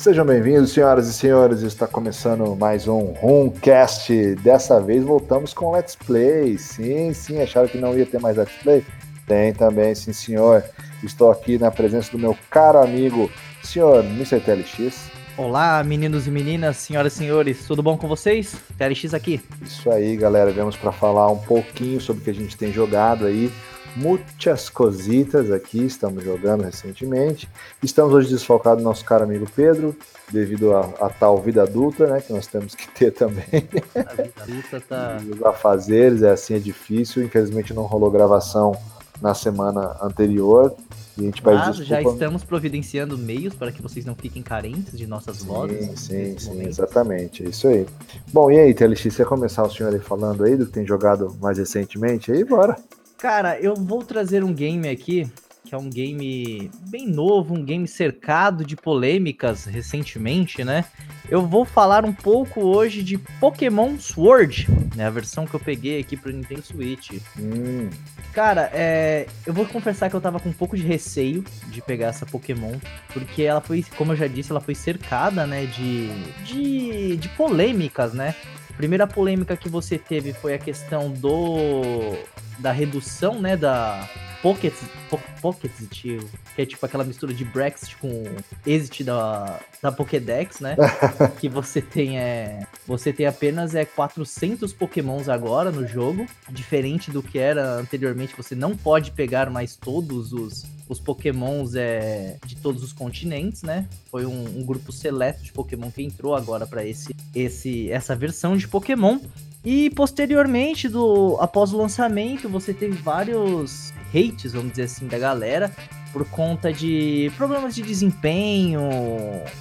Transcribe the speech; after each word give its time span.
Sejam 0.00 0.24
bem-vindos, 0.24 0.72
senhoras 0.72 1.06
e 1.08 1.12
senhores. 1.12 1.60
Está 1.60 1.86
começando 1.86 2.56
mais 2.56 2.88
um 2.88 3.12
Rumcast. 3.12 4.34
Dessa 4.36 4.80
vez 4.80 5.04
voltamos 5.04 5.52
com 5.52 5.72
Let's 5.72 5.94
Play. 5.94 6.56
Sim, 6.56 7.12
sim, 7.12 7.42
acharam 7.42 7.68
que 7.68 7.76
não 7.76 7.94
ia 7.94 8.06
ter 8.06 8.18
mais 8.18 8.34
Let's 8.34 8.62
Play? 8.62 8.82
Tem 9.26 9.52
também, 9.52 9.94
sim, 9.94 10.14
senhor. 10.14 10.64
Estou 11.04 11.30
aqui 11.30 11.58
na 11.58 11.70
presença 11.70 12.12
do 12.12 12.18
meu 12.18 12.34
caro 12.48 12.78
amigo, 12.78 13.30
senhor 13.62 14.02
Mr. 14.02 14.40
TLX. 14.40 15.10
Olá, 15.36 15.84
meninos 15.84 16.26
e 16.26 16.30
meninas, 16.30 16.78
senhoras 16.78 17.12
e 17.12 17.16
senhores, 17.16 17.66
tudo 17.66 17.82
bom 17.82 17.98
com 17.98 18.08
vocês? 18.08 18.56
TLX 18.78 19.12
aqui. 19.12 19.38
Isso 19.60 19.90
aí, 19.90 20.16
galera. 20.16 20.50
Vamos 20.50 20.76
para 20.76 20.92
falar 20.92 21.30
um 21.30 21.38
pouquinho 21.38 22.00
sobre 22.00 22.22
o 22.22 22.24
que 22.24 22.30
a 22.30 22.34
gente 22.34 22.56
tem 22.56 22.72
jogado 22.72 23.26
aí 23.26 23.52
muitas 23.96 24.68
cositas 24.68 25.50
aqui, 25.50 25.84
estamos 25.84 26.24
jogando 26.24 26.62
recentemente. 26.62 27.48
Estamos 27.82 28.12
hoje 28.12 28.30
desfalcados 28.30 28.82
do 28.82 28.88
nosso 28.88 29.04
caro 29.04 29.24
amigo 29.24 29.46
Pedro, 29.54 29.96
devido 30.30 30.74
a, 30.74 30.80
a, 31.00 31.08
tal 31.08 31.40
vida 31.40 31.62
adulta, 31.62 32.06
né, 32.06 32.20
que 32.20 32.32
nós 32.32 32.46
temos 32.46 32.74
que 32.74 32.88
ter 32.88 33.10
também. 33.14 33.68
A 33.94 34.22
vida 34.22 34.42
adulta 34.42 34.80
tá... 34.80 35.20
Os 35.28 35.42
afazeres, 35.42 36.22
é 36.22 36.30
assim, 36.30 36.54
é 36.54 36.58
difícil. 36.58 37.22
Infelizmente 37.22 37.74
não 37.74 37.84
rolou 37.84 38.10
gravação 38.10 38.76
na 39.20 39.34
semana 39.34 39.96
anterior. 40.00 40.74
E 41.18 41.22
a 41.22 41.24
gente 41.24 41.44
Mas 41.44 41.76
desculpa... 41.76 41.84
já 41.84 42.02
estamos 42.02 42.44
providenciando 42.44 43.18
meios 43.18 43.54
para 43.54 43.72
que 43.72 43.82
vocês 43.82 44.04
não 44.04 44.14
fiquem 44.14 44.42
carentes 44.42 44.96
de 44.96 45.06
nossas 45.06 45.38
sim, 45.38 45.46
vozes. 45.46 46.00
Sim, 46.00 46.38
sim, 46.38 46.48
momento. 46.48 46.68
exatamente. 46.68 47.44
É 47.44 47.48
isso 47.48 47.68
aí. 47.68 47.86
Bom, 48.32 48.50
e 48.50 48.58
aí, 48.58 48.72
TLX, 48.72 49.02
você 49.02 49.24
começar 49.24 49.64
o 49.64 49.70
senhor 49.70 49.92
aí 49.92 50.00
falando 50.00 50.44
aí 50.44 50.56
do 50.56 50.66
que 50.66 50.72
tem 50.72 50.86
jogado 50.86 51.36
mais 51.40 51.58
recentemente 51.58 52.32
aí, 52.32 52.44
bora. 52.44 52.76
Cara, 53.20 53.60
eu 53.60 53.74
vou 53.74 54.02
trazer 54.02 54.42
um 54.42 54.50
game 54.50 54.88
aqui, 54.88 55.30
que 55.62 55.74
é 55.74 55.78
um 55.78 55.90
game 55.90 56.70
bem 56.88 57.06
novo, 57.06 57.52
um 57.54 57.62
game 57.62 57.86
cercado 57.86 58.64
de 58.64 58.74
polêmicas 58.74 59.66
recentemente, 59.66 60.64
né? 60.64 60.86
Eu 61.28 61.46
vou 61.46 61.66
falar 61.66 62.02
um 62.02 62.14
pouco 62.14 62.62
hoje 62.62 63.02
de 63.02 63.18
Pokémon 63.18 63.98
Sword, 63.98 64.66
né? 64.96 65.06
A 65.06 65.10
versão 65.10 65.44
que 65.44 65.52
eu 65.52 65.60
peguei 65.60 66.00
aqui 66.00 66.16
pro 66.16 66.32
Nintendo 66.32 66.62
Switch. 66.62 67.10
Hum. 67.38 67.90
Cara, 68.32 68.70
é, 68.72 69.26
eu 69.44 69.52
vou 69.52 69.66
confessar 69.66 70.08
que 70.08 70.16
eu 70.16 70.20
tava 70.20 70.40
com 70.40 70.48
um 70.48 70.54
pouco 70.54 70.74
de 70.74 70.82
receio 70.82 71.44
de 71.66 71.82
pegar 71.82 72.06
essa 72.06 72.24
Pokémon, 72.24 72.78
porque 73.12 73.42
ela 73.42 73.60
foi, 73.60 73.84
como 73.98 74.12
eu 74.12 74.16
já 74.16 74.28
disse, 74.28 74.50
ela 74.50 74.62
foi 74.62 74.74
cercada, 74.74 75.46
né, 75.46 75.66
de, 75.66 76.08
de, 76.42 77.16
de 77.18 77.28
polêmicas, 77.30 78.14
né? 78.14 78.34
A 78.70 78.72
primeira 78.72 79.06
polêmica 79.06 79.58
que 79.58 79.68
você 79.68 79.98
teve 79.98 80.32
foi 80.32 80.54
a 80.54 80.58
questão 80.58 81.10
do 81.10 82.16
da 82.60 82.72
redução, 82.72 83.40
né, 83.40 83.56
da 83.56 84.08
Pocket, 84.42 84.72
po, 85.08 85.20
Pocket 85.40 85.70
que 85.90 86.18
é 86.56 86.66
tipo 86.66 86.84
aquela 86.84 87.04
mistura 87.04 87.32
de 87.32 87.44
Brexit 87.44 87.96
com 87.96 88.24
Exit 88.66 89.04
da, 89.04 89.60
da 89.82 89.92
Pokédex, 89.92 90.60
né? 90.60 90.76
que 91.38 91.48
você 91.48 91.80
tem 91.82 92.18
é 92.18 92.60
você 92.86 93.12
tem 93.12 93.26
apenas 93.26 93.74
é 93.74 93.84
400 93.84 94.72
Pokémons 94.72 95.28
agora 95.28 95.70
no 95.70 95.86
jogo, 95.86 96.26
diferente 96.48 97.10
do 97.10 97.22
que 97.22 97.38
era 97.38 97.74
anteriormente, 97.74 98.34
você 98.36 98.54
não 98.54 98.76
pode 98.76 99.10
pegar 99.12 99.50
mais 99.50 99.76
todos 99.76 100.32
os 100.32 100.64
os 100.88 100.98
Pokémons 100.98 101.76
é, 101.76 102.36
de 102.44 102.56
todos 102.56 102.82
os 102.82 102.92
continentes, 102.92 103.62
né? 103.62 103.86
Foi 104.10 104.26
um, 104.26 104.58
um 104.58 104.64
grupo 104.64 104.90
seleto 104.90 105.40
de 105.40 105.52
Pokémon 105.52 105.88
que 105.88 106.02
entrou 106.02 106.34
agora 106.34 106.66
para 106.66 106.84
esse, 106.84 107.14
esse, 107.32 107.88
essa 107.92 108.16
versão 108.16 108.56
de 108.56 108.66
Pokémon. 108.66 109.20
E 109.64 109.90
posteriormente, 109.90 110.88
do, 110.88 111.36
após 111.38 111.72
o 111.72 111.76
lançamento, 111.76 112.48
você 112.48 112.74
teve 112.74 112.96
vários 112.96 113.92
hates, 114.14 114.52
vamos 114.52 114.70
dizer 114.70 114.84
assim, 114.84 115.06
da 115.06 115.18
galera, 115.18 115.70
por 116.12 116.24
conta 116.28 116.72
de 116.72 117.30
problemas 117.36 117.74
de 117.74 117.82
desempenho, 117.82 118.88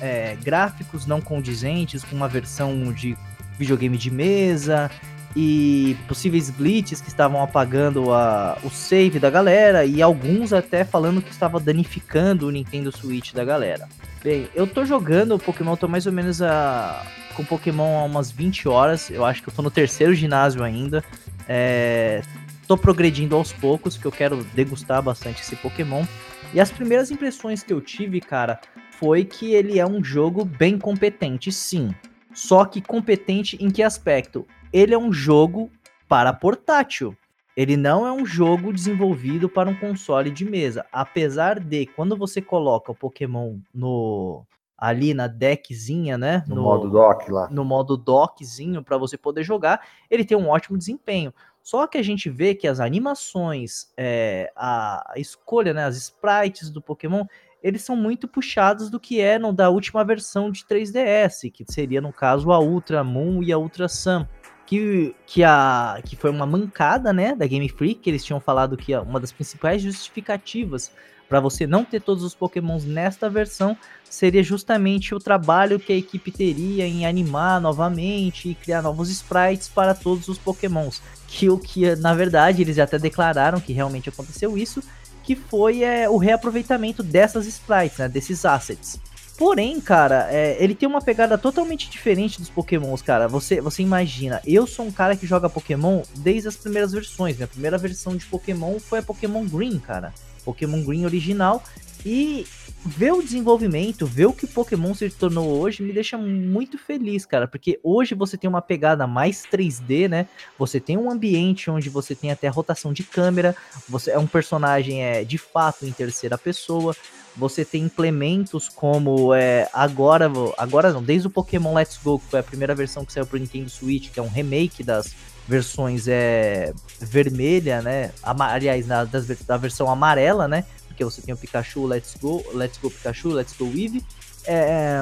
é, 0.01 0.35
gráficos 0.43 1.05
não 1.05 1.21
condizentes 1.21 2.03
com 2.03 2.15
uma 2.15 2.27
versão 2.27 2.91
de 2.91 3.17
videogame 3.57 3.97
de 3.97 4.09
mesa 4.09 4.89
e 5.35 5.95
possíveis 6.07 6.49
glitches 6.49 7.01
que 7.01 7.07
estavam 7.07 7.41
apagando 7.41 8.11
a, 8.11 8.57
o 8.63 8.69
save 8.69 9.19
da 9.19 9.29
galera 9.29 9.85
e 9.85 10.01
alguns 10.01 10.53
até 10.53 10.83
falando 10.83 11.21
que 11.21 11.29
estava 11.29 11.59
danificando 11.59 12.47
o 12.47 12.51
Nintendo 12.51 12.91
Switch 12.91 13.33
da 13.33 13.45
galera. 13.45 13.87
Bem, 14.23 14.49
eu 14.55 14.65
tô 14.65 14.83
jogando 14.83 15.35
o 15.35 15.39
Pokémon, 15.39 15.75
tô 15.75 15.87
mais 15.87 16.05
ou 16.05 16.11
menos 16.11 16.41
a, 16.41 17.05
com 17.35 17.45
Pokémon 17.45 17.99
há 17.99 18.03
umas 18.03 18.31
20 18.31 18.67
horas. 18.67 19.09
Eu 19.09 19.23
acho 19.23 19.41
que 19.41 19.49
eu 19.49 19.53
tô 19.53 19.61
no 19.61 19.71
terceiro 19.71 20.13
ginásio 20.13 20.63
ainda. 20.63 21.03
É, 21.47 22.21
tô 22.69 22.77
progredindo 22.77 23.35
aos 23.35 23.51
poucos, 23.51 23.97
que 23.97 24.05
eu 24.05 24.11
quero 24.11 24.43
degustar 24.53 25.01
bastante 25.01 25.41
esse 25.41 25.55
Pokémon. 25.55 26.05
E 26.53 26.59
as 26.59 26.71
primeiras 26.71 27.09
impressões 27.09 27.63
que 27.63 27.73
eu 27.73 27.81
tive, 27.81 28.21
cara, 28.21 28.61
foi 28.91 29.25
que 29.25 29.55
ele 29.55 29.79
é 29.79 29.87
um 29.87 30.03
jogo 30.03 30.45
bem 30.45 30.77
competente, 30.77 31.51
sim. 31.51 31.89
Só 32.31 32.65
que 32.65 32.79
competente 32.79 33.57
em 33.59 33.71
que 33.71 33.81
aspecto? 33.81 34.45
Ele 34.71 34.93
é 34.93 34.97
um 34.99 35.11
jogo 35.11 35.71
para 36.07 36.31
portátil. 36.31 37.17
Ele 37.57 37.75
não 37.75 38.05
é 38.05 38.11
um 38.11 38.23
jogo 38.23 38.71
desenvolvido 38.71 39.49
para 39.49 39.67
um 39.67 39.75
console 39.75 40.29
de 40.29 40.45
mesa. 40.45 40.85
Apesar 40.91 41.59
de, 41.59 41.87
quando 41.87 42.15
você 42.15 42.39
coloca 42.39 42.91
o 42.91 42.95
Pokémon 42.95 43.57
no, 43.73 44.45
ali 44.79 45.13
na 45.13 45.27
deckzinha, 45.27 46.17
né? 46.17 46.43
No, 46.47 46.55
no 46.55 46.61
modo 46.61 46.89
dock 46.89 47.29
lá. 47.29 47.49
No 47.49 47.65
modo 47.65 47.97
dockzinho 47.97 48.81
para 48.81 48.97
você 48.97 49.17
poder 49.17 49.43
jogar, 49.43 49.85
ele 50.09 50.23
tem 50.23 50.37
um 50.37 50.47
ótimo 50.47 50.77
desempenho. 50.77 51.33
Só 51.69 51.85
que 51.85 51.99
a 51.99 52.01
gente 52.01 52.31
vê 52.31 52.55
que 52.55 52.67
as 52.67 52.79
animações, 52.79 53.91
é, 53.95 54.51
a, 54.55 55.13
escolha, 55.17 55.71
né, 55.71 55.85
as 55.85 55.95
sprites 55.97 56.71
do 56.71 56.81
Pokémon, 56.81 57.25
eles 57.61 57.83
são 57.83 57.95
muito 57.95 58.27
puxados 58.27 58.89
do 58.89 58.99
que 58.99 59.21
eram 59.21 59.53
da 59.53 59.69
última 59.69 60.03
versão 60.03 60.49
de 60.49 60.65
3DS, 60.65 61.51
que 61.51 61.63
seria 61.71 62.01
no 62.01 62.11
caso 62.11 62.51
a 62.51 62.59
Ultra 62.59 63.03
Moon 63.03 63.43
e 63.43 63.53
a 63.53 63.57
Ultra 63.59 63.87
Sun. 63.87 64.25
Que, 64.65 65.15
que, 65.27 65.43
a, 65.43 66.01
que 66.03 66.15
foi 66.15 66.31
uma 66.31 66.47
mancada, 66.47 67.13
né, 67.13 67.35
da 67.35 67.45
Game 67.45 67.69
Freak, 67.69 68.01
que 68.01 68.09
eles 68.09 68.25
tinham 68.25 68.39
falado 68.39 68.75
que 68.75 68.95
uma 68.95 69.19
das 69.19 69.31
principais 69.31 69.79
justificativas 69.79 70.91
para 71.29 71.39
você 71.39 71.67
não 71.67 71.85
ter 71.85 72.01
todos 72.01 72.23
os 72.23 72.33
Pokémons 72.33 72.83
nesta 72.83 73.29
versão, 73.29 73.77
seria 74.09 74.41
justamente 74.41 75.13
o 75.13 75.19
trabalho 75.19 75.79
que 75.79 75.93
a 75.93 75.95
equipe 75.95 76.31
teria 76.31 76.87
em 76.87 77.05
animar 77.05 77.61
novamente 77.61 78.49
e 78.49 78.55
criar 78.55 78.81
novos 78.81 79.09
sprites 79.11 79.69
para 79.69 79.93
todos 79.93 80.27
os 80.27 80.39
Pokémons. 80.39 81.01
Que 81.27 81.47
o 81.47 81.59
que, 81.59 81.95
na 81.97 82.15
verdade, 82.15 82.63
eles 82.63 82.79
até 82.79 82.97
declararam 82.97 83.61
que 83.61 83.71
realmente 83.71 84.09
aconteceu 84.09 84.57
isso, 84.57 84.81
que 85.23 85.35
foi 85.35 85.83
é, 85.83 86.09
o 86.09 86.17
reaproveitamento 86.17 87.03
dessas 87.03 87.45
sprites, 87.45 87.99
né, 87.99 88.09
desses 88.09 88.43
assets. 88.43 88.99
Porém, 89.37 89.79
cara, 89.79 90.27
é, 90.29 90.61
ele 90.61 90.75
tem 90.75 90.89
uma 90.89 91.01
pegada 91.01 91.37
totalmente 91.37 91.89
diferente 91.89 92.41
dos 92.41 92.49
Pokémons, 92.49 93.01
cara. 93.01 93.25
Você, 93.27 93.61
você 93.61 93.81
imagina, 93.81 94.41
eu 94.45 94.67
sou 94.67 94.85
um 94.85 94.91
cara 94.91 95.15
que 95.15 95.25
joga 95.25 95.49
Pokémon 95.49 96.01
desde 96.17 96.49
as 96.49 96.57
primeiras 96.57 96.91
versões. 96.91 97.37
Minha 97.37 97.47
primeira 97.47 97.77
versão 97.77 98.17
de 98.17 98.25
Pokémon 98.25 98.79
foi 98.79 98.99
a 98.99 99.03
Pokémon 99.03 99.45
Green, 99.45 99.79
cara. 99.79 100.13
Pokémon 100.49 100.83
Green 100.83 101.05
original. 101.05 101.63
E 102.05 102.45
ver 102.85 103.11
o 103.11 103.21
desenvolvimento, 103.21 104.05
ver 104.05 104.27
o 104.27 104.33
que 104.33 104.47
Pokémon 104.47 104.93
se 104.93 105.09
tornou 105.09 105.59
hoje, 105.59 105.83
me 105.83 105.91
deixa 105.91 106.17
muito 106.17 106.77
feliz, 106.77 107.25
cara. 107.25 107.47
Porque 107.47 107.79
hoje 107.83 108.15
você 108.15 108.37
tem 108.37 108.49
uma 108.49 108.61
pegada 108.61 109.05
mais 109.05 109.43
3D, 109.45 110.07
né? 110.07 110.27
Você 110.57 110.79
tem 110.79 110.97
um 110.97 111.11
ambiente 111.11 111.69
onde 111.69 111.89
você 111.89 112.15
tem 112.15 112.31
até 112.31 112.47
rotação 112.47 112.93
de 112.93 113.03
câmera. 113.03 113.55
Você 113.87 114.11
é 114.11 114.17
um 114.17 114.27
personagem 114.27 115.03
é, 115.03 115.23
de 115.23 115.37
fato 115.37 115.85
em 115.85 115.91
terceira 115.91 116.37
pessoa. 116.37 116.95
Você 117.35 117.63
tem 117.63 117.83
implementos 117.83 118.69
como 118.69 119.33
é, 119.33 119.69
agora, 119.73 120.31
agora 120.57 120.91
não, 120.91 121.03
desde 121.03 121.27
o 121.27 121.29
Pokémon 121.29 121.73
Let's 121.73 121.99
Go, 122.03 122.19
que 122.19 122.25
foi 122.27 122.39
a 122.39 122.43
primeira 122.43 122.73
versão 122.73 123.05
que 123.05 123.13
saiu 123.13 123.25
pro 123.25 123.37
Nintendo 123.37 123.69
Switch, 123.69 124.09
que 124.09 124.19
é 124.19 124.23
um 124.23 124.29
remake 124.29 124.83
das 124.83 125.13
versões 125.49 126.07
é 126.07 126.71
vermelha, 126.99 127.81
né? 127.81 128.11
Aliás, 128.21 128.85
na, 128.85 129.03
das, 129.03 129.25
da 129.25 129.57
versão 129.57 129.89
amarela, 129.89 130.47
né? 130.47 130.63
Porque 130.87 131.03
você 131.03 131.23
tem 131.23 131.33
o 131.33 131.37
Pikachu 131.37 131.87
Let's 131.87 132.15
Go, 132.21 132.45
Let's 132.53 132.77
Go 132.77 132.91
Pikachu, 132.91 133.29
Let's 133.29 133.55
Go 133.57 133.65
Eevee. 133.65 134.05
É, 134.45 135.01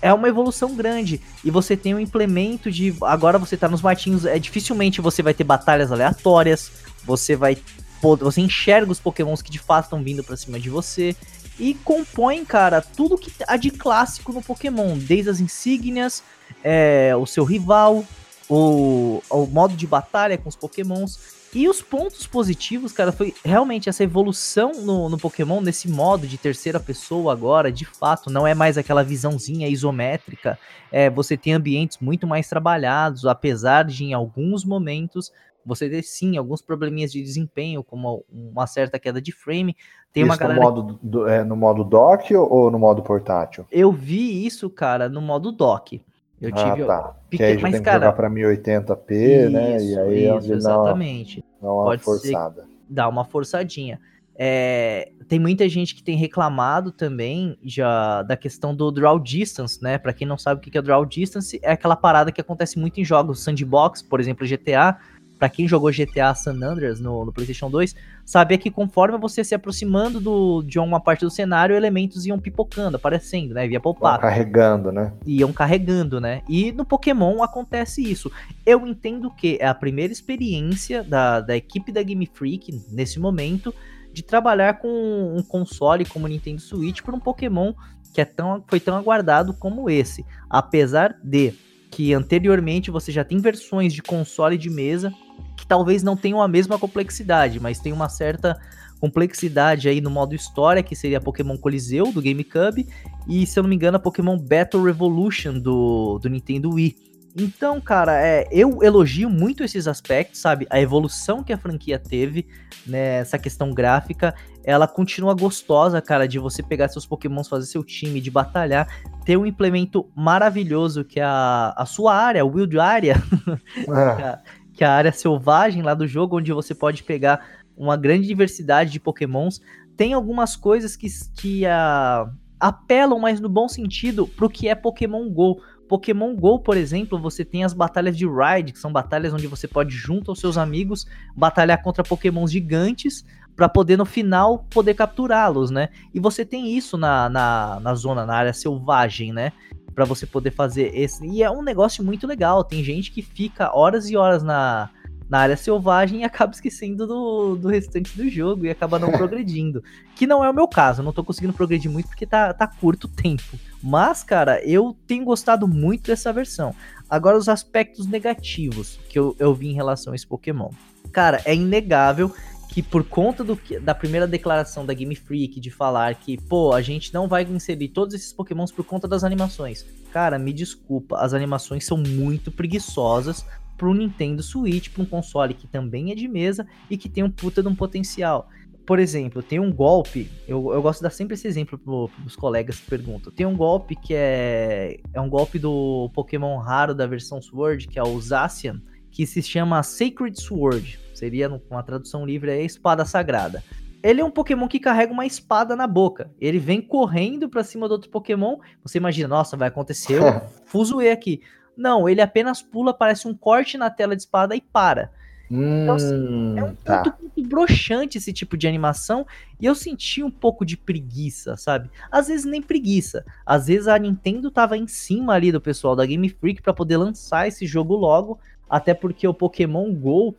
é 0.00 0.12
uma 0.14 0.28
evolução 0.28 0.76
grande. 0.76 1.20
E 1.44 1.50
você 1.50 1.76
tem 1.76 1.92
um 1.92 1.98
implemento 1.98 2.70
de. 2.70 2.94
Agora 3.02 3.36
você 3.36 3.56
tá 3.56 3.68
nos 3.68 3.82
matinhos. 3.82 4.24
É 4.24 4.38
dificilmente 4.38 5.00
você 5.00 5.22
vai 5.22 5.34
ter 5.34 5.42
batalhas 5.42 5.90
aleatórias. 5.90 6.70
Você 7.04 7.34
vai. 7.34 7.58
Você 8.00 8.40
enxerga 8.40 8.92
os 8.92 9.00
pokémons 9.00 9.42
que 9.42 9.50
de 9.50 9.58
fato 9.58 9.86
estão 9.86 10.02
vindo 10.02 10.22
pra 10.22 10.36
cima 10.36 10.60
de 10.60 10.70
você. 10.70 11.16
E 11.58 11.74
compõe, 11.74 12.44
cara, 12.44 12.80
tudo 12.80 13.18
que 13.18 13.30
há 13.46 13.56
de 13.56 13.70
clássico 13.70 14.32
no 14.32 14.40
Pokémon. 14.40 14.96
Desde 14.96 15.30
as 15.30 15.40
insígnias, 15.40 16.22
é, 16.62 17.12
o 17.16 17.26
seu 17.26 17.44
rival, 17.44 18.04
o, 18.50 19.22
o 19.30 19.46
modo 19.46 19.76
de 19.76 19.86
batalha 19.86 20.36
com 20.36 20.48
os 20.48 20.56
pokémons. 20.56 21.38
E 21.52 21.68
os 21.68 21.82
pontos 21.82 22.28
positivos, 22.28 22.92
cara, 22.92 23.10
foi 23.10 23.34
realmente 23.44 23.88
essa 23.88 24.04
evolução 24.04 24.70
no, 24.84 25.08
no 25.08 25.18
Pokémon, 25.18 25.60
nesse 25.60 25.88
modo 25.88 26.24
de 26.24 26.38
terceira 26.38 26.78
pessoa 26.78 27.32
agora, 27.32 27.72
de 27.72 27.84
fato, 27.84 28.30
não 28.30 28.46
é 28.46 28.54
mais 28.54 28.78
aquela 28.78 29.02
visãozinha 29.02 29.68
isométrica. 29.68 30.56
É, 30.92 31.10
você 31.10 31.36
tem 31.36 31.52
ambientes 31.52 31.98
muito 32.00 32.24
mais 32.24 32.48
trabalhados, 32.48 33.26
apesar 33.26 33.84
de 33.84 34.04
em 34.04 34.12
alguns 34.12 34.64
momentos 34.64 35.32
você 35.66 35.88
vê 35.88 36.02
sim 36.02 36.36
alguns 36.36 36.62
probleminhas 36.62 37.12
de 37.12 37.20
desempenho, 37.20 37.82
como 37.82 38.24
uma 38.30 38.66
certa 38.66 38.98
queda 38.98 39.20
de 39.20 39.32
frame. 39.32 39.76
Tem 40.12 40.22
isso 40.22 40.32
uma 40.32 40.36
galera... 40.36 40.60
no 40.60 40.66
modo, 40.66 40.98
do, 41.02 41.28
é, 41.28 41.44
no 41.44 41.56
modo 41.56 41.84
dock 41.84 42.34
ou 42.34 42.70
no 42.70 42.78
modo 42.78 43.02
portátil? 43.02 43.66
Eu 43.70 43.92
vi 43.92 44.46
isso, 44.46 44.70
cara, 44.70 45.08
no 45.08 45.20
modo 45.20 45.52
dock. 45.52 46.00
Eu 46.40 46.50
ah, 46.54 46.72
tive. 46.72 46.86
Tá. 46.86 47.14
Porque 47.28 47.42
aí 47.42 47.54
já 47.54 47.62
Mas, 47.62 47.72
tem 47.72 47.82
que 47.82 47.92
jogar 47.92 48.12
para 48.12 48.30
1080p, 48.30 49.10
isso, 49.10 49.50
né? 49.50 49.82
E 49.82 49.98
aí 49.98 50.38
isso, 50.38 50.52
exatamente. 50.52 51.44
Dá 51.60 51.68
uma, 51.68 51.74
dá 51.74 51.74
uma 51.74 51.84
Pode 51.84 52.02
forçada. 52.02 52.64
Dá 52.88 53.08
uma 53.08 53.24
forçadinha. 53.24 54.00
É, 54.42 55.12
tem 55.28 55.38
muita 55.38 55.68
gente 55.68 55.94
que 55.94 56.02
tem 56.02 56.16
reclamado 56.16 56.90
também 56.90 57.58
já 57.62 58.22
da 58.22 58.38
questão 58.38 58.74
do 58.74 58.90
draw 58.90 59.18
distance, 59.18 59.82
né? 59.82 59.98
Para 59.98 60.14
quem 60.14 60.26
não 60.26 60.38
sabe 60.38 60.58
o 60.58 60.62
que 60.62 60.78
é 60.78 60.80
draw 60.80 61.04
distance, 61.04 61.60
é 61.62 61.72
aquela 61.72 61.94
parada 61.94 62.32
que 62.32 62.40
acontece 62.40 62.78
muito 62.78 62.98
em 62.98 63.04
jogos 63.04 63.42
sandbox, 63.42 64.00
por 64.00 64.18
exemplo, 64.18 64.46
GTA. 64.46 64.98
Para 65.40 65.48
quem 65.48 65.66
jogou 65.66 65.90
GTA 65.90 66.34
San 66.34 66.62
Andreas 66.62 67.00
no, 67.00 67.24
no, 67.24 67.32
PlayStation 67.32 67.70
2, 67.70 67.96
sabia 68.26 68.58
que 68.58 68.70
conforme 68.70 69.16
você 69.16 69.42
se 69.42 69.54
aproximando 69.54 70.20
do, 70.20 70.62
de 70.62 70.78
uma 70.78 71.00
parte 71.00 71.24
do 71.24 71.30
cenário, 71.30 71.74
elementos 71.74 72.26
iam 72.26 72.38
pipocando, 72.38 72.98
aparecendo, 72.98 73.54
né? 73.54 73.66
Via 73.66 73.80
pop-up. 73.80 74.20
Carregando, 74.20 74.92
né? 74.92 75.14
Iam 75.24 75.50
carregando, 75.50 76.20
né? 76.20 76.42
E 76.46 76.72
no 76.72 76.84
Pokémon 76.84 77.42
acontece 77.42 78.02
isso. 78.02 78.30
Eu 78.66 78.86
entendo 78.86 79.30
que 79.30 79.56
é 79.58 79.66
a 79.66 79.74
primeira 79.74 80.12
experiência 80.12 81.02
da, 81.02 81.40
da 81.40 81.56
equipe 81.56 81.90
da 81.90 82.02
Game 82.02 82.28
Freak, 82.30 82.78
nesse 82.92 83.18
momento, 83.18 83.74
de 84.12 84.22
trabalhar 84.22 84.74
com 84.74 85.34
um 85.34 85.42
console 85.42 86.04
como 86.04 86.26
o 86.26 86.28
Nintendo 86.28 86.60
Switch 86.60 87.00
por 87.00 87.14
um 87.14 87.18
Pokémon 87.18 87.72
que 88.12 88.20
é 88.20 88.26
tão, 88.26 88.62
foi 88.66 88.78
tão 88.78 88.94
aguardado 88.94 89.54
como 89.54 89.88
esse. 89.88 90.26
Apesar 90.50 91.16
de 91.22 91.54
que 91.90 92.14
anteriormente 92.14 92.90
você 92.90 93.10
já 93.10 93.24
tem 93.24 93.38
versões 93.38 93.92
de 93.92 94.02
console 94.02 94.56
de 94.56 94.70
mesa 94.70 95.12
que 95.56 95.66
talvez 95.66 96.02
não 96.02 96.16
tenham 96.16 96.40
a 96.40 96.48
mesma 96.48 96.78
complexidade, 96.78 97.58
mas 97.60 97.80
tem 97.80 97.92
uma 97.92 98.08
certa 98.08 98.58
complexidade 99.00 99.88
aí 99.88 100.00
no 100.00 100.10
modo 100.10 100.34
história, 100.34 100.82
que 100.82 100.94
seria 100.94 101.20
Pokémon 101.20 101.56
Coliseu 101.56 102.12
do 102.12 102.20
GameCube, 102.20 102.86
e 103.26 103.46
se 103.46 103.58
eu 103.58 103.62
não 103.62 103.70
me 103.70 103.76
engano, 103.76 103.96
a 103.96 104.00
Pokémon 104.00 104.38
Battle 104.38 104.82
Revolution 104.82 105.58
do, 105.58 106.18
do 106.18 106.28
Nintendo 106.28 106.70
Wii. 106.70 106.96
Então, 107.36 107.80
cara, 107.80 108.20
é, 108.20 108.46
eu 108.50 108.82
elogio 108.82 109.30
muito 109.30 109.62
esses 109.62 109.86
aspectos, 109.86 110.40
sabe? 110.40 110.66
A 110.68 110.80
evolução 110.80 111.42
que 111.42 111.52
a 111.52 111.58
franquia 111.58 111.98
teve 111.98 112.46
nessa 112.86 113.36
né, 113.36 113.42
questão 113.42 113.72
gráfica, 113.72 114.34
ela 114.64 114.86
continua 114.86 115.34
gostosa, 115.34 116.00
cara, 116.02 116.28
de 116.28 116.38
você 116.38 116.62
pegar 116.62 116.88
seus 116.88 117.06
pokémons, 117.06 117.48
fazer 117.48 117.66
seu 117.66 117.82
time, 117.82 118.20
de 118.20 118.30
batalhar, 118.30 118.86
ter 119.24 119.36
um 119.36 119.46
implemento 119.46 120.08
maravilhoso 120.14 121.04
que 121.04 121.18
é 121.18 121.24
a, 121.24 121.72
a 121.76 121.86
sua 121.86 122.14
área, 122.14 122.44
o 122.44 122.54
Wild 122.54 122.78
Area, 122.78 123.14
é. 123.88 124.38
que 124.72 124.84
é 124.84 124.86
a 124.86 124.92
área 124.92 125.12
selvagem 125.12 125.82
lá 125.82 125.94
do 125.94 126.06
jogo, 126.06 126.38
onde 126.38 126.52
você 126.52 126.74
pode 126.74 127.02
pegar 127.02 127.40
uma 127.76 127.96
grande 127.96 128.26
diversidade 128.26 128.90
de 128.90 129.00
pokémons. 129.00 129.60
Tem 129.96 130.12
algumas 130.12 130.56
coisas 130.56 130.96
que, 130.96 131.06
que 131.34 131.64
uh, 131.64 132.30
apelam, 132.58 133.18
mas 133.18 133.40
no 133.40 133.48
bom 133.48 133.68
sentido, 133.68 134.26
pro 134.26 134.50
que 134.50 134.68
é 134.68 134.74
Pokémon 134.74 135.28
GO. 135.30 135.60
Pokémon 135.88 136.36
GO, 136.36 136.60
por 136.60 136.76
exemplo, 136.76 137.18
você 137.18 137.44
tem 137.44 137.64
as 137.64 137.72
batalhas 137.72 138.16
de 138.16 138.24
Ride, 138.24 138.72
que 138.72 138.78
são 138.78 138.92
batalhas 138.92 139.32
onde 139.32 139.46
você 139.46 139.66
pode, 139.66 139.90
junto 139.90 140.30
aos 140.30 140.38
seus 140.38 140.56
amigos, 140.56 141.06
batalhar 141.34 141.82
contra 141.82 142.04
Pokémons 142.04 142.52
gigantes 142.52 143.24
para 143.60 143.68
poder, 143.68 143.98
no 143.98 144.06
final, 144.06 144.64
poder 144.70 144.94
capturá-los, 144.94 145.70
né? 145.70 145.90
E 146.14 146.18
você 146.18 146.46
tem 146.46 146.74
isso 146.74 146.96
na, 146.96 147.28
na, 147.28 147.78
na 147.78 147.94
zona, 147.94 148.24
na 148.24 148.34
área 148.34 148.54
selvagem, 148.54 149.34
né? 149.34 149.52
Para 149.94 150.06
você 150.06 150.24
poder 150.24 150.50
fazer 150.50 150.96
esse. 150.96 151.26
E 151.26 151.42
é 151.42 151.50
um 151.50 151.60
negócio 151.62 152.02
muito 152.02 152.26
legal. 152.26 152.64
Tem 152.64 152.82
gente 152.82 153.12
que 153.12 153.20
fica 153.20 153.76
horas 153.76 154.08
e 154.08 154.16
horas 154.16 154.42
na, 154.42 154.88
na 155.28 155.40
área 155.40 155.58
selvagem 155.58 156.20
e 156.20 156.24
acaba 156.24 156.54
esquecendo 156.54 157.06
do, 157.06 157.54
do 157.54 157.68
restante 157.68 158.16
do 158.16 158.30
jogo 158.30 158.64
e 158.64 158.70
acaba 158.70 158.98
não 158.98 159.12
progredindo. 159.12 159.84
Que 160.16 160.26
não 160.26 160.42
é 160.42 160.48
o 160.48 160.54
meu 160.54 160.66
caso, 160.66 161.02
eu 161.02 161.04
não 161.04 161.12
tô 161.12 161.22
conseguindo 161.22 161.52
progredir 161.52 161.90
muito 161.90 162.08
porque 162.08 162.24
tá, 162.24 162.54
tá 162.54 162.66
curto 162.66 163.04
o 163.04 163.08
tempo. 163.08 163.58
Mas, 163.82 164.22
cara, 164.22 164.64
eu 164.64 164.96
tenho 165.06 165.26
gostado 165.26 165.68
muito 165.68 166.06
dessa 166.06 166.32
versão. 166.32 166.74
Agora, 167.10 167.36
os 167.36 167.46
aspectos 167.46 168.06
negativos 168.06 168.98
que 169.10 169.18
eu, 169.18 169.36
eu 169.38 169.54
vi 169.54 169.68
em 169.68 169.74
relação 169.74 170.14
a 170.14 170.16
esse 170.16 170.26
Pokémon. 170.26 170.70
Cara, 171.12 171.42
é 171.44 171.54
inegável 171.54 172.32
que 172.70 172.82
por 172.82 173.02
conta 173.04 173.42
do, 173.42 173.58
da 173.82 173.94
primeira 173.94 174.28
declaração 174.28 174.86
da 174.86 174.94
Game 174.94 175.16
Freak 175.16 175.58
de 175.58 175.70
falar 175.70 176.14
que, 176.14 176.40
pô, 176.40 176.72
a 176.72 176.80
gente 176.80 177.12
não 177.12 177.26
vai 177.26 177.42
inserir 177.42 177.88
todos 177.88 178.14
esses 178.14 178.32
pokémons 178.32 178.70
por 178.70 178.84
conta 178.84 179.08
das 179.08 179.24
animações. 179.24 179.84
Cara, 180.12 180.38
me 180.38 180.52
desculpa, 180.52 181.18
as 181.18 181.34
animações 181.34 181.84
são 181.84 181.98
muito 181.98 182.52
preguiçosas 182.52 183.44
pro 183.76 183.92
Nintendo 183.92 184.42
Switch, 184.42 184.90
para 184.90 185.02
um 185.02 185.06
console 185.06 185.52
que 185.52 185.66
também 185.66 186.12
é 186.12 186.14
de 186.14 186.28
mesa 186.28 186.66
e 186.88 186.96
que 186.96 187.08
tem 187.08 187.24
um 187.24 187.30
puta 187.30 187.60
de 187.60 187.68
um 187.68 187.74
potencial. 187.74 188.48
Por 188.86 189.00
exemplo, 189.00 189.42
tem 189.42 189.58
um 189.58 189.72
golpe, 189.72 190.30
eu, 190.46 190.72
eu 190.72 190.80
gosto 190.80 191.00
de 191.00 191.04
dar 191.04 191.10
sempre 191.10 191.34
esse 191.34 191.48
exemplo 191.48 191.76
pro, 191.76 192.08
pros 192.08 192.36
colegas 192.36 192.78
que 192.78 192.88
perguntam. 192.88 193.32
Tem 193.32 193.46
um 193.46 193.56
golpe 193.56 193.96
que 193.96 194.14
é, 194.14 195.00
é 195.12 195.20
um 195.20 195.28
golpe 195.28 195.58
do 195.58 196.08
Pokémon 196.14 196.58
raro 196.58 196.94
da 196.94 197.06
versão 197.06 197.42
Sword, 197.42 197.88
que 197.88 197.98
é 197.98 198.02
o 198.02 198.20
Zacian, 198.20 198.80
que 199.10 199.26
se 199.26 199.42
chama 199.42 199.82
Sacred 199.82 200.40
Sword. 200.40 200.98
Seria, 201.20 201.50
uma 201.70 201.82
tradução 201.82 202.24
livre, 202.24 202.50
é 202.50 202.64
Espada 202.64 203.04
Sagrada. 203.04 203.62
Ele 204.02 204.22
é 204.22 204.24
um 204.24 204.30
Pokémon 204.30 204.66
que 204.66 204.80
carrega 204.80 205.12
uma 205.12 205.26
espada 205.26 205.76
na 205.76 205.86
boca. 205.86 206.30
Ele 206.40 206.58
vem 206.58 206.80
correndo 206.80 207.46
pra 207.46 207.62
cima 207.62 207.86
do 207.86 207.92
outro 207.92 208.08
Pokémon. 208.08 208.56
Você 208.82 208.96
imagina, 208.96 209.28
nossa, 209.28 209.54
vai 209.54 209.68
acontecer 209.68 210.18
o 210.18 210.40
fuzuê 210.64 211.10
aqui. 211.10 211.42
Não, 211.76 212.08
ele 212.08 212.22
apenas 212.22 212.62
pula, 212.62 212.94
parece 212.94 213.28
um 213.28 213.34
corte 213.34 213.76
na 213.76 213.90
tela 213.90 214.16
de 214.16 214.22
espada 214.22 214.56
e 214.56 214.62
para. 214.62 215.12
Hum, 215.50 215.82
então, 215.82 215.94
assim, 215.96 216.58
é 216.58 216.64
um 216.64 216.74
tá. 216.74 217.02
ponto 217.02 217.16
muito 217.20 217.46
broxante 217.46 218.16
esse 218.16 218.32
tipo 218.32 218.56
de 218.56 218.66
animação. 218.66 219.26
E 219.60 219.66
eu 219.66 219.74
senti 219.74 220.22
um 220.22 220.30
pouco 220.30 220.64
de 220.64 220.78
preguiça, 220.78 221.54
sabe? 221.58 221.90
Às 222.10 222.28
vezes 222.28 222.46
nem 222.46 222.62
preguiça. 222.62 223.26
Às 223.44 223.66
vezes 223.66 223.88
a 223.88 223.98
Nintendo 223.98 224.50
tava 224.50 224.78
em 224.78 224.86
cima 224.86 225.34
ali 225.34 225.52
do 225.52 225.60
pessoal 225.60 225.94
da 225.94 226.06
Game 226.06 226.30
Freak 226.30 226.62
para 226.62 226.72
poder 226.72 226.96
lançar 226.96 227.46
esse 227.46 227.66
jogo 227.66 227.94
logo. 227.94 228.38
Até 228.70 228.94
porque 228.94 229.28
o 229.28 229.34
Pokémon 229.34 229.92
GO 229.92 230.34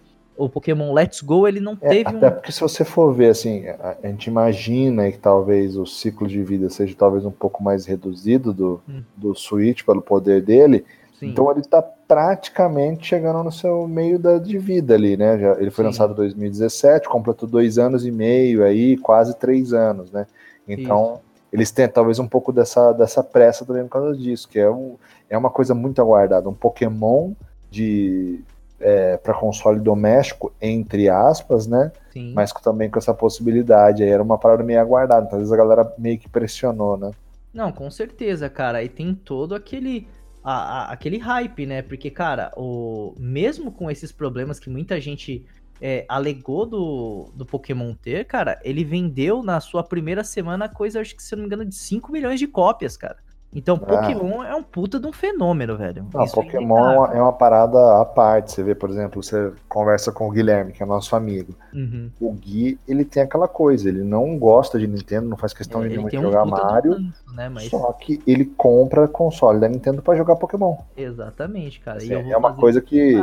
o 0.46 0.50
Pokémon 0.50 0.94
Let's 0.94 1.22
Go, 1.22 1.48
ele 1.48 1.60
não 1.60 1.78
é, 1.82 1.90
teve 1.90 2.10
até 2.10 2.28
um... 2.28 2.32
porque 2.32 2.52
se 2.52 2.62
você 2.62 2.84
for 2.84 3.14
ver, 3.14 3.30
assim, 3.30 3.66
a, 3.68 4.08
gente 4.08 4.28
imagina 4.28 5.12
que 5.12 5.18
talvez 5.18 5.78
o 5.78 5.86
ciclo 5.86 6.28
de 6.28 6.42
vida 6.44 6.70
seja 6.70 6.96
talvez 6.98 7.26
um 7.26 7.32
pouco 7.32 7.64
mais 7.64 7.86
reduzido 7.86 8.54
do, 8.54 8.82
hum. 8.90 9.02
do 9.16 9.36
Switch 9.36 9.84
pelo 9.84 10.02
poder 10.02 10.42
dele, 10.42 10.86
Sim. 11.22 11.28
Então 11.28 11.52
ele 11.52 11.60
está 11.60 11.84
praticamente 11.84 13.06
chegando 13.06 13.44
no 13.44 13.52
seu 13.52 13.88
meio 13.88 14.18
da, 14.18 14.40
de 14.40 14.58
vida 14.58 14.96
ali, 14.96 15.16
né? 15.16 15.38
Já, 15.38 15.52
ele 15.62 15.70
foi 15.70 15.84
Sim. 15.84 15.90
lançado 15.90 16.14
em 16.14 16.16
2017, 16.16 17.08
completou 17.08 17.48
dois 17.48 17.78
anos 17.78 18.04
e 18.08 18.10
meio 18.10 18.64
aí, 18.64 18.98
quase 18.98 19.38
três 19.38 19.72
anos, 19.72 20.12
né? 20.12 20.26
Então 20.68 21.14
Isso. 21.14 21.22
eles 21.54 21.70
têm 21.72 21.88
talvez 21.88 22.18
um 22.18 22.28
pouco 22.28 22.52
dessa, 22.52 22.92
dessa 22.94 23.24
pressa 23.24 23.64
também 23.64 23.84
por 23.84 23.92
causa 23.92 24.18
disso, 24.18 24.50
que 24.50 24.58
é, 24.58 24.68
um, 24.68 24.96
é 25.30 25.38
uma 25.38 25.52
coisa 25.52 25.76
muito 25.76 26.02
aguardada, 26.02 26.50
um 26.50 26.56
Pokémon 26.56 27.34
de 27.70 28.40
é, 28.82 29.18
para 29.18 29.34
console 29.34 29.80
doméstico, 29.80 30.54
entre 30.62 31.10
aspas, 31.10 31.68
né? 31.68 31.92
Sim. 32.12 32.34
Mas 32.34 32.52
também 32.54 32.90
com 32.90 33.00
essa 33.00 33.14
possibilidade. 33.14 34.04
Aí 34.04 34.10
era 34.10 34.22
uma 34.24 34.38
parada 34.38 34.64
meio 34.64 34.80
aguardada. 34.80 35.26
Então, 35.26 35.38
às 35.38 35.44
vezes 35.44 35.54
a 35.54 35.58
galera 35.58 35.94
meio 35.98 36.20
que 36.20 36.30
pressionou, 36.30 36.98
né? 36.98 37.12
Não, 37.54 37.72
com 37.72 37.90
certeza, 37.92 38.50
cara. 38.50 38.84
E 38.84 38.90
tem 38.90 39.14
todo 39.14 39.56
aquele. 39.56 40.08
A, 40.44 40.54
a, 40.54 40.92
aquele 40.94 41.18
hype, 41.20 41.66
né? 41.66 41.82
Porque, 41.82 42.10
cara, 42.10 42.52
o 42.58 43.14
mesmo 43.18 43.72
com 43.72 43.92
esses 43.92 44.12
problemas 44.12 44.60
que 44.60 44.70
muita 44.70 45.00
gente 45.00 45.46
é, 45.80 46.06
alegou 46.08 46.66
do, 46.66 47.32
do 47.36 47.46
Pokémon 47.46 47.94
ter, 47.94 48.26
cara, 48.26 48.60
ele 48.64 48.84
vendeu 48.84 49.42
na 49.44 49.60
sua 49.60 49.84
primeira 49.84 50.24
semana 50.24 50.70
coisa, 50.70 51.02
acho 51.02 51.16
que 51.16 51.24
se 51.24 51.34
eu 51.34 51.38
não 51.38 51.44
me 51.44 51.48
engano, 51.48 51.66
de 51.66 51.76
5 51.76 52.12
milhões 52.12 52.40
de 52.40 52.48
cópias, 52.48 52.96
cara. 52.96 53.18
Então, 53.54 53.76
ah. 53.76 53.86
Pokémon 53.86 54.44
é 54.44 54.56
um 54.56 54.64
puta 54.64 55.00
de 55.00 55.06
um 55.06 55.12
fenômeno, 55.12 55.78
velho. 55.78 56.06
Não, 56.14 56.24
Isso 56.24 56.40
é 56.40 56.44
Pokémon 56.44 57.06
é, 57.08 57.18
é 57.18 57.22
uma 57.22 57.34
parada 57.34 58.02
à 58.02 58.06
parte. 58.06 58.52
Você 58.52 58.64
vê, 58.64 58.74
por 58.74 58.90
exemplo, 58.90 59.22
você 59.22 59.52
conversa 59.68 60.12
com 60.12 60.28
o 60.28 60.32
Guilherme, 60.32 60.72
que 60.72 60.82
é 60.82 60.86
nosso 60.86 61.16
amigo. 61.16 61.54
Uhum. 61.74 62.10
O 62.20 62.32
Gui, 62.32 62.80
ele 62.88 63.04
tem 63.04 63.24
aquela 63.24 63.48
coisa, 63.48 63.90
ele 63.90 64.04
não 64.04 64.38
gosta 64.40 64.80
de 64.80 64.88
Nintendo, 64.88 65.28
não 65.28 65.38
faz 65.38 65.54
questão 65.54 65.84
é, 65.84 65.90
nenhuma 65.90 66.10
de 66.10 66.18
jogar 66.18 66.44
um 66.44 66.50
Mario. 66.50 66.98
né, 67.36 67.50
mas... 67.50 67.66
Só 67.70 67.92
que 67.94 68.22
ele 68.26 68.46
compra 68.46 69.08
console 69.08 69.60
da 69.60 69.68
Nintendo 69.68 70.02
para 70.02 70.18
jogar 70.18 70.38
Pokémon. 70.38 70.78
Exatamente, 70.96 71.82
cara. 71.82 71.98
Assim, 71.98 72.14
é 72.14 72.38
uma 72.38 72.54
coisa 72.54 72.82
que. 72.82 73.22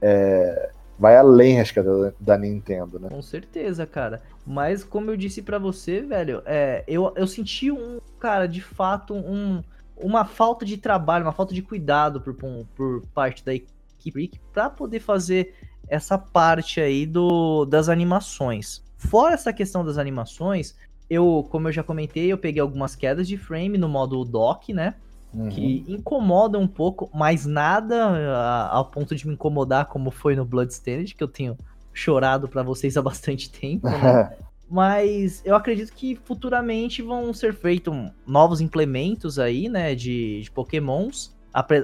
É, 0.00 0.70
vai 0.98 1.16
além, 1.16 1.60
acho 1.60 1.72
que, 1.72 1.82
da, 1.82 2.12
da, 2.18 2.38
Nintendo, 2.38 2.98
né? 2.98 3.08
Com 3.08 3.22
certeza, 3.22 3.86
cara. 3.86 4.22
Mas, 4.46 4.82
como 4.82 5.10
eu 5.10 5.16
disse 5.16 5.42
para 5.42 5.58
você, 5.58 6.00
velho, 6.00 6.42
é, 6.44 6.82
eu, 6.86 7.12
eu 7.16 7.26
senti 7.26 7.70
um, 7.70 8.00
cara, 8.18 8.46
de 8.46 8.60
fato, 8.60 9.14
um, 9.14 9.62
uma 9.96 10.24
falta 10.24 10.64
de 10.64 10.76
trabalho, 10.76 11.24
uma 11.24 11.32
falta 11.32 11.54
de 11.54 11.62
cuidado 11.62 12.20
por, 12.20 12.34
por 12.34 13.02
parte 13.14 13.44
da 13.44 13.54
equipe 13.54 14.40
para 14.52 14.70
poder 14.70 15.00
fazer 15.00 15.54
essa 15.88 16.18
parte 16.18 16.80
aí 16.80 17.06
do, 17.06 17.64
das 17.64 17.88
animações. 17.88 18.82
Fora 18.96 19.34
essa 19.34 19.52
questão 19.52 19.84
das 19.84 19.98
animações, 19.98 20.74
eu, 21.08 21.46
como 21.50 21.68
eu 21.68 21.72
já 21.72 21.82
comentei, 21.82 22.30
eu 22.30 22.38
peguei 22.38 22.60
algumas 22.60 22.94
quedas 22.94 23.26
de 23.26 23.36
frame 23.36 23.78
no 23.78 23.88
modo 23.88 24.24
dock, 24.24 24.72
né? 24.72 24.94
Uhum. 25.32 25.48
que 25.48 25.84
incomodam 25.88 26.62
um 26.62 26.68
pouco, 26.68 27.10
mas 27.14 27.46
nada 27.46 28.06
a, 28.06 28.76
ao 28.76 28.86
ponto 28.86 29.14
de 29.14 29.26
me 29.26 29.34
incomodar 29.34 29.86
como 29.86 30.10
foi 30.10 30.34
no 30.34 30.44
Bloodstained, 30.44 31.14
que 31.14 31.22
eu 31.22 31.28
tenho 31.28 31.56
chorado 31.92 32.48
para 32.48 32.62
vocês 32.62 32.96
há 32.96 33.02
bastante 33.02 33.50
tempo, 33.52 33.88
né? 33.88 34.36
Mas 34.70 35.40
eu 35.46 35.56
acredito 35.56 35.94
que 35.94 36.14
futuramente 36.14 37.00
vão 37.00 37.32
ser 37.32 37.54
feitos 37.54 37.94
novos 38.26 38.60
implementos 38.60 39.38
aí, 39.38 39.66
né, 39.66 39.94
de, 39.94 40.42
de 40.42 40.50
pokémons. 40.50 41.34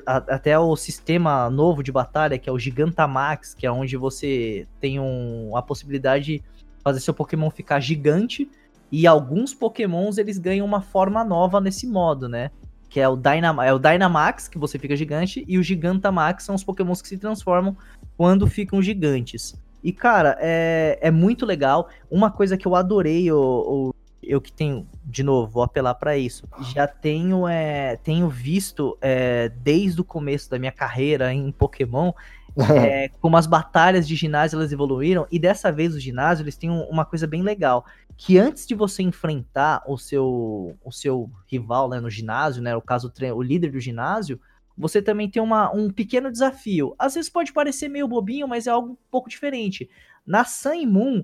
até 0.07 0.59
o 0.59 0.77
sistema 0.77 1.49
novo 1.49 1.83
de 1.83 1.91
batalha, 1.91 2.39
que 2.39 2.47
é 2.47 2.53
o 2.53 2.59
Gigantamax, 2.59 3.55
que 3.55 3.67
é 3.67 3.73
onde 3.73 3.97
você 3.97 4.67
tem 4.81 5.01
um, 5.01 5.57
a 5.57 5.63
possibilidade 5.63 6.25
de 6.25 6.45
fazer 6.83 7.01
seu 7.01 7.15
Pokémon 7.15 7.49
ficar 7.49 7.81
gigante. 7.81 8.51
E 8.93 9.07
alguns 9.07 9.55
Pokémons 9.55 10.19
eles 10.19 10.37
ganham 10.37 10.67
uma 10.67 10.83
forma 10.83 11.25
nova 11.25 11.63
nesse 11.63 11.87
modo, 11.87 12.29
né? 12.29 12.51
Que 12.95 13.01
é 13.01 13.09
o, 13.09 13.17
Dynam 13.17 13.61
é 13.61 13.75
o 13.75 13.79
Dynamax, 13.81 14.47
que 14.47 14.57
você 14.57 14.79
fica 14.79 14.95
gigante, 14.95 15.45
e 15.49 15.59
o 15.59 15.65
Gigantamax 15.65 16.45
são 16.45 16.55
os 16.55 16.63
Pokémons 16.63 17.03
que 17.03 17.09
se 17.09 17.19
transformam 17.19 17.77
quando 18.17 18.47
ficam 18.47 18.81
gigantes. 18.81 19.61
E, 19.83 19.93
cara, 19.93 20.39
é, 20.41 20.97
é 21.03 21.11
muito 21.11 21.45
legal. 21.45 21.89
Uma 22.09 22.31
coisa 22.31 22.57
que 22.57 22.69
eu 22.69 22.77
adorei, 22.77 23.33
o 23.33 23.93
eu 24.23 24.41
que 24.41 24.53
tenho, 24.53 24.87
de 25.05 25.25
novo, 25.25 25.51
vou 25.51 25.65
apelar 25.65 25.97
para 25.97 26.17
isso. 26.17 26.47
Já 26.73 26.87
tenho, 26.87 27.49
é, 27.49 27.97
tenho 27.97 28.29
visto 28.29 28.97
é, 29.03 29.49
desde 29.49 30.01
o 30.01 30.05
começo 30.05 30.49
da 30.49 30.57
minha 30.57 30.71
carreira 30.71 31.35
em 31.35 31.51
Pokémon 31.51 32.13
é, 32.71 33.09
como 33.21 33.37
as 33.37 33.47
batalhas 33.47 34.07
de 34.07 34.15
ginásio 34.15 34.57
elas 34.57 34.73
evoluíram. 34.73 35.27
E 35.31 35.39
dessa 35.39 35.73
vez 35.73 35.95
o 35.95 36.01
ginásio 36.01 36.45
eles 36.45 36.57
têm 36.57 36.71
uma 36.71 37.05
coisa 37.05 37.27
bem 37.27 37.43
legal, 37.43 37.85
que 38.17 38.39
antes 38.39 38.67
de 38.67 38.75
você 38.75 39.03
enfrentar 39.03 39.83
o 39.87 39.99
seu 39.99 40.77
o 40.85 40.93
seu 40.93 41.31
rival 41.47 41.89
né, 41.89 42.01
no 42.01 42.11
ginásio, 42.11 42.63
né, 42.63 42.77
o 42.77 42.83
caso 42.83 43.13
o 43.35 43.43
líder 43.43 43.73
do 43.73 43.81
ginásio, 43.81 44.41
você 44.77 45.01
também 45.01 45.31
tem 45.31 45.43
uma, 45.43 45.73
um 45.73 45.91
pequeno 45.91 46.31
desafio. 46.31 46.95
Às 46.99 47.15
vezes 47.15 47.31
pode 47.31 47.53
parecer 47.53 47.89
meio 47.89 48.09
bobinho, 48.09 48.49
mas 48.49 48.67
é 48.67 48.71
algo 48.71 48.93
um 48.93 48.97
pouco 49.11 49.29
diferente. 49.29 49.89
Na 50.27 50.45
Sun 50.45 50.87
Moon, 50.87 51.23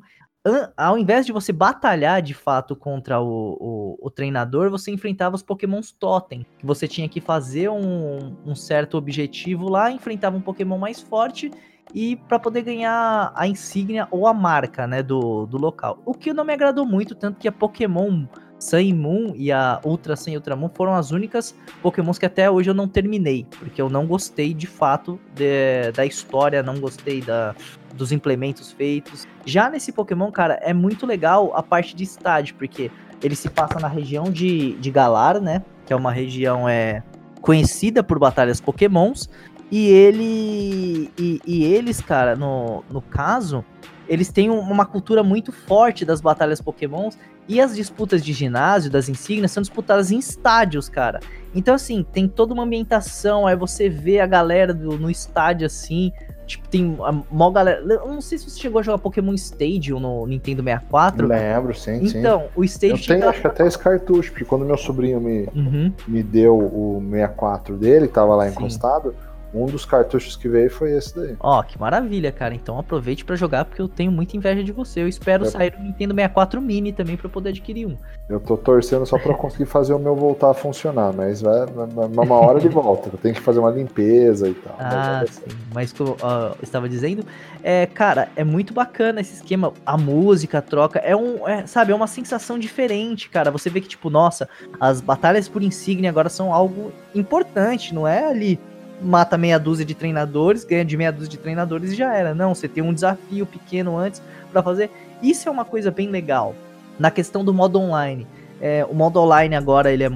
ao 0.77 0.97
invés 0.97 1.27
de 1.27 1.33
você 1.33 1.53
batalhar 1.53 2.23
de 2.23 2.33
fato 2.33 2.75
contra 2.75 3.21
o, 3.21 3.57
o, 3.61 3.99
o, 4.01 4.11
treinador, 4.11 4.71
você 4.71 4.91
enfrentava 4.91 5.37
os 5.37 5.43
Pokémons 5.43 5.93
Totem. 5.93 6.47
Que 6.59 6.65
você 6.65 6.89
tinha 6.89 7.09
que 7.09 7.21
fazer 7.21 7.69
um, 7.69 8.37
um 8.47 8.55
certo 8.55 8.97
objetivo 8.97 9.69
lá, 9.69 9.91
enfrentava 9.91 10.37
um 10.37 10.41
Pokémon 10.41 10.79
mais 10.79 11.01
forte 11.01 11.51
e 11.95 12.17
para 12.17 12.39
poder 12.39 12.63
ganhar 12.63 13.33
a 13.35 13.47
insígnia 13.47 14.09
ou 14.11 14.27
a 14.27 14.33
marca 14.33 14.87
né, 14.87 15.03
do, 15.03 15.47
do 15.47 15.59
local. 15.59 16.01
O 16.05 16.15
que 16.15 16.33
não 16.33 16.45
me 16.45 16.53
agradou 16.53 16.87
muito, 16.87 17.15
tanto 17.15 17.39
que 17.39 17.49
a 17.49 17.53
Pokémon 17.53 18.27
Sun 18.59 18.79
e 18.79 18.93
Moon 18.93 19.33
e 19.35 19.51
a 19.51 19.81
Ultra 19.85 20.15
Sun 20.15 20.31
e 20.31 20.37
Ultra 20.37 20.55
Moon 20.55 20.69
foram 20.69 20.95
as 20.95 21.11
únicas 21.11 21.55
Pokémons 21.83 22.19
que 22.19 22.27
até 22.27 22.51
hoje 22.51 22.71
eu 22.71 22.75
não 22.75 22.87
terminei, 22.87 23.47
porque 23.59 23.81
eu 23.81 23.89
não 23.89 24.07
gostei 24.07 24.53
de 24.53 24.67
fato 24.67 25.19
de, 25.35 25.91
da 25.93 26.05
história, 26.05 26.63
não 26.63 26.79
gostei 26.79 27.23
da, 27.23 27.55
dos 27.95 28.13
implementos 28.13 28.73
feitos. 28.73 29.27
Já 29.45 29.69
nesse 29.69 29.93
Pokémon, 29.93 30.31
cara, 30.31 30.55
é 30.63 30.73
muito 30.73 31.07
legal 31.07 31.53
a 31.55 31.63
parte 31.63 31.95
de 31.95 32.05
estádio, 32.05 32.55
porque 32.57 32.91
ele 33.23 33.37
se 33.37 33.49
passa 33.51 33.79
na 33.79 33.89
região 33.89 34.25
de, 34.25 34.75
de 34.75 34.91
Galar, 34.91 35.41
né? 35.41 35.63
Que 35.87 35.93
é 35.93 35.97
uma 35.97 36.13
região 36.13 36.69
é, 36.69 37.03
conhecida 37.41 38.03
por 38.03 38.19
batalhas 38.19 38.61
Pokémons. 38.61 39.29
E 39.71 39.89
ele. 39.89 41.11
E, 41.19 41.41
e 41.47 41.65
eles, 41.65 42.01
cara, 42.01 42.35
no, 42.35 42.83
no 42.91 43.01
caso, 43.01 43.65
eles 44.11 44.33
têm 44.33 44.51
uma 44.51 44.85
cultura 44.85 45.23
muito 45.23 45.53
forte 45.53 46.05
das 46.05 46.21
batalhas 46.21 46.61
Pokémons 46.61 47.17
e 47.47 47.61
as 47.61 47.77
disputas 47.77 48.25
de 48.25 48.33
ginásio, 48.33 48.91
das 48.91 49.09
insígnias, 49.09 49.53
são 49.53 49.61
disputadas 49.61 50.11
em 50.11 50.19
estádios, 50.19 50.89
cara. 50.89 51.21
Então, 51.55 51.77
assim, 51.77 52.05
tem 52.13 52.27
toda 52.27 52.53
uma 52.53 52.65
ambientação, 52.65 53.47
aí 53.47 53.55
você 53.55 53.89
vê 53.89 54.19
a 54.19 54.27
galera 54.27 54.75
do, 54.75 54.99
no 54.99 55.09
estádio, 55.09 55.65
assim, 55.65 56.13
tipo, 56.45 56.69
tem 56.69 56.97
a 57.01 57.13
maior 57.31 57.53
galera... 57.53 57.83
Eu 57.83 58.09
não 58.09 58.21
sei 58.21 58.37
se 58.37 58.51
você 58.51 58.59
chegou 58.59 58.81
a 58.81 58.83
jogar 58.83 58.99
Pokémon 58.99 59.33
Stadium 59.35 60.01
no 60.01 60.27
Nintendo 60.27 60.61
64. 60.65 61.29
Lembro, 61.29 61.75
sim, 61.77 62.05
Então, 62.05 62.41
sim. 62.41 62.49
o 62.57 62.65
Stadium... 62.65 62.97
Eu 62.97 63.07
tenho, 63.07 63.29
acho 63.29 63.41
que 63.41 63.47
até 63.47 63.65
esse 63.65 63.79
cartucho, 63.79 64.33
porque 64.33 64.45
quando 64.45 64.65
meu 64.65 64.77
sobrinho 64.77 65.21
me, 65.21 65.49
uhum. 65.55 65.93
me 66.09 66.21
deu 66.21 66.59
o 66.59 67.01
64 67.13 67.77
dele, 67.77 68.09
tava 68.09 68.35
lá 68.35 68.49
encostado... 68.49 69.15
Um 69.53 69.67
dos 69.67 69.85
cartuchos 69.85 70.37
que 70.37 70.49
veio 70.49 70.71
foi 70.71 70.93
esse 70.93 71.15
daí. 71.15 71.37
Ó, 71.41 71.59
oh, 71.59 71.63
que 71.63 71.79
maravilha, 71.79 72.31
cara. 72.31 72.55
Então 72.55 72.79
aproveite 72.79 73.25
para 73.25 73.35
jogar 73.35 73.65
porque 73.65 73.83
eu 73.83 73.89
tenho 73.89 74.13
muita 74.13 74.37
inveja 74.37 74.63
de 74.63 74.71
você. 74.71 75.01
Eu 75.01 75.09
espero 75.09 75.45
é. 75.45 75.51
sair 75.51 75.75
o 75.75 75.83
Nintendo 75.83 76.15
64 76.15 76.61
Mini 76.61 76.93
também 76.93 77.17
para 77.17 77.29
poder 77.29 77.51
adquirir 77.51 77.87
um. 77.87 77.97
Eu 78.29 78.39
tô 78.39 78.57
torcendo 78.57 79.05
só 79.05 79.19
para 79.19 79.35
conseguir 79.35 79.67
fazer 79.67 79.93
o 79.93 79.99
meu 79.99 80.15
voltar 80.15 80.51
a 80.51 80.55
funcionar, 80.55 81.13
mas 81.13 81.43
vai 81.43 81.67
uma 81.67 82.37
hora 82.37 82.61
de 82.61 82.69
volta. 82.69 83.11
Eu 83.13 83.19
tenho 83.19 83.35
que 83.35 83.41
fazer 83.41 83.59
uma 83.59 83.71
limpeza 83.71 84.49
e 84.49 84.55
tal. 84.55 84.77
Ah, 84.79 85.19
mas, 85.23 85.31
sim. 85.31 85.43
mas 85.75 85.93
como 85.93 86.13
uh, 86.13 86.57
estava 86.63 86.89
dizendo, 86.89 87.25
é, 87.63 87.87
cara, 87.87 88.29
é 88.37 88.45
muito 88.45 88.73
bacana 88.73 89.21
esse 89.21 89.35
esquema. 89.35 89.73
A 89.85 89.99
música, 89.99 90.59
a 90.59 90.63
troca, 90.63 91.01
é 91.01 91.17
um, 91.17 91.49
é, 91.49 91.67
sabe, 91.67 91.91
é 91.91 91.95
uma 91.95 92.07
sensação 92.07 92.57
diferente, 92.57 93.29
cara. 93.29 93.51
Você 93.51 93.69
vê 93.69 93.81
que 93.81 93.89
tipo, 93.89 94.09
nossa, 94.09 94.49
as 94.79 95.01
batalhas 95.01 95.49
por 95.49 95.61
insígnia 95.61 96.09
agora 96.09 96.29
são 96.29 96.55
algo 96.55 96.93
importante, 97.15 97.93
não 97.93 98.07
é 98.07 98.25
ali 98.25 98.61
mata 99.01 99.39
meia 99.39 99.59
dúzia 99.59 99.85
de 99.85 99.95
treinadores, 99.95 100.65
ganha 100.65 100.85
de 100.85 100.97
meia 100.97 101.11
dúzia 101.11 101.31
de 101.31 101.39
treinadores 101.39 101.93
e 101.93 101.95
já 101.95 102.15
era. 102.15 102.35
Não, 102.35 102.55
você 102.55 102.69
tem 102.69 102.83
um 102.83 102.93
desafio 102.93 103.47
pequeno 103.47 103.97
antes 103.97 104.23
para 104.53 104.63
fazer. 104.63 104.91
Isso 105.23 105.49
é 105.49 105.53
uma 105.53 105.65
coisa 105.65 105.91
bem 105.91 106.09
legal. 106.09 106.55
Na 106.99 107.11
questão 107.11 107.45
do 107.45 107.53
modo 107.55 107.79
online, 107.79 108.27
é, 108.61 108.85
o 108.85 108.95
modo 108.95 109.19
online 109.21 109.57
agora 109.57 109.91
ele 109.91 110.05
é, 110.05 110.11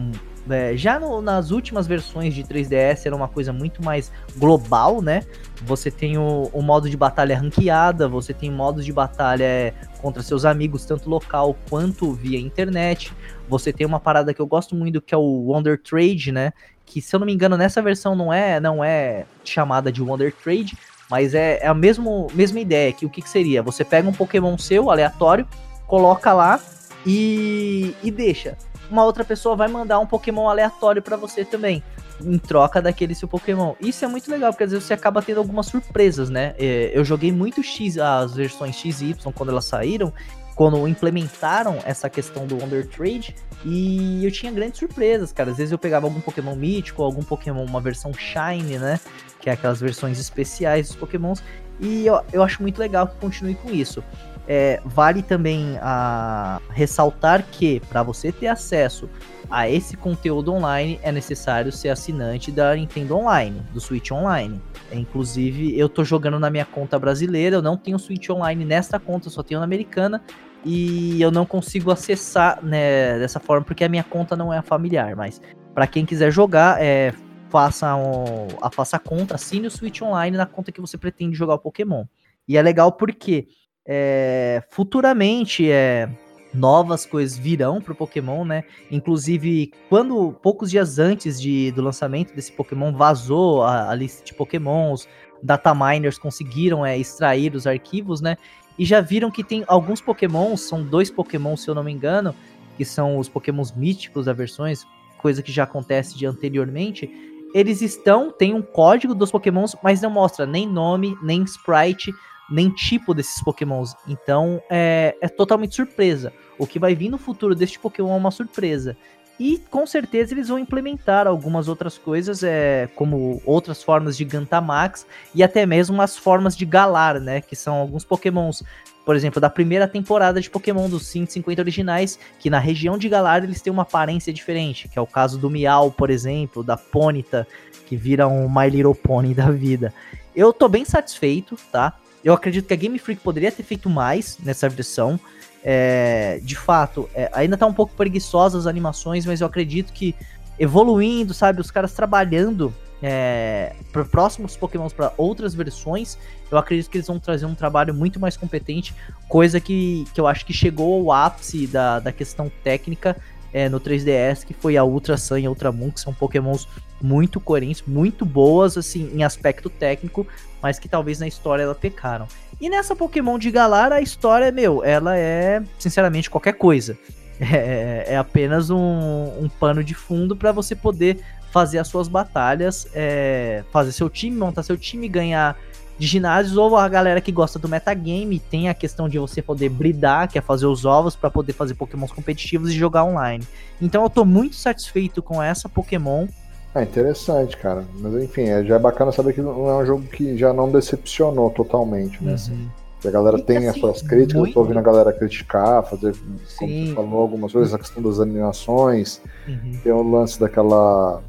é 0.51 0.77
já 0.77 1.01
no, 1.01 1.23
nas 1.23 1.51
últimas 1.51 1.87
versões 1.87 2.35
de 2.35 2.45
3DS 2.45 3.07
era 3.07 3.17
uma 3.17 3.29
coisa 3.29 3.53
muito 3.53 3.83
mais 3.83 4.13
global, 4.37 5.01
né? 5.01 5.23
Você 5.63 5.91
tem 5.91 6.19
o, 6.19 6.51
o 6.53 6.61
modo 6.61 6.91
de 6.91 6.97
batalha 6.97 7.39
ranqueada, 7.39 8.07
você 8.07 8.35
tem 8.35 8.51
modos 8.51 8.85
de 8.85 8.93
batalha 8.93 9.45
é, 9.45 9.73
contra 10.03 10.23
seus 10.23 10.45
amigos, 10.45 10.85
tanto 10.85 11.09
local 11.09 11.57
quanto 11.71 12.13
via 12.13 12.39
internet. 12.39 13.13
Você 13.49 13.73
tem 13.73 13.87
uma 13.87 13.99
parada 13.99 14.35
que 14.35 14.41
eu 14.41 14.47
gosto 14.47 14.75
muito 14.75 15.01
que 15.01 15.15
é 15.15 15.19
o 15.19 15.23
Wonder 15.23 15.81
Trade, 15.81 16.33
né? 16.33 16.53
Que 16.87 17.01
se 17.01 17.15
eu 17.15 17.21
não 17.21 17.27
me 17.27 17.33
engano 17.33 17.57
nessa 17.57 17.81
versão 17.83 18.15
não 18.15 18.33
é 18.33 18.61
não 18.61 18.83
é 18.85 19.25
chamada 19.45 19.91
de 19.91 20.03
Wonder 20.03 20.33
Trade, 20.33 20.77
mas 21.11 21.35
é, 21.35 21.59
é 21.63 21.67
a 21.67 21.75
mesmo, 21.75 22.29
mesma 22.35 22.61
ideia, 22.61 22.93
que 22.93 23.07
o 23.07 23.11
que, 23.11 23.23
que 23.23 23.29
seria? 23.29 23.63
Você 23.63 23.85
pega 23.85 24.09
um 24.09 24.13
Pokémon 24.13 24.57
seu, 24.59 24.91
aleatório, 24.91 25.47
coloca 25.87 26.33
lá 26.33 26.61
e, 27.07 27.95
e 28.03 28.11
deixa. 28.11 28.57
Uma 28.91 29.05
outra 29.05 29.25
pessoa 29.25 29.57
vai 29.57 29.69
mandar 29.69 29.99
um 29.99 30.07
Pokémon 30.07 30.49
aleatório 30.49 31.03
para 31.03 31.17
você 31.17 31.45
também, 31.45 31.83
em 32.25 32.39
troca 32.39 32.81
daquele 32.81 33.15
seu 33.15 33.29
Pokémon. 33.29 33.75
Isso 33.81 34.05
é 34.05 34.09
muito 34.09 34.31
legal, 34.31 34.53
porque 34.53 34.65
às 34.65 34.71
vezes 34.71 34.87
você 34.87 34.95
acaba 34.95 35.23
tendo 35.23 35.39
algumas 35.39 35.67
surpresas, 35.67 36.31
né? 36.31 36.55
É, 36.59 36.91
eu 36.95 37.05
joguei 37.05 37.33
muito 37.33 37.63
X, 37.63 37.99
as 37.99 38.35
versões 38.35 38.77
XY 38.77 39.17
quando 39.35 39.51
elas 39.51 39.65
saíram, 39.65 40.13
quando 40.55 40.87
implementaram 40.87 41.79
essa 41.85 42.09
questão 42.09 42.47
do 42.47 42.57
Wonder 42.57 42.87
Trade, 42.87 43.35
e 43.65 44.25
eu 44.25 44.31
tinha 44.31 44.53
grandes 44.53 44.79
surpresas, 44.79 45.33
cara. 45.33 45.51
Às 45.51 45.57
vezes 45.57 45.73
eu 45.73 45.79
pegava 45.79 46.07
algum 46.07 46.21
Pokémon 46.21 46.55
mítico, 46.55 47.03
algum 47.03 47.23
Pokémon, 47.23 47.65
uma 47.65 47.81
versão 47.81 48.13
Shine, 48.13 48.79
né? 48.79 49.01
Que 49.41 49.51
é 49.51 49.53
aquelas 49.53 49.81
versões 49.81 50.19
especiais 50.19 50.89
dos 50.89 50.97
Pokémons. 50.97 51.43
E 51.81 52.07
eu, 52.07 52.21
eu 52.33 52.43
acho 52.43 52.63
muito 52.63 52.79
legal 52.79 53.09
que 53.09 53.17
continue 53.17 53.55
com 53.55 53.71
isso. 53.71 54.03
É, 54.47 54.81
vale 54.85 55.23
também 55.23 55.79
a 55.81 56.61
ressaltar 56.71 57.45
que 57.51 57.81
para 57.81 58.03
você 58.03 58.31
ter 58.31 58.49
acesso 58.49 59.09
a 59.51 59.69
esse 59.69 59.97
conteúdo 59.97 60.53
online 60.53 60.99
é 61.03 61.11
necessário 61.11 61.73
ser 61.73 61.89
assinante 61.89 62.51
da 62.51 62.75
Nintendo 62.75 63.17
Online, 63.17 63.63
do 63.73 63.81
Switch 63.81 64.11
Online. 64.11 64.61
É, 64.91 64.97
inclusive, 64.97 65.79
eu 65.79 65.89
tô 65.89 66.05
jogando 66.05 66.39
na 66.39 66.51
minha 66.51 66.65
conta 66.65 66.99
brasileira, 66.99 67.57
eu 67.57 67.63
não 67.63 67.77
tenho 67.77 67.99
Switch 67.99 68.29
Online 68.29 68.65
nesta 68.65 68.99
conta, 68.99 69.31
só 69.31 69.43
tenho 69.43 69.61
na 69.61 69.65
americana 69.65 70.23
e 70.65 71.21
eu 71.21 71.31
não 71.31 71.45
consigo 71.45 71.91
acessar 71.91 72.63
né, 72.65 73.19
dessa 73.19 73.39
forma 73.39 73.65
porque 73.65 73.85
a 73.85 73.89
minha 73.89 74.05
conta 74.05 74.37
não 74.37 74.53
é 74.53 74.61
familiar. 74.63 75.15
Mas 75.17 75.41
para 75.75 75.87
quem 75.87 76.05
quiser 76.05 76.31
jogar, 76.31 76.83
é, 76.83 77.13
faça, 77.51 77.95
um, 77.97 78.49
a, 78.61 78.71
faça 78.71 78.97
a 78.97 79.01
conta, 79.01 79.35
assine 79.37 79.67
o 79.67 79.71
Switch 79.71 80.03
Online 80.03 80.37
na 80.37 80.47
conta 80.47 80.73
que 80.73 80.81
você 80.81 80.99
pretende 80.99 81.37
jogar 81.37 81.55
o 81.55 81.59
Pokémon. 81.59 82.05
E 82.49 82.57
é 82.57 82.63
legal 82.63 82.93
porque 82.93 83.49
é, 83.87 84.63
futuramente 84.71 85.71
é, 85.71 86.09
novas 86.53 87.05
coisas 87.05 87.37
virão 87.37 87.81
pro 87.81 87.95
Pokémon, 87.95 88.45
né? 88.45 88.65
Inclusive, 88.91 89.73
quando 89.89 90.33
poucos 90.43 90.71
dias 90.71 90.99
antes 90.99 91.41
de, 91.41 91.73
do 91.73 91.83
lançamento 91.83 92.35
desse 92.35 92.53
Pokémon 92.53 92.93
vazou 92.93 93.63
a, 93.63 93.91
a 93.91 93.95
lista 93.95 94.25
de 94.25 94.35
Pokémons, 94.35 95.09
dataminers 95.43 96.19
conseguiram 96.19 96.85
é, 96.85 96.97
extrair 96.97 97.55
os 97.55 97.67
arquivos, 97.67 98.21
né? 98.21 98.37
e 98.79 98.85
já 98.85 99.01
viram 99.01 99.31
que 99.31 99.45
tem 99.45 99.65
alguns 99.67 100.01
Pokémon, 100.01 100.57
são 100.57 100.83
dois 100.83 101.11
Pokémon, 101.11 101.57
se 101.57 101.69
eu 101.69 101.75
não 101.75 101.85
me 101.85 101.93
engano, 101.93 102.35
que 102.77 102.85
são 102.85 103.19
os 103.19 103.29
Pokémons 103.29 103.73
míticos 103.73 104.27
das 104.27 104.37
versões, 104.37 104.85
coisa 105.19 105.43
que 105.43 105.53
já 105.53 105.63
acontece 105.65 106.17
de 106.17 106.27
anteriormente. 106.27 107.11
Eles 107.55 107.81
estão, 107.83 108.33
tem 108.33 108.53
um 108.53 108.63
código 108.63 109.15
dos 109.15 109.31
Pokémons, 109.31 109.77
mas 109.83 110.03
não 110.03 110.11
mostra 110.11 110.45
nem 110.45 110.69
nome, 110.69 111.17
nem 111.23 111.43
sprite, 111.45 112.13
nem 112.51 112.71
tipo 112.71 113.15
desses 113.15 113.43
Pokémons. 113.43 113.95
Então 114.07 114.63
é, 114.71 115.17
é 115.21 115.29
totalmente 115.29 115.75
surpresa. 115.75 116.33
O 116.59 116.67
que 116.67 116.79
vai 116.79 116.95
vir 116.95 117.09
no 117.09 117.19
futuro 117.19 117.55
deste 117.55 117.79
Pokémon 117.79 118.15
é 118.15 118.17
uma 118.17 118.31
surpresa. 118.31 118.97
E 119.39 119.59
com 119.69 119.85
certeza 119.85 120.33
eles 120.33 120.49
vão 120.49 120.59
implementar 120.59 121.27
algumas 121.27 121.67
outras 121.67 121.99
coisas, 121.99 122.45
é, 122.45 122.89
como 122.95 123.43
outras 123.45 123.83
formas 123.83 124.17
de 124.17 124.25
Gantamax 124.25 125.05
e 125.35 125.43
até 125.43 125.67
mesmo 125.67 126.01
as 126.01 126.17
formas 126.17 126.57
de 126.57 126.65
Galar, 126.65 127.19
né? 127.21 127.41
Que 127.41 127.57
são 127.57 127.75
alguns 127.75 128.05
pokémons, 128.05 128.63
por 129.05 129.17
exemplo, 129.17 129.41
da 129.41 129.51
primeira 129.51 129.89
temporada 129.89 130.41
de 130.41 130.49
Pokémon 130.49 130.89
dos 130.89 131.07
150 131.07 131.61
originais, 131.61 132.17
que 132.39 132.49
na 132.49 132.61
região 132.61 132.97
de 132.97 133.09
Galar 133.09 133.43
eles 133.43 133.61
têm 133.61 133.73
uma 133.73 133.83
aparência 133.83 134.33
diferente, 134.33 134.89
que 134.89 134.99
é 134.99 135.03
o 135.03 135.07
caso 135.07 135.37
do 135.37 135.51
Miau, 135.51 135.91
por 135.91 136.11
exemplo, 136.11 136.63
da 136.63 136.77
Ponyta, 136.77 137.45
que 137.87 137.97
vira 137.97 138.29
um 138.29 138.49
My 138.49 138.71
Little 138.71 138.95
Pony 138.95 139.35
da 139.35 139.51
vida. 139.51 139.93
Eu 140.35 140.53
tô 140.53 140.69
bem 140.69 140.85
satisfeito, 140.85 141.57
tá? 141.73 141.99
Eu 142.25 142.33
acredito 142.33 142.67
que 142.67 142.73
a 142.73 142.77
Game 142.77 142.99
Freak 142.99 143.21
poderia 143.21 143.53
ter 143.53 143.63
feito 143.63 143.91
mais 143.91 144.39
nessa 144.43 144.69
versão. 144.69 145.21
É, 145.63 146.41
de 146.43 146.57
fato, 146.57 147.09
é, 147.15 147.31
ainda 147.33 147.57
tá 147.57 147.67
um 147.67 147.73
pouco 147.73 147.95
preguiçosa 147.95 148.59
as 148.59 148.67
animações, 148.67 149.27
mas 149.27 149.41
eu 149.41 149.47
acredito 149.47 149.93
que 149.93 150.15
evoluindo, 150.59 151.35
sabe, 151.35 151.61
os 151.61 151.71
caras 151.71 151.93
trabalhando 151.93 152.73
é, 153.03 153.75
para 153.93 154.05
próximos 154.05 154.57
Pokémons 154.57 154.93
para 154.93 155.13
outras 155.19 155.55
versões, 155.55 156.17
eu 156.51 156.57
acredito 156.57 156.89
que 156.89 156.97
eles 156.97 157.07
vão 157.07 157.19
trazer 157.19 157.45
um 157.45 157.55
trabalho 157.55 157.93
muito 157.93 158.19
mais 158.19 158.37
competente, 158.37 158.95
coisa 159.29 159.61
que, 159.61 160.05
que 160.15 160.21
eu 160.21 160.27
acho 160.27 160.47
que 160.47 160.53
chegou 160.53 160.95
ao 160.95 161.13
ápice 161.13 161.67
da, 161.67 161.99
da 161.99 162.13
questão 162.13 162.51
técnica 162.63 163.17
é, 163.55 163.69
no 163.69 163.81
3DS, 163.81 164.45
que 164.45 164.53
foi 164.53 164.77
a 164.77 164.83
Ultra 164.83 165.17
Sun 165.17 165.39
e 165.39 165.47
a 165.47 165.49
Ultra 165.49 165.71
Moon, 165.71 165.93
que 165.93 166.01
são 166.01 166.13
Pokémons 166.13 166.67
muito 167.01 167.39
coerentes, 167.39 167.85
muito 167.87 168.27
boas, 168.27 168.77
assim, 168.77 169.09
em 169.15 169.23
aspecto 169.23 169.71
técnico, 169.71 170.27
mas 170.61 170.81
que 170.81 170.89
talvez 170.89 171.21
na 171.21 171.29
história 171.29 171.63
ela 171.63 171.75
pecaram. 171.75 172.27
E 172.61 172.69
nessa 172.69 172.97
Pokémon 172.97 173.39
de 173.39 173.53
Galar, 173.53 173.93
a 173.93 174.01
história, 174.01 174.51
meu, 174.51 174.83
ela 174.83 175.17
é, 175.17 175.63
sinceramente, 175.79 176.29
qualquer 176.29 176.55
coisa. 176.55 176.99
É, 177.41 178.05
é 178.11 178.17
apenas 178.17 178.71
um, 178.71 178.79
um, 178.79 179.49
pano 179.49 179.83
de 179.83 179.93
fundo 179.93 180.37
para 180.37 180.53
você 180.53 180.77
poder 180.77 181.19
fazer 181.51 181.81
as 181.81 181.89
suas 181.89 182.07
batalhas, 182.07 182.87
é, 182.95 183.65
fazer 183.73 183.91
seu 183.91 184.09
time, 184.09 184.37
montar 184.37 184.63
seu 184.63 184.77
time, 184.79 185.09
ganhar 185.09 185.59
de 185.99 186.07
ginásios, 186.07 186.57
ou 186.57 186.77
a 186.77 186.89
galera 186.89 187.21
que 187.21 187.31
gosta 187.31 187.59
do 187.59 187.69
metagame, 187.69 188.39
tem 188.39 188.69
a 188.69 188.75
questão 188.75 189.09
de 189.09 189.19
você 189.19 189.41
poder 189.41 189.69
bridar, 189.69 190.29
que 190.29 190.39
é 190.39 190.41
fazer 190.41 190.67
os 190.67 190.85
ovos 190.85 191.15
para 191.15 191.31
poder 191.31 191.53
fazer 191.53 191.75
pokémons 191.75 192.11
competitivos 192.11 192.71
e 192.71 192.75
jogar 192.75 193.05
online. 193.05 193.45
Então 193.81 194.03
eu 194.03 194.11
tô 194.11 194.25
muito 194.25 194.57
satisfeito 194.57 195.23
com 195.23 195.43
essa 195.43 195.69
Pokémon. 195.69 196.27
É 196.75 196.83
interessante, 196.83 197.57
cara. 197.57 197.85
Mas 198.01 198.15
enfim, 198.15 198.43
é, 198.43 198.65
já 198.65 198.75
é 198.75 198.79
bacana 198.79 199.13
saber 199.13 199.33
que 199.33 199.41
não 199.41 199.71
é 199.71 199.77
um 199.77 199.87
jogo 199.87 200.03
que 200.05 200.37
já 200.37 200.53
não 200.53 200.71
decepcionou 200.71 201.51
totalmente, 201.51 202.23
né? 202.23 202.35
Assim. 202.35 202.53
Uhum. 202.53 202.69
a 203.09 203.11
galera 203.11 203.39
e 203.39 203.43
tem 203.43 203.59
assim, 203.59 203.69
as 203.69 203.77
suas 203.79 204.03
críticas, 204.03 204.35
muito... 204.35 204.51
eu 204.51 204.55
tô 204.55 204.61
ouvindo 204.61 204.79
a 204.79 204.83
galera 204.83 205.13
criticar, 205.13 205.85
fazer, 205.85 206.15
Sim. 206.15 206.57
como 206.59 206.73
você 206.73 206.95
falou, 206.95 207.21
algumas 207.21 207.53
coisas, 207.53 207.73
a 207.73 207.79
questão 207.79 208.03
das 208.03 208.19
animações, 208.19 209.21
uhum. 209.47 209.79
tem 209.85 209.93
o 209.93 210.03
lance 210.03 210.41
daquela 210.41 211.23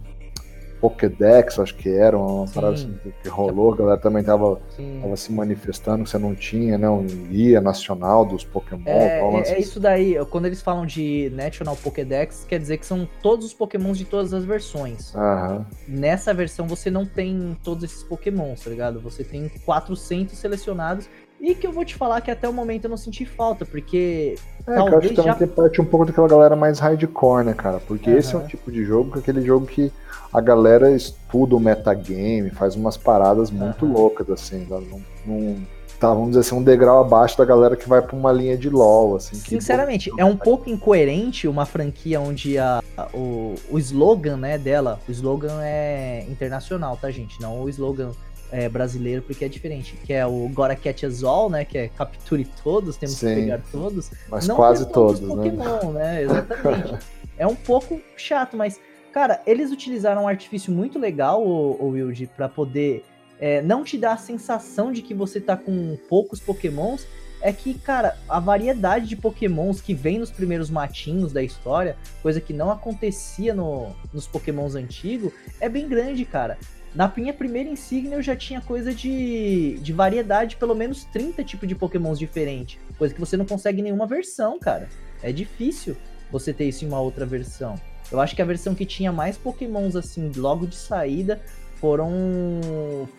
Pokédex, 0.89 1.58
acho 1.60 1.75
que 1.75 1.89
era, 1.89 2.18
uma 2.18 2.46
Sim. 2.46 2.54
parada 2.54 2.74
assim 2.75 3.00
que 3.22 3.27
rolou, 3.27 3.74
a 3.74 3.77
galera 3.77 3.98
também 3.98 4.24
tava, 4.24 4.60
tava, 5.01 5.15
se 5.15 5.32
manifestando 5.32 6.04
que 6.04 6.10
você 6.10 6.18
não 6.18 6.36
tinha, 6.36 6.77
né, 6.77 6.88
um 6.88 7.06
guia 7.06 7.60
nacional 7.60 8.24
dos 8.24 8.44
Pokémon. 8.44 8.84
É, 8.86 9.20
é, 9.20 9.54
é, 9.54 9.60
isso 9.60 9.80
daí, 9.80 10.15
quando 10.30 10.46
eles 10.46 10.62
falam 10.62 10.86
de 10.86 11.32
National 11.34 11.75
Pokédex, 11.75 12.46
quer 12.48 12.60
dizer 12.60 12.77
que 12.77 12.86
são 12.86 13.08
todos 13.22 13.48
os 13.48 13.54
Pokémons 13.54 13.98
de 13.98 14.06
todas 14.06 14.34
as 14.34 14.46
versões. 14.46 15.13
Aham. 15.15 15.65
Nessa 15.88 16.34
versão 16.34 16.68
você 16.68 16.92
não 16.92 17.06
tem 17.06 17.58
todos 17.63 17.84
esses 17.84 18.04
Pokémons, 18.04 18.63
tá 18.63 18.70
ligado? 18.70 19.00
Você 19.01 19.24
tem 19.24 19.50
400 19.65 20.38
selecionados 20.38 21.10
e 21.39 21.54
que 21.54 21.68
eu 21.68 21.72
vou 21.72 21.86
te 21.86 21.96
falar 21.96 22.22
que 22.22 22.32
até 22.32 22.48
o 22.48 22.54
momento 22.54 22.86
eu 22.86 22.89
não 22.89 22.98
senti 22.98 23.25
falta, 23.25 23.65
porque. 23.65 24.36
É, 24.65 24.75
talvez 24.75 24.92
eu 24.92 24.98
acho 24.98 25.10
que 25.10 25.15
também 25.15 25.32
já... 25.32 25.38
tem 25.38 25.48
parte 25.48 25.82
um 25.82 25.86
pouco 25.86 26.06
daquela 26.06 26.27
galera 26.27 26.56
mais 26.56 26.80
hardcore, 26.80 27.46
né, 27.46 27.54
cara? 27.54 27.80
Porque 27.80 28.10
uhum. 28.10 28.18
esse 28.18 28.34
é 28.36 28.38
um 28.38 28.48
tipo 28.48 28.72
de 28.72 28.84
jogo, 28.84 29.12
que 29.12 29.18
é 29.18 29.22
aquele 29.22 29.42
jogo 29.42 29.65
que 29.65 29.92
a 30.34 30.42
galera 30.42 30.92
estuda 30.92 31.56
o 31.56 31.60
metagame, 31.60 32.50
faz 32.50 32.75
umas 32.75 32.98
paradas 32.98 33.51
muito 33.51 33.86
uhum. 33.86 33.94
loucas, 33.94 34.30
assim. 34.30 34.65
Tá? 34.65 34.80
Não, 34.80 35.01
não, 35.25 35.58
tá, 36.00 36.10
vamos 36.10 36.30
dizer 36.30 36.42
assim, 36.42 36.56
um 36.56 36.63
degrau 36.63 37.00
abaixo 37.00 37.38
da 37.38 37.46
galera 37.46 37.75
que 37.75 37.88
vai 37.88 38.01
pra 38.01 38.15
uma 38.15 38.32
linha 38.32 38.58
de 38.58 38.70
LOL, 38.70 39.15
assim. 39.15 39.36
Sinceramente, 39.36 40.12
que... 40.12 40.20
é 40.20 40.25
um 40.25 40.36
pouco 40.36 40.70
incoerente 40.70 41.48
uma 41.48 41.66
franquia 41.66 42.20
onde 42.20 42.57
a, 42.57 42.81
o, 43.14 43.55
o 43.70 43.79
slogan, 43.79 44.38
né, 44.38 44.57
dela, 44.57 45.00
o 45.07 45.12
slogan 45.12 45.59
é 45.62 46.25
internacional, 46.27 46.98
tá, 46.98 47.12
gente? 47.12 47.40
Não 47.42 47.62
o 47.62 47.70
slogan 47.70 48.12
é, 48.51 48.70
brasileiro, 48.70 49.22
porque 49.22 49.46
é 49.46 49.48
diferente. 49.48 49.96
Que 50.03 50.14
é 50.14 50.25
o 50.25 50.50
Gora 50.50 50.75
Catch 50.75 51.03
Us 51.03 51.24
All, 51.24 51.50
né? 51.50 51.66
Que 51.66 51.77
é 51.77 51.88
capture 51.90 52.46
todos, 52.64 52.98
temos 52.98 53.16
Sim, 53.16 53.27
que 53.27 53.36
pegar 53.36 53.62
todos. 53.72 54.12
Mas 54.29 54.48
Não 54.48 54.55
quase 54.55 54.86
todos, 54.90 55.20
todos 55.20 55.38
né? 55.38 55.51
Pokémon, 55.51 55.92
né? 55.92 56.24
Exatamente. 56.24 57.05
é 57.38 57.48
um 57.48 57.55
pouco 57.55 58.01
chato, 58.16 58.55
mas, 58.55 58.79
cara, 59.12 59.42
eles 59.46 59.72
utilizaram 59.72 60.24
um 60.24 60.27
artifício 60.27 60.72
muito 60.72 61.00
legal, 61.00 61.46
o, 61.46 61.77
o 61.81 61.90
Wild, 61.90 62.27
para 62.36 62.48
poder 62.48 63.03
é, 63.40 63.62
não 63.62 63.84
te 63.84 63.98
dar 63.98 64.14
a 64.14 64.18
sensação 64.18 64.92
de 64.92 65.01
que 65.01 65.14
você 65.14 65.40
tá 65.40 65.58
com 65.58 65.98
poucos 66.10 66.40
Pokémons. 66.40 67.05
É 67.42 67.53
que, 67.53 67.75
cara, 67.75 68.18
a 68.27 68.40
variedade 68.40 69.08
de 69.08 69.16
Pokémons 69.16 69.79
que 69.79 69.94
vem 69.94 70.18
nos 70.18 70.31
primeiros 70.31 70.72
matinhos 70.72 71.31
da 71.31 71.44
história, 71.44 71.96
coisa 72.20 72.42
que 72.42 72.53
não 72.53 72.72
acontecia 72.72 73.53
no, 73.53 73.92
nos 74.12 74.25
Pokémons 74.25 74.74
antigos, 74.74 75.31
é 75.60 75.70
bem 75.70 75.88
grande, 75.88 76.25
cara. 76.25 76.58
Na 76.96 77.12
minha 77.16 77.34
primeira 77.34 77.70
insígnia 77.70 78.16
eu 78.16 78.22
já 78.22 78.38
tinha 78.38 78.62
coisa 78.62 78.96
de, 78.96 79.77
de 79.81 79.92
variedade, 79.92 80.55
pelo 80.55 80.74
menos 80.74 81.03
30 81.05 81.44
tipos 81.44 81.68
de 81.68 81.75
pokémons 81.75 82.18
diferentes. 82.18 82.79
Coisa 82.98 83.14
que 83.14 83.20
você 83.20 83.36
não 83.36 83.46
consegue 83.46 83.81
em 83.81 83.84
nenhuma 83.84 84.08
versão, 84.08 84.58
cara. 84.58 84.88
É 85.22 85.29
difícil 85.29 85.98
você 86.31 86.53
ter 86.53 86.64
isso 86.66 86.86
em 86.86 86.88
uma 86.88 87.01
outra 87.01 87.25
versão. 87.25 87.75
Eu 88.10 88.22
acho 88.22 88.34
que 88.34 88.42
a 88.42 88.46
versão 88.46 88.74
que 88.74 88.86
tinha 88.86 89.12
mais 89.12 89.38
pokémons 89.38 89.98
assim, 89.98 90.31
logo 90.38 90.66
de 90.66 90.75
saída, 90.75 91.42
foram, 91.81 92.16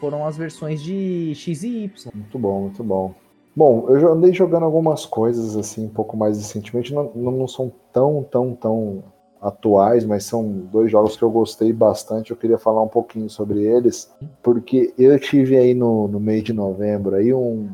foram 0.01 0.27
as 0.27 0.39
versões 0.39 0.83
de 0.83 1.35
X 1.35 1.63
e 1.63 1.85
Y. 1.85 2.11
Muito 2.15 2.39
bom, 2.39 2.61
muito 2.63 2.83
bom. 2.83 3.15
Bom, 3.55 3.89
eu 3.91 4.13
andei 4.13 4.33
jogando 4.33 4.65
algumas 4.65 5.05
coisas 5.05 5.55
assim, 5.55 5.85
um 5.85 5.91
pouco 5.91 6.17
mais 6.17 6.39
recentemente, 6.39 6.95
não, 6.95 7.13
não 7.15 7.49
são 7.49 7.71
tão, 7.93 8.23
tão, 8.23 8.55
tão 8.55 9.05
atuais, 9.41 10.05
mas 10.05 10.25
são 10.25 10.45
dois 10.73 10.91
jogos 10.91 11.17
que 11.17 11.23
eu 11.23 11.31
gostei 11.31 11.73
bastante. 11.73 12.31
Eu 12.31 12.37
queria 12.37 12.59
falar 12.59 12.83
um 12.83 12.89
pouquinho 12.89 13.29
sobre 13.29 13.63
eles, 13.63 14.11
porque 14.43 14.93
eu 14.99 15.19
tive 15.19 15.57
aí 15.57 15.75
no, 15.75 16.09
no 16.09 16.19
mês 16.19 16.43
de 16.43 16.53
novembro 16.53 17.17
aí 17.17 17.33
um, 17.33 17.71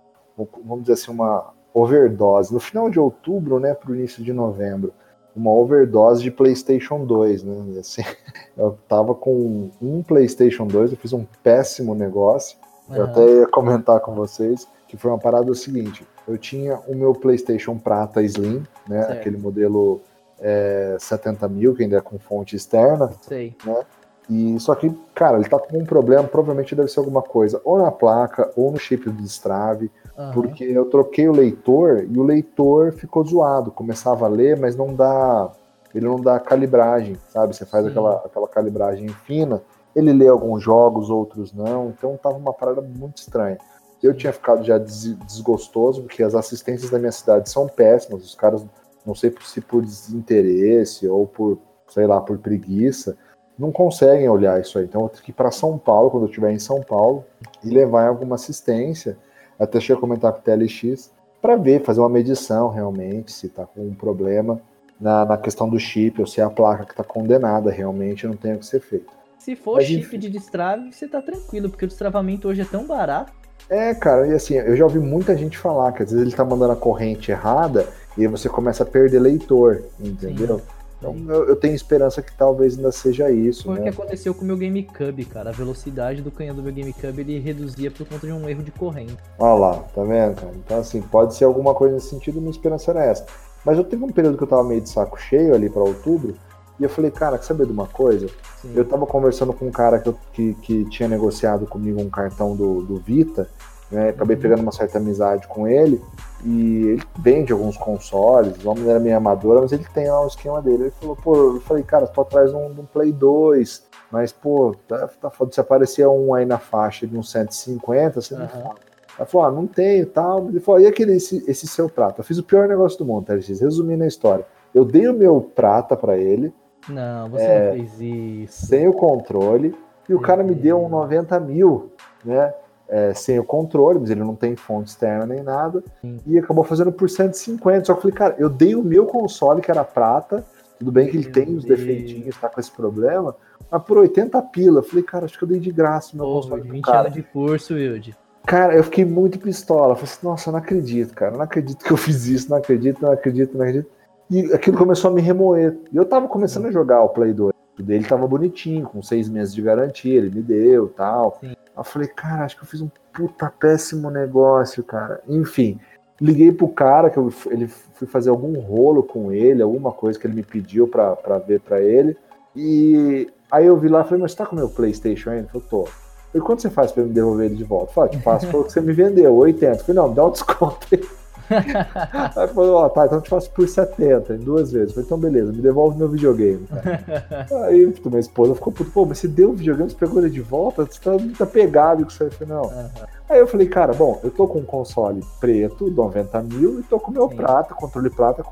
vamos 0.64 0.82
dizer 0.82 0.94
assim, 0.94 1.10
uma 1.10 1.52
overdose. 1.72 2.52
No 2.52 2.60
final 2.60 2.90
de 2.90 3.00
outubro, 3.00 3.58
né, 3.58 3.74
para 3.74 3.90
o 3.90 3.94
início 3.94 4.22
de 4.22 4.32
novembro, 4.32 4.92
uma 5.34 5.50
overdose 5.50 6.22
de 6.22 6.30
PlayStation 6.30 7.06
2, 7.06 7.42
né? 7.42 7.78
Assim, 7.80 8.02
eu 8.56 8.76
tava 8.86 9.14
com 9.14 9.70
um 9.80 10.02
PlayStation 10.02 10.66
2, 10.66 10.92
eu 10.92 10.98
fiz 10.98 11.12
um 11.12 11.24
péssimo 11.42 11.94
negócio. 11.94 12.58
Uhum. 12.88 12.96
Eu 12.96 13.04
até 13.04 13.24
ia 13.24 13.46
comentar 13.46 14.00
com 14.00 14.14
vocês 14.14 14.68
que 14.92 14.96
foi 14.98 15.10
uma 15.10 15.18
parada 15.18 15.50
o 15.50 15.54
seguinte: 15.54 16.06
eu 16.28 16.36
tinha 16.36 16.78
o 16.86 16.94
meu 16.94 17.14
PlayStation 17.14 17.78
Prata 17.78 18.22
Slim, 18.22 18.62
né? 18.86 19.02
Certo. 19.02 19.12
Aquele 19.12 19.38
modelo 19.38 20.02
é, 20.42 20.96
70 20.98 21.48
mil, 21.48 21.74
que 21.74 21.84
ainda 21.84 21.96
é 21.96 22.00
com 22.00 22.18
fonte 22.18 22.56
externa. 22.56 23.10
Sei. 23.22 23.56
Né? 23.64 23.86
E 24.28 24.58
só 24.60 24.74
que, 24.74 24.90
cara, 25.14 25.38
ele 25.38 25.48
tá 25.48 25.58
com 25.58 25.78
um 25.78 25.84
problema, 25.84 26.26
provavelmente 26.26 26.74
deve 26.74 26.88
ser 26.88 27.00
alguma 27.00 27.22
coisa, 27.22 27.60
ou 27.64 27.78
na 27.78 27.90
placa, 27.90 28.50
ou 28.56 28.70
no 28.70 28.78
chip 28.78 29.04
do 29.04 29.22
destrave, 29.22 29.90
uhum. 30.16 30.30
porque 30.32 30.64
eu 30.64 30.84
troquei 30.86 31.28
o 31.28 31.32
leitor 31.32 32.04
e 32.08 32.18
o 32.18 32.22
leitor 32.22 32.92
ficou 32.92 33.24
zoado. 33.24 33.70
Começava 33.70 34.26
a 34.26 34.28
ler, 34.28 34.58
mas 34.58 34.76
não 34.76 34.94
dá. 34.94 35.50
Ele 35.94 36.06
não 36.06 36.20
dá 36.20 36.40
calibragem, 36.40 37.18
sabe? 37.28 37.54
Você 37.54 37.66
faz 37.66 37.86
aquela, 37.86 38.16
aquela 38.24 38.48
calibragem 38.48 39.08
fina. 39.08 39.60
Ele 39.94 40.12
lê 40.12 40.26
alguns 40.26 40.62
jogos, 40.62 41.10
outros 41.10 41.52
não. 41.52 41.90
Então 41.90 42.16
tava 42.16 42.36
uma 42.36 42.52
parada 42.52 42.80
muito 42.80 43.18
estranha. 43.18 43.58
Eu 44.02 44.14
tinha 44.14 44.32
ficado 44.32 44.64
já 44.64 44.78
desgostoso, 44.78 46.02
porque 46.02 46.22
as 46.22 46.34
assistências 46.34 46.90
da 46.90 46.98
minha 46.98 47.12
cidade 47.12 47.50
são 47.50 47.68
péssimas. 47.68 48.24
Os 48.24 48.34
caras 48.34 48.64
não 49.04 49.14
sei 49.14 49.34
se 49.42 49.60
por 49.60 49.82
desinteresse 49.82 51.08
ou 51.08 51.26
por, 51.26 51.58
sei 51.88 52.06
lá, 52.06 52.20
por 52.20 52.38
preguiça, 52.38 53.16
não 53.58 53.70
conseguem 53.70 54.28
olhar 54.28 54.60
isso 54.60 54.78
aí. 54.78 54.84
Então 54.84 55.02
eu 55.02 55.08
tenho 55.08 55.24
que 55.24 55.30
ir 55.30 55.34
para 55.34 55.50
São 55.50 55.78
Paulo, 55.78 56.10
quando 56.10 56.24
eu 56.24 56.28
estiver 56.28 56.52
em 56.52 56.58
São 56.58 56.80
Paulo, 56.80 57.24
e 57.64 57.68
levar 57.68 58.08
alguma 58.08 58.36
assistência, 58.36 59.16
até 59.58 59.80
chegar 59.80 59.98
a 59.98 60.00
comentar 60.00 60.32
com 60.32 60.38
o 60.38 60.42
TLX, 60.42 61.12
para 61.40 61.56
ver, 61.56 61.82
fazer 61.82 62.00
uma 62.00 62.08
medição 62.08 62.68
realmente, 62.68 63.32
se 63.32 63.46
está 63.46 63.66
com 63.66 63.80
um 63.80 63.94
problema 63.94 64.60
na, 65.00 65.24
na 65.24 65.36
questão 65.36 65.68
do 65.68 65.78
chip, 65.78 66.20
ou 66.20 66.26
se 66.26 66.40
é 66.40 66.44
a 66.44 66.50
placa 66.50 66.84
que 66.84 66.92
está 66.92 67.02
condenada 67.02 67.70
realmente, 67.70 68.26
não 68.26 68.36
tem 68.36 68.54
o 68.54 68.58
que 68.58 68.66
ser 68.66 68.80
feito. 68.80 69.12
Se 69.38 69.56
for 69.56 69.76
Mas, 69.76 69.86
chip 69.86 70.16
de 70.16 70.30
destrave, 70.30 70.92
você 70.92 71.08
tá 71.08 71.20
tranquilo, 71.20 71.68
porque 71.68 71.84
o 71.84 71.88
destravamento 71.88 72.46
hoje 72.46 72.60
é 72.60 72.64
tão 72.64 72.86
barato. 72.86 73.32
É, 73.68 73.94
cara, 73.94 74.26
e 74.26 74.32
assim, 74.32 74.54
eu 74.54 74.76
já 74.76 74.84
ouvi 74.84 74.98
muita 74.98 75.36
gente 75.36 75.56
falar 75.56 75.92
que 75.92 76.02
às 76.02 76.10
vezes 76.10 76.26
ele 76.26 76.36
tá 76.36 76.44
mandando 76.44 76.72
a 76.72 76.76
corrente 76.76 77.30
errada 77.30 77.86
e 78.16 78.22
aí 78.22 78.28
você 78.28 78.48
começa 78.48 78.82
a 78.82 78.86
perder 78.86 79.20
leitor, 79.20 79.82
entendeu? 79.98 80.58
Sim. 80.58 80.64
Então 81.02 81.16
eu, 81.28 81.48
eu, 81.48 81.56
tenho 81.56 81.74
esperança 81.74 82.22
que 82.22 82.32
talvez 82.32 82.76
ainda 82.76 82.92
seja 82.92 83.28
isso. 83.28 83.64
Foi 83.64 83.74
né? 83.74 83.80
o 83.80 83.82
que 83.82 83.88
aconteceu 83.88 84.32
com 84.32 84.42
o 84.42 84.44
meu 84.44 84.56
GameCube, 84.56 85.24
cara. 85.24 85.50
A 85.50 85.52
velocidade 85.52 86.22
do 86.22 86.30
canhão 86.30 86.54
do 86.54 86.62
meu 86.62 86.72
GameCube 86.72 87.20
ele 87.20 87.40
reduzia 87.40 87.90
por 87.90 88.06
conta 88.06 88.24
de 88.24 88.32
um 88.32 88.48
erro 88.48 88.62
de 88.62 88.70
corrente. 88.70 89.16
Olha 89.36 89.58
lá, 89.58 89.74
tá 89.94 90.04
vendo, 90.04 90.36
cara? 90.36 90.52
Então, 90.54 90.78
assim, 90.78 91.02
pode 91.02 91.34
ser 91.34 91.44
alguma 91.44 91.74
coisa 91.74 91.96
nesse 91.96 92.08
sentido, 92.08 92.40
minha 92.40 92.52
esperança 92.52 92.92
era 92.92 93.04
essa. 93.04 93.26
Mas 93.64 93.78
eu 93.78 93.84
teve 93.84 94.04
um 94.04 94.12
período 94.12 94.36
que 94.36 94.44
eu 94.44 94.48
tava 94.48 94.62
meio 94.62 94.80
de 94.80 94.88
saco 94.88 95.20
cheio 95.20 95.54
ali 95.54 95.68
para 95.68 95.82
outubro, 95.82 96.36
E 96.78 96.84
eu 96.84 96.88
falei, 96.88 97.10
cara, 97.10 97.38
quer 97.38 97.44
saber 97.44 97.66
de 97.66 97.72
uma 97.72 97.86
coisa? 97.86 98.28
Sim. 98.60 98.72
Eu 98.74 98.84
tava 98.84 99.06
conversando 99.06 99.52
com 99.52 99.66
um 99.66 99.70
cara 99.70 99.98
que, 99.98 100.08
eu, 100.08 100.16
que, 100.32 100.54
que, 100.54 100.84
tinha 100.86 101.08
negociado 101.08 101.66
comigo 101.66 102.00
um 102.00 102.10
cartão 102.10 102.56
do, 102.56 102.82
do 102.82 102.96
Vita, 102.96 103.48
né? 103.90 104.08
Acabei 104.08 104.36
uhum. 104.36 104.42
pegando 104.42 104.62
uma 104.62 104.72
certa 104.72 104.98
amizade 104.98 105.46
com 105.46 105.68
ele. 105.68 106.02
E 106.44 106.86
ele 106.88 107.02
vende 107.18 107.52
alguns 107.52 107.76
consoles, 107.76 108.64
o 108.64 108.70
homem 108.70 108.88
era 108.88 108.98
meio 108.98 109.16
amadora, 109.16 109.60
mas 109.60 109.70
ele 109.70 109.86
tem 109.92 110.10
lá 110.10 110.24
o 110.24 110.26
esquema 110.26 110.60
dele. 110.60 110.84
Ele 110.84 110.90
falou, 110.92 111.14
pô, 111.14 111.36
eu 111.36 111.60
falei, 111.60 111.84
cara, 111.84 112.06
tô 112.06 112.22
atrás 112.22 112.50
de 112.50 112.56
um, 112.56 112.72
de 112.72 112.80
um 112.80 112.86
Play 112.86 113.12
2, 113.12 113.84
mas, 114.10 114.32
pô, 114.32 114.74
tá, 114.88 115.08
tá 115.20 115.30
foda, 115.30 115.52
se 115.52 115.60
aparecer 115.60 116.06
um 116.08 116.34
aí 116.34 116.44
na 116.44 116.58
faixa 116.58 117.06
de 117.06 117.16
uns 117.16 117.30
150, 117.30 118.20
você 118.20 118.34
uhum. 118.34 118.40
não 118.40 118.48
fala. 118.48 118.74
Ela 119.18 119.26
falou, 119.26 119.46
ah, 119.46 119.50
não 119.52 119.66
tenho 119.66 120.06
tal. 120.06 120.48
Ele 120.48 120.58
falou, 120.58 120.80
e 120.80 120.86
aquele, 120.86 121.14
esse, 121.14 121.44
esse 121.48 121.66
seu 121.66 121.88
prato? 121.88 122.20
Eu 122.20 122.24
fiz 122.24 122.38
o 122.38 122.42
pior 122.42 122.66
negócio 122.66 122.98
do 122.98 123.04
mundo, 123.04 123.26
TRX, 123.26 123.60
resumindo 123.60 124.04
a 124.04 124.06
história. 124.06 124.46
Eu 124.74 124.84
dei 124.84 125.06
o 125.06 125.14
meu 125.14 125.40
prata 125.40 125.96
para 125.96 126.16
ele. 126.16 126.52
Não, 126.88 127.28
você 127.28 127.44
é, 127.44 127.66
não 127.66 127.74
fez 127.74 128.00
isso. 128.00 128.66
Sem 128.66 128.88
o 128.88 128.92
controle. 128.92 129.74
E 130.08 130.14
o 130.14 130.20
cara 130.20 130.42
me 130.42 130.54
deu 130.54 130.82
um 130.82 130.88
90 130.88 131.38
mil, 131.40 131.92
né? 132.24 132.52
É, 132.88 133.14
sem 133.14 133.38
o 133.38 133.44
controle, 133.44 133.98
mas 133.98 134.10
ele 134.10 134.20
não 134.20 134.34
tem 134.34 134.54
fonte 134.54 134.90
externa 134.90 135.24
nem 135.24 135.42
nada. 135.42 135.82
Sim. 136.00 136.20
E 136.26 136.38
acabou 136.38 136.62
fazendo 136.64 136.92
por 136.92 137.08
150. 137.08 137.84
Só 137.84 137.94
que 137.94 137.98
eu 137.98 138.02
falei, 138.02 138.16
cara, 138.16 138.36
eu 138.38 138.50
dei 138.50 138.74
o 138.74 138.82
meu 138.82 139.06
console, 139.06 139.62
que 139.62 139.70
era 139.70 139.84
prata. 139.84 140.44
Tudo 140.78 140.92
bem 140.92 141.08
que 141.08 141.16
ele 141.16 141.24
meu 141.24 141.32
tem 141.32 141.56
os 141.56 141.64
defeitinhos, 141.64 142.36
tá 142.36 142.48
com 142.48 142.60
esse 142.60 142.70
problema. 142.70 143.34
Mas 143.70 143.82
por 143.84 143.96
80 143.96 144.42
pila. 144.42 144.80
Eu 144.80 144.82
falei, 144.82 145.04
cara, 145.04 145.24
acho 145.24 145.38
que 145.38 145.44
eu 145.44 145.48
dei 145.48 145.60
de 145.60 145.70
graça 145.70 146.14
meu 146.14 146.26
Pô, 146.26 146.34
console. 146.34 146.62
20 146.62 146.88
anos 146.90 147.12
de 147.12 147.22
curso, 147.22 147.74
Wilde. 147.74 148.16
Cara, 148.44 148.74
eu 148.74 148.82
fiquei 148.84 149.04
muito 149.04 149.38
pistola. 149.38 149.94
Falei 149.94 150.10
assim, 150.10 150.26
nossa, 150.26 150.48
eu 150.50 150.52
não 150.52 150.58
acredito, 150.58 151.14
cara. 151.14 151.32
Não 151.32 151.42
acredito 151.42 151.82
que 151.82 151.90
eu 151.90 151.96
fiz 151.96 152.26
isso, 152.26 152.50
não 152.50 152.58
acredito, 152.58 153.00
não 153.00 153.12
acredito, 153.12 153.56
não 153.56 153.64
acredito. 153.64 153.90
E 154.32 154.50
aquilo 154.54 154.78
começou 154.78 155.10
a 155.10 155.14
me 155.14 155.20
remoer. 155.20 155.76
E 155.92 155.96
eu 155.96 156.06
tava 156.06 156.26
começando 156.26 156.64
a 156.64 156.70
jogar 156.70 157.02
o 157.02 157.10
Play 157.10 157.34
2. 157.34 157.52
O 157.78 157.82
dele 157.82 158.06
tava 158.06 158.26
bonitinho, 158.26 158.86
com 158.86 159.02
seis 159.02 159.28
meses 159.28 159.54
de 159.54 159.60
garantia, 159.60 160.16
ele 160.16 160.30
me 160.30 160.40
deu 160.40 160.88
tal. 160.88 161.36
Sim. 161.38 161.54
Eu 161.76 161.84
falei, 161.84 162.08
cara, 162.08 162.46
acho 162.46 162.56
que 162.56 162.62
eu 162.62 162.66
fiz 162.66 162.80
um 162.80 162.88
puta 163.12 163.52
péssimo 163.60 164.10
negócio, 164.10 164.82
cara. 164.82 165.20
Enfim, 165.28 165.78
liguei 166.18 166.50
pro 166.50 166.66
cara, 166.68 167.10
que 167.10 167.18
eu 167.18 167.30
ele 167.50 167.68
fui 167.68 168.06
fazer 168.06 168.30
algum 168.30 168.58
rolo 168.58 169.02
com 169.02 169.30
ele, 169.30 169.62
alguma 169.62 169.92
coisa 169.92 170.18
que 170.18 170.26
ele 170.26 170.36
me 170.36 170.42
pediu 170.42 170.88
pra, 170.88 171.14
pra 171.14 171.36
ver 171.36 171.60
pra 171.60 171.82
ele. 171.82 172.16
E 172.56 173.30
aí 173.50 173.66
eu 173.66 173.76
vi 173.76 173.88
lá 173.88 174.00
e 174.00 174.04
falei, 174.04 174.22
mas 174.22 174.32
você 174.32 174.38
tá 174.38 174.46
com 174.46 174.56
o 174.56 174.58
meu 174.58 174.70
Playstation 174.70 175.28
ainda? 175.28 175.42
Ele 175.42 175.60
falou, 175.60 175.86
tô. 175.86 175.88
E 176.34 176.40
quanto 176.40 176.62
você 176.62 176.70
faz 176.70 176.90
para 176.90 177.02
me 177.02 177.10
devolver 177.10 177.46
ele 177.46 177.56
de 177.56 177.64
volta? 177.64 177.92
Falei, 177.92 178.12
te 178.12 178.18
faço 178.22 178.48
pelo 178.48 178.64
que 178.64 178.72
você 178.72 178.80
me 178.80 178.94
vendeu, 178.94 179.34
80. 179.34 179.66
Eu 179.66 179.84
falei, 179.84 180.02
não, 180.02 180.14
dá 180.14 180.24
um 180.24 180.30
desconto 180.30 180.86
aí. 180.90 181.02
Aí 181.50 182.48
falou, 182.48 182.76
ó, 182.76 182.88
tá, 182.88 183.06
então 183.06 183.18
eu 183.18 183.22
te 183.22 183.30
faço 183.30 183.50
por 183.50 183.68
70, 183.68 184.34
em 184.34 184.38
duas 184.38 184.72
vezes. 184.72 184.88
Eu 184.88 184.94
falei, 184.94 185.06
então 185.06 185.18
beleza, 185.18 185.52
me 185.52 185.62
devolve 185.62 185.98
meu 185.98 186.08
videogame. 186.08 186.66
Cara. 186.66 187.46
aí 187.68 187.86
minha 188.04 188.20
esposa 188.20 188.54
ficou 188.54 188.72
puto, 188.72 188.90
pô, 188.90 189.06
mas 189.06 189.18
você 189.18 189.28
deu 189.28 189.50
o 189.50 189.54
videogame, 189.54 189.90
você 189.90 189.96
pegou 189.96 190.20
ele 190.20 190.30
de 190.30 190.40
volta, 190.40 190.84
você 190.84 191.00
tá 191.00 191.12
muito 191.12 191.42
apegado 191.42 192.02
com 192.02 192.10
isso 192.10 192.22
aí. 192.22 192.28
Eu 192.28 192.32
falei, 192.32 192.54
não. 192.54 192.62
Uhum. 192.62 192.88
Aí 193.28 193.38
eu 193.38 193.46
falei, 193.46 193.66
cara, 193.66 193.94
bom, 193.94 194.20
eu 194.22 194.30
tô 194.30 194.46
com 194.46 194.58
um 194.58 194.64
console 194.64 195.22
preto, 195.40 195.90
90 195.90 196.42
mil, 196.42 196.80
e 196.80 196.82
tô 196.82 197.00
com 197.00 197.10
meu 197.10 197.28
Sim. 197.30 197.36
prata, 197.36 197.74
controle 197.74 198.10
prata, 198.10 198.44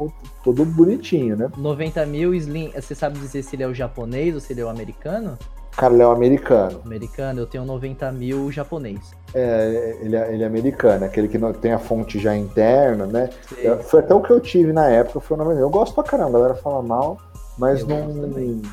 todo 0.42 0.64
bonitinho, 0.64 1.36
né? 1.36 1.50
90 1.56 2.06
mil, 2.06 2.34
Slim, 2.34 2.70
você 2.74 2.94
sabe 2.94 3.18
dizer 3.18 3.42
se 3.42 3.56
ele 3.56 3.62
é 3.62 3.66
o 3.66 3.74
japonês 3.74 4.34
ou 4.34 4.40
se 4.40 4.52
ele 4.54 4.62
é 4.62 4.64
o 4.64 4.70
americano? 4.70 5.36
Cara, 5.80 5.94
ele 5.94 6.02
é 6.02 6.06
um 6.06 6.10
americano. 6.10 6.82
Americano, 6.84 7.40
eu 7.40 7.46
tenho 7.46 7.64
90 7.64 8.12
mil 8.12 8.52
japonês. 8.52 9.00
É, 9.32 9.96
ele 10.02 10.14
é, 10.14 10.34
ele 10.34 10.42
é 10.42 10.46
americano, 10.46 11.06
aquele 11.06 11.26
que 11.26 11.38
não 11.38 11.54
tem 11.54 11.72
a 11.72 11.78
fonte 11.78 12.18
já 12.18 12.36
interna, 12.36 13.06
né? 13.06 13.30
Sim. 13.48 13.82
Foi 13.84 14.00
até 14.00 14.14
o 14.14 14.20
que 14.20 14.30
eu 14.30 14.38
tive 14.40 14.74
na 14.74 14.90
época, 14.90 15.20
foi 15.20 15.38
o 15.38 15.38
90 15.38 15.58
Eu 15.58 15.70
gosto 15.70 15.94
pra 15.94 16.04
caramba, 16.04 16.36
a 16.36 16.40
galera 16.42 16.54
fala 16.54 16.82
mal, 16.82 17.16
mas 17.56 17.82
não, 17.86 18.08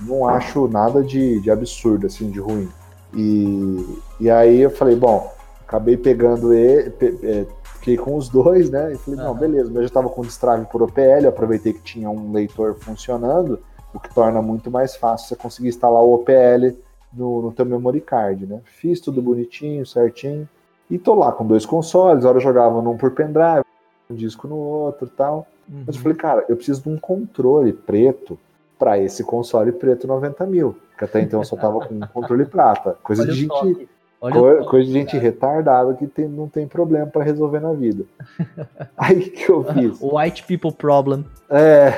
não 0.06 0.28
acho 0.28 0.68
nada 0.68 1.02
de, 1.02 1.40
de 1.40 1.50
absurdo, 1.50 2.08
assim, 2.08 2.30
de 2.30 2.42
ruim. 2.42 2.68
E, 3.14 4.00
e 4.20 4.30
aí 4.30 4.60
eu 4.60 4.70
falei, 4.70 4.98
bom, 4.98 5.32
acabei 5.66 5.96
pegando 5.96 6.54
ele, 6.54 6.90
pe, 6.90 7.18
é, 7.24 7.46
fiquei 7.76 7.96
com 7.96 8.18
os 8.18 8.28
dois, 8.28 8.70
né? 8.70 8.92
E 8.92 8.98
falei, 8.98 9.18
uhum. 9.18 9.28
não, 9.28 9.34
beleza, 9.34 9.70
mas 9.70 9.78
eu 9.78 9.84
já 9.84 9.94
tava 9.94 10.10
com 10.10 10.24
destrave 10.24 10.66
por 10.66 10.84
OPL, 10.84 11.26
aproveitei 11.30 11.72
que 11.72 11.82
tinha 11.84 12.10
um 12.10 12.34
leitor 12.34 12.76
funcionando, 12.76 13.62
o 13.94 14.00
que 14.00 14.14
torna 14.14 14.42
muito 14.42 14.70
mais 14.70 14.98
fácil 14.98 15.30
você 15.30 15.36
conseguir 15.38 15.70
instalar 15.70 16.04
o 16.04 16.14
OPL 16.14 16.86
no, 17.14 17.42
no 17.42 17.52
teu 17.52 17.66
memory 17.66 18.02
card, 18.02 18.46
né? 18.46 18.62
Fiz 18.66 19.00
tudo 19.00 19.22
bonitinho, 19.22 19.86
certinho. 19.86 20.48
E 20.90 20.98
tô 20.98 21.14
lá 21.14 21.32
com 21.32 21.46
dois 21.46 21.66
consoles, 21.66 22.24
a 22.24 22.30
hora 22.30 22.38
eu 22.38 22.42
jogava 22.42 22.82
num 22.82 22.98
por 22.98 23.12
pendrive, 23.12 23.66
um 24.10 24.16
disco 24.16 24.48
no 24.48 24.56
outro 24.56 25.08
tal. 25.08 25.48
Uhum. 25.70 25.84
Mas 25.86 25.96
eu 25.96 26.02
falei, 26.02 26.18
cara, 26.18 26.46
eu 26.48 26.56
preciso 26.56 26.84
de 26.84 26.90
um 26.90 26.98
controle 26.98 27.74
preto 27.74 28.40
para 28.80 28.98
esse 28.98 29.24
console 29.24 29.72
preto 29.72 30.08
90 30.08 30.46
mil. 30.46 30.78
Que 30.98 31.06
até 31.06 31.22
então 31.22 31.42
eu 31.42 31.46
só 31.46 31.56
tava 31.56 31.80
com 31.86 31.94
um 31.94 32.00
controle 32.08 32.46
prata. 32.46 32.98
Coisa 33.04 33.24
Olha 33.24 33.32
de 33.32 33.40
gente. 33.40 33.90
Co 34.20 34.66
coisa 34.66 34.88
de 34.88 34.94
gente 34.94 35.16
retardada 35.16 35.94
que 35.94 36.08
tem, 36.08 36.28
não 36.28 36.48
tem 36.50 36.68
problema 36.68 37.06
para 37.06 37.24
resolver 37.24 37.60
na 37.60 37.72
vida. 37.72 38.04
Aí 38.98 39.30
que 39.30 39.48
eu 39.48 39.64
fiz. 39.64 40.00
White 40.02 40.44
people 40.46 40.72
problem. 40.72 41.24
É. 41.50 41.94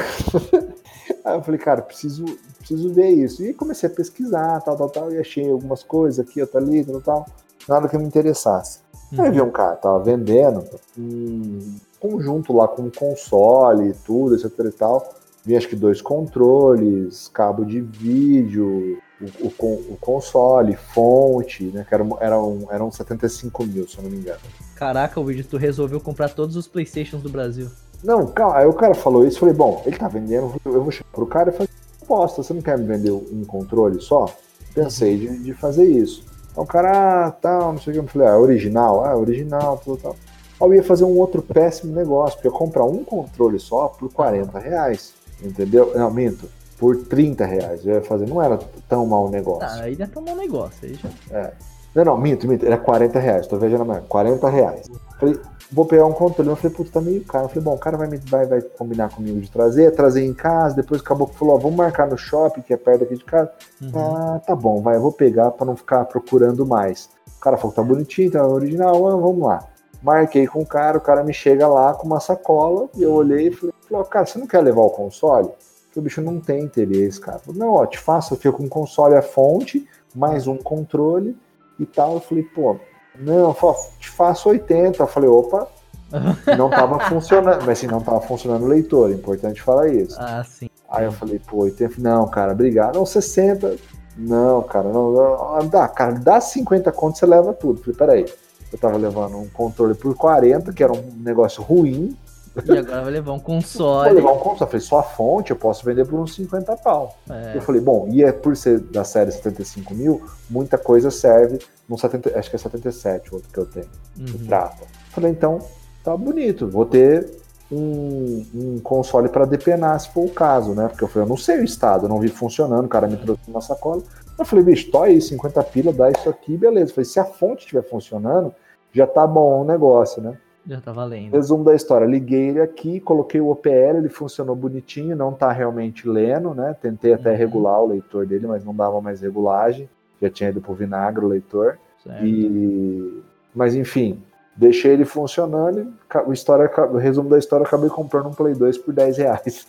Aí 1.24 1.36
eu 1.36 1.44
falei, 1.44 1.60
cara, 1.60 1.82
preciso, 1.82 2.26
preciso 2.58 2.94
ver 2.94 3.10
isso. 3.10 3.44
E 3.44 3.54
comecei 3.54 3.90
a 3.90 3.94
pesquisar, 3.94 4.62
tal, 4.62 4.78
tal, 4.78 4.90
tal, 4.90 5.12
e 5.12 5.18
achei 5.18 5.50
algumas 5.50 5.84
coisas 5.84 6.20
aqui, 6.20 6.42
outra 6.42 6.60
ali, 6.60 6.84
tal, 6.84 7.02
tal, 7.02 7.26
nada 7.68 7.88
que 7.88 7.98
me 7.98 8.06
interessasse. 8.06 8.80
Uhum. 9.12 9.24
Aí 9.24 9.32
vi 9.32 9.42
um 9.42 9.52
cara, 9.52 9.76
tava 9.76 10.00
vendendo 10.00 10.64
um 10.98 11.76
conjunto 12.00 12.54
lá 12.54 12.68
com 12.68 12.90
console 12.92 13.90
e 13.90 13.94
tudo, 13.94 14.36
etc 14.36 14.52
e 14.66 14.72
tal. 14.72 15.14
Vi 15.46 15.56
acho 15.56 15.68
que 15.68 15.76
dois 15.76 16.02
controles, 16.02 17.30
cabo 17.30 17.64
de 17.64 17.82
vídeo, 17.82 19.00
o, 19.22 19.48
o, 19.48 19.94
o 19.94 19.98
console, 20.00 20.76
fonte, 20.76 21.64
né? 21.66 21.86
Que 21.88 21.94
era, 21.94 22.06
era 22.20 22.42
um, 22.42 22.68
eram 22.72 22.92
75 22.92 23.66
mil, 23.66 23.88
se 23.88 23.98
eu 23.98 24.04
não 24.04 24.12
me 24.12 24.18
engano. 24.18 24.40
Caraca, 24.76 25.20
o 25.20 25.26
vídeo, 25.26 25.46
tu 25.50 25.58
resolveu 25.58 26.00
comprar 26.00 26.30
todos 26.30 26.56
os 26.56 26.68
Playstations 26.68 27.24
do 27.24 27.30
Brasil. 27.30 27.70
Não, 28.04 28.28
calma, 28.28 28.58
aí 28.58 28.66
o 28.66 28.74
cara 28.74 28.96
falou 28.96 29.26
isso, 29.26 29.40
falei, 29.40 29.54
bom, 29.54 29.82
ele 29.86 29.98
tá 29.98 30.08
vendendo, 30.08 30.54
eu 30.66 30.82
vou 30.84 30.92
chegar 30.92 31.10
pro 31.12 31.26
cara 31.26 31.50
e 31.50 31.54
fazer 31.54 31.70
proposta, 32.00 32.42
você 32.42 32.54
não 32.54 32.62
quer 32.62 32.78
me 32.78 32.86
vender 32.86 33.12
um 33.12 33.44
controle 33.46 34.00
só? 34.02 34.26
Pensei 34.74 35.18
de, 35.18 35.40
de 35.40 35.54
fazer 35.54 35.86
isso. 35.86 36.24
Então 36.52 36.64
o 36.64 36.68
cara, 36.68 37.28
ah, 37.28 37.32
tal, 37.32 37.74
não 37.74 37.80
sei 37.80 37.92
o 37.92 37.94
que, 37.94 38.00
eu 38.00 38.08
falei, 38.08 38.28
ah, 38.28 38.38
original, 38.38 39.06
ah, 39.06 39.18
original, 39.18 39.82
tudo 39.84 40.02
tal. 40.02 40.16
Aí 40.62 40.68
eu 40.68 40.74
ia 40.74 40.84
fazer 40.84 41.06
um 41.06 41.18
outro 41.18 41.42
péssimo 41.42 41.94
negócio, 41.94 42.36
porque 42.36 42.48
eu 42.48 42.52
comprar 42.52 42.84
um 42.84 43.04
controle 43.04 43.60
só 43.60 43.88
por 43.88 44.12
40 44.12 44.60
reais, 44.60 45.14
entendeu? 45.42 45.94
Não, 45.96 46.12
minto, 46.12 46.50
por 46.78 46.98
30 46.98 47.46
reais. 47.46 47.86
Eu 47.86 47.96
ia 47.96 48.02
fazer, 48.02 48.28
não 48.28 48.42
era 48.42 48.60
tão 48.88 49.06
mau 49.06 49.30
negócio. 49.30 49.64
Ah, 49.64 49.84
aí 49.84 49.96
não 49.96 50.06
é 50.06 50.10
tão 50.10 50.22
mau 50.22 50.36
negócio, 50.36 50.78
aí 50.84 50.96
já. 50.96 51.10
É. 51.32 51.54
Não, 51.96 52.06
não, 52.06 52.18
minto, 52.18 52.48
minto, 52.48 52.66
era 52.66 52.78
40 52.78 53.20
reais, 53.20 53.48
tô 53.48 53.58
viajando 53.58 53.84
amanhã, 53.84 54.04
40 54.08 54.50
reais. 54.50 54.90
Falei, 55.20 55.40
vou 55.72 55.86
pegar 55.86 56.06
um 56.06 56.14
controle. 56.14 56.50
Eu 56.50 56.56
falei, 56.56 56.76
putz, 56.76 56.92
tá 56.92 57.02
meio 57.02 57.24
caro. 57.26 57.46
Eu 57.46 57.50
falei, 57.50 57.64
bom, 57.64 57.74
o 57.74 57.78
cara 57.78 57.98
vai, 57.98 58.08
vai, 58.08 58.46
vai 58.46 58.62
combinar 58.62 59.10
comigo 59.10 59.40
de 59.40 59.50
trazer, 59.50 59.92
trazer 59.92 60.26
em 60.26 60.34
casa. 60.34 60.76
Depois 60.76 61.02
acabou 61.02 61.28
que 61.28 61.38
falou, 61.38 61.56
ó, 61.56 61.58
vamos 61.58 61.78
marcar 61.78 62.08
no 62.08 62.18
shopping, 62.18 62.62
que 62.62 62.74
é 62.74 62.78
perto 62.78 63.04
aqui 63.04 63.16
de 63.16 63.26
casa. 63.26 63.52
Uhum. 63.82 63.92
Ah, 63.96 64.42
tá 64.46 64.56
bom, 64.56 64.82
vai, 64.82 64.96
eu 64.96 65.02
vou 65.02 65.12
pegar 65.12 65.52
para 65.52 65.66
não 65.66 65.76
ficar 65.76 66.06
procurando 66.06 66.66
mais. 66.66 67.10
O 67.38 67.40
cara 67.40 67.58
falou 67.58 67.72
que 67.72 67.76
tá 67.76 67.84
bonitinho, 67.84 68.32
tá 68.32 68.46
original, 68.46 69.08
ah, 69.08 69.16
vamos 69.16 69.46
lá. 69.46 69.64
Marquei 70.02 70.48
com 70.48 70.62
o 70.62 70.66
cara, 70.66 70.98
o 70.98 71.02
cara 71.02 71.24
me 71.24 71.34
chega 71.34 71.68
lá 71.68 71.94
com 71.94 72.06
uma 72.06 72.22
sacola, 72.22 72.88
e 72.96 73.04
eu 73.04 73.12
olhei 73.12 73.48
e 73.48 73.52
falei, 73.52 73.74
falei 73.88 74.06
cara, 74.06 74.26
você 74.26 74.40
não 74.40 74.48
quer 74.48 74.62
levar 74.62 74.82
o 74.82 74.90
console? 74.90 75.50
Porque 75.86 76.00
o 76.00 76.02
bicho 76.02 76.22
não 76.22 76.40
tem 76.40 76.64
interesse, 76.64 77.20
cara. 77.20 77.40
Falei, 77.40 77.60
não, 77.60 77.74
ó, 77.74 77.86
te 77.86 77.98
faço, 77.98 78.34
eu 78.34 78.38
fico 78.38 78.58
com 78.58 78.66
o 78.66 78.70
console 78.70 79.16
a 79.16 79.22
fonte, 79.22 79.86
mais 80.16 80.48
um 80.48 80.56
controle 80.56 81.38
e 81.80 81.86
tal. 81.86 82.16
Eu 82.16 82.20
falei, 82.20 82.44
pô, 82.44 82.78
não, 83.18 83.56
te 84.00 84.10
faço 84.10 84.50
80. 84.50 85.02
Eu 85.02 85.08
falei, 85.08 85.30
opa, 85.30 85.68
não 86.58 86.70
tava 86.70 87.00
funcionando, 87.00 87.60
mas 87.62 87.70
assim, 87.70 87.88
não 87.88 88.02
tava 88.02 88.22
funcionando 88.22 88.64
o 88.64 88.68
leitor, 88.68 89.12
é 89.12 89.14
importante 89.14 89.62
falar 89.62 89.88
isso. 89.90 90.16
Ah, 90.20 90.44
sim. 90.44 90.70
Aí 90.90 91.06
eu 91.06 91.12
falei, 91.12 91.40
pô, 91.40 91.58
80, 91.64 91.96
não, 92.00 92.28
cara, 92.28 92.52
obrigado. 92.52 92.96
Não, 92.96 93.06
60, 93.06 93.76
não, 94.18 94.64
cara, 94.64 94.90
não, 94.90 95.14
não 95.14 95.68
dá, 95.68 95.88
cara, 95.88 96.14
dá 96.14 96.42
50 96.42 96.92
contos, 96.92 97.20
você 97.20 97.26
leva 97.26 97.54
tudo. 97.54 97.80
Eu 97.80 97.84
falei, 97.84 97.98
peraí, 97.98 98.34
eu 98.72 98.78
tava 98.78 98.98
levando 98.98 99.38
um 99.38 99.48
controle 99.50 99.94
por 99.94 100.16
40, 100.16 100.74
que 100.74 100.84
era 100.84 100.92
um 100.92 101.12
negócio 101.18 101.62
ruim, 101.62 102.18
e 102.66 102.78
agora 102.78 103.02
vai 103.02 103.12
levar 103.12 103.34
um 103.34 103.40
console. 103.40 104.10
Vou 104.10 104.16
levar 104.16 104.32
um 104.34 104.38
console. 104.38 104.62
Eu 104.62 104.68
falei, 104.68 104.82
só 104.82 105.00
a 105.00 105.04
fonte 105.04 105.52
eu 105.52 105.58
posso 105.58 105.86
vender 105.86 106.06
por 106.06 106.20
uns 106.20 106.36
50 106.36 106.78
pau. 106.78 107.18
É. 107.30 107.56
Eu 107.56 107.62
falei, 107.62 107.82
bom, 107.82 108.08
e 108.12 108.24
é 108.24 108.32
por 108.32 108.56
ser 108.56 108.80
da 108.80 109.04
série 109.04 109.32
75 109.32 109.94
mil, 109.94 110.22
muita 110.50 110.78
coisa 110.78 111.12
serve 111.12 111.60
no 111.88 111.98
70, 111.98 112.38
acho 112.38 112.50
que 112.50 112.56
é 112.56 112.60
77 112.60 113.32
o 113.32 113.36
outro 113.36 113.50
que 113.52 113.58
eu 113.58 113.66
tenho, 113.66 113.90
uhum. 114.20 114.46
prata. 114.48 114.86
Falei, 115.12 115.32
então, 115.32 115.60
tá 116.04 116.16
bonito, 116.16 116.68
vou 116.68 116.86
ter 116.86 117.28
um, 117.72 118.46
um 118.54 118.80
console 118.80 119.30
para 119.30 119.46
depenar 119.46 120.00
se 120.00 120.10
for 120.10 120.26
o 120.26 120.30
caso, 120.30 120.74
né? 120.74 120.88
Porque 120.88 121.04
eu 121.04 121.08
falei, 121.08 121.26
eu 121.26 121.30
não 121.30 121.38
sei 121.38 121.60
o 121.60 121.64
estado, 121.64 122.06
eu 122.06 122.10
não 122.10 122.20
vi 122.20 122.28
funcionando, 122.28 122.86
o 122.86 122.90
cara 122.90 123.08
me 123.08 123.18
trouxe 123.18 123.42
uma 123.48 123.62
sacola. 123.62 124.02
Eu 124.38 124.46
falei, 124.46 124.64
bicho, 124.64 124.90
tô 124.92 125.04
aí, 125.04 125.22
50 125.22 125.62
pila, 125.64 125.94
dá 125.94 126.10
isso 126.10 126.30
aqui, 126.30 126.58
beleza. 126.58 126.92
Eu 126.92 126.96
falei, 126.96 127.06
se 127.06 127.20
a 127.20 127.26
fonte 127.26 127.62
estiver 127.62 127.84
funcionando, 127.84 128.54
já 128.94 129.06
tá 129.06 129.28
bom 129.28 129.62
o 129.62 129.66
negócio, 129.66 130.22
né? 130.22 130.38
Já 130.70 130.80
tá 130.80 130.92
valendo. 130.92 131.34
Resumo 131.34 131.64
da 131.64 131.74
história: 131.74 132.06
liguei 132.06 132.50
ele 132.50 132.62
aqui, 132.62 133.00
coloquei 133.00 133.42
o 133.42 133.50
OPL, 133.50 133.98
ele 133.98 134.08
funcionou 134.10 134.56
bonitinho, 134.56 135.16
não 135.16 135.34
tá 135.34 135.52
realmente 135.52 136.08
lendo, 136.08 136.54
né? 136.54 136.76
Tentei 136.80 137.12
até 137.14 137.32
Uhum. 137.32 137.38
regular 137.38 137.82
o 137.82 137.88
leitor 137.88 138.28
dele, 138.28 138.46
mas 138.46 138.64
não 138.64 138.76
dava 138.76 139.02
mais 139.02 139.20
regulagem. 139.22 139.90
Já 140.22 140.30
tinha 140.30 140.50
ido 140.52 140.62
pro 140.62 140.76
vinagre 140.76 141.26
o 141.26 141.28
leitor. 141.28 141.80
Certo. 142.04 142.24
E... 142.24 143.24
Mas 143.56 143.74
enfim, 143.74 144.22
deixei 144.56 144.92
ele 144.94 145.06
funcionando 145.06 145.92
e 146.28 146.32
história, 146.34 146.70
o 146.92 146.98
resumo 146.98 147.30
da 147.30 147.40
história, 147.40 147.66
acabei 147.66 147.90
comprando 147.90 148.28
um 148.28 148.34
Play 148.34 148.54
2 148.54 148.78
por 148.78 148.94
10 148.94 149.18
reais. 149.18 149.66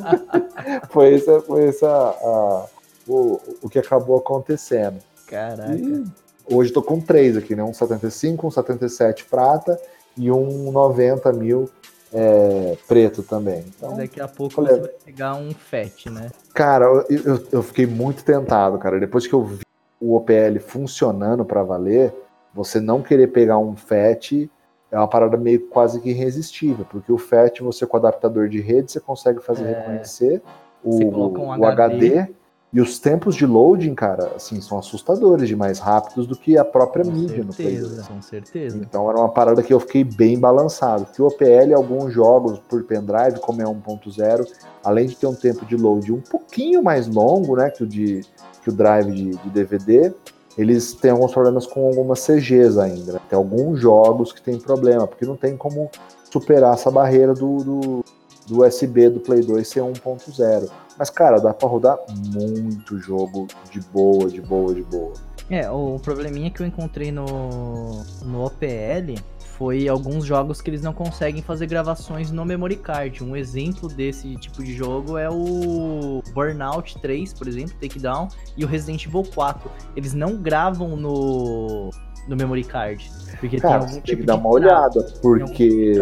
foi 0.90 1.14
esse, 1.14 1.40
foi 1.42 1.64
esse 1.64 1.84
a- 1.84 2.66
o, 3.08 3.40
o 3.62 3.68
que 3.70 3.78
acabou 3.78 4.18
acontecendo. 4.18 4.98
Caraca. 5.26 5.74
E 5.74 6.04
hoje 6.52 6.72
tô 6.72 6.82
com 6.82 7.00
três 7.00 7.36
aqui, 7.36 7.56
né? 7.56 7.62
Um 7.62 7.72
75, 7.72 8.46
um 8.46 8.50
77 8.50 9.24
prata 9.24 9.80
e 10.16 10.30
um 10.30 10.70
90 10.70 11.32
mil 11.32 11.68
é, 12.12 12.76
preto 12.88 13.22
também. 13.22 13.64
Então, 13.76 13.96
Daqui 13.96 14.20
a 14.20 14.26
pouco 14.28 14.60
olha- 14.60 14.74
você 14.74 14.80
vai 14.80 14.90
pegar 15.04 15.34
um 15.36 15.52
FAT, 15.52 16.06
né? 16.10 16.28
cara, 16.52 16.84
eu, 16.86 17.04
eu, 17.24 17.46
eu 17.52 17.62
fiquei 17.62 17.86
muito 17.86 18.24
tentado, 18.24 18.78
cara. 18.78 18.98
Depois 18.98 19.26
que 19.26 19.32
eu 19.32 19.44
vi 19.44 19.60
o 20.00 20.16
OPL 20.16 20.58
funcionando 20.60 21.44
para 21.44 21.62
valer, 21.62 22.12
você 22.52 22.80
não 22.80 23.00
querer 23.02 23.28
pegar 23.28 23.58
um 23.58 23.76
FAT 23.76 24.50
é 24.90 24.98
uma 24.98 25.06
parada 25.06 25.36
meio 25.36 25.68
quase 25.68 26.00
que 26.00 26.10
irresistível, 26.10 26.84
porque 26.90 27.12
o 27.12 27.18
FAT, 27.18 27.60
você 27.62 27.86
com 27.86 27.96
o 27.96 28.00
adaptador 28.00 28.48
de 28.48 28.60
rede, 28.60 28.90
você 28.90 28.98
consegue 28.98 29.40
fazer 29.40 29.62
É. 29.64 29.66
reconhecer 29.78 30.42
Você 30.82 31.04
o, 31.04 31.12
coloca 31.12 31.40
um 31.40 31.46
o 31.60 31.64
HD. 31.64 32.18
HD. 32.18 32.34
E 32.72 32.80
os 32.80 33.00
tempos 33.00 33.34
de 33.34 33.44
loading, 33.44 33.96
cara, 33.96 34.32
assim, 34.36 34.60
são 34.60 34.78
assustadores 34.78 35.48
de 35.48 35.56
mais 35.56 35.80
rápidos 35.80 36.24
do 36.26 36.36
que 36.36 36.56
a 36.56 36.64
própria 36.64 37.04
Com 37.04 37.10
mídia 37.10 37.42
no 37.42 37.52
Play 37.52 37.78
2. 37.78 37.88
certeza, 37.88 38.08
com 38.08 38.22
certeza. 38.22 38.78
Então 38.78 39.10
era 39.10 39.18
uma 39.18 39.28
parada 39.28 39.60
que 39.60 39.74
eu 39.74 39.80
fiquei 39.80 40.04
bem 40.04 40.38
balançado. 40.38 41.06
Que 41.06 41.20
o 41.20 41.26
OPL, 41.26 41.74
alguns 41.74 42.12
jogos 42.14 42.60
por 42.68 42.84
pendrive, 42.84 43.40
como 43.40 43.60
é 43.60 43.64
1.0, 43.64 44.46
além 44.84 45.08
de 45.08 45.16
ter 45.16 45.26
um 45.26 45.34
tempo 45.34 45.66
de 45.66 45.76
load 45.76 46.12
um 46.12 46.20
pouquinho 46.20 46.80
mais 46.80 47.08
longo, 47.08 47.56
né, 47.56 47.70
que 47.70 47.82
o, 47.82 47.86
de, 47.86 48.20
que 48.62 48.68
o 48.68 48.72
drive 48.72 49.10
de, 49.10 49.30
de 49.30 49.50
DVD, 49.50 50.14
eles 50.56 50.92
têm 50.92 51.10
alguns 51.10 51.32
problemas 51.32 51.66
com 51.66 51.88
algumas 51.88 52.24
CGs 52.24 52.78
ainda. 52.78 53.14
né? 53.14 53.20
Tem 53.28 53.36
alguns 53.36 53.80
jogos 53.80 54.32
que 54.32 54.40
tem 54.40 54.56
problema, 54.58 55.08
porque 55.08 55.26
não 55.26 55.36
tem 55.36 55.56
como 55.56 55.90
superar 56.30 56.74
essa 56.74 56.90
barreira 56.90 57.34
do, 57.34 57.56
do, 57.64 58.04
do 58.46 58.64
USB 58.64 59.08
do 59.08 59.18
Play 59.18 59.40
2 59.40 59.66
ser 59.66 59.80
1.0. 59.80 60.70
Mas, 61.00 61.08
cara, 61.08 61.40
dá 61.40 61.54
pra 61.54 61.66
rodar 61.66 61.98
muito 62.10 62.98
jogo 62.98 63.46
de 63.70 63.80
boa, 63.80 64.28
de 64.28 64.42
boa, 64.42 64.74
de 64.74 64.82
boa. 64.82 65.14
É, 65.48 65.68
o 65.70 65.98
probleminha 65.98 66.50
que 66.50 66.60
eu 66.60 66.66
encontrei 66.66 67.10
no, 67.10 68.04
no 68.22 68.44
OPL 68.44 69.14
foi 69.56 69.88
alguns 69.88 70.26
jogos 70.26 70.60
que 70.60 70.68
eles 70.68 70.82
não 70.82 70.92
conseguem 70.92 71.40
fazer 71.40 71.66
gravações 71.66 72.30
no 72.30 72.44
memory 72.44 72.76
card. 72.76 73.24
Um 73.24 73.34
exemplo 73.34 73.88
desse 73.88 74.36
tipo 74.36 74.62
de 74.62 74.74
jogo 74.74 75.16
é 75.16 75.30
o 75.30 76.22
Burnout 76.34 77.00
3, 77.00 77.32
por 77.32 77.48
exemplo, 77.48 77.72
Takedown, 77.80 78.28
e 78.54 78.62
o 78.62 78.68
Resident 78.68 79.06
Evil 79.06 79.24
4. 79.34 79.70
Eles 79.96 80.12
não 80.12 80.36
gravam 80.36 80.96
no, 80.96 81.88
no 82.28 82.36
memory 82.36 82.64
card. 82.64 83.10
Porque 83.40 83.58
Cara, 83.58 83.78
tem 83.78 83.80
você 83.80 83.86
algum 83.86 83.92
tem 83.94 84.02
tipo 84.02 84.20
que 84.20 84.26
dar 84.26 84.36
uma 84.36 84.50
olhada, 84.50 85.02
porque. 85.22 85.94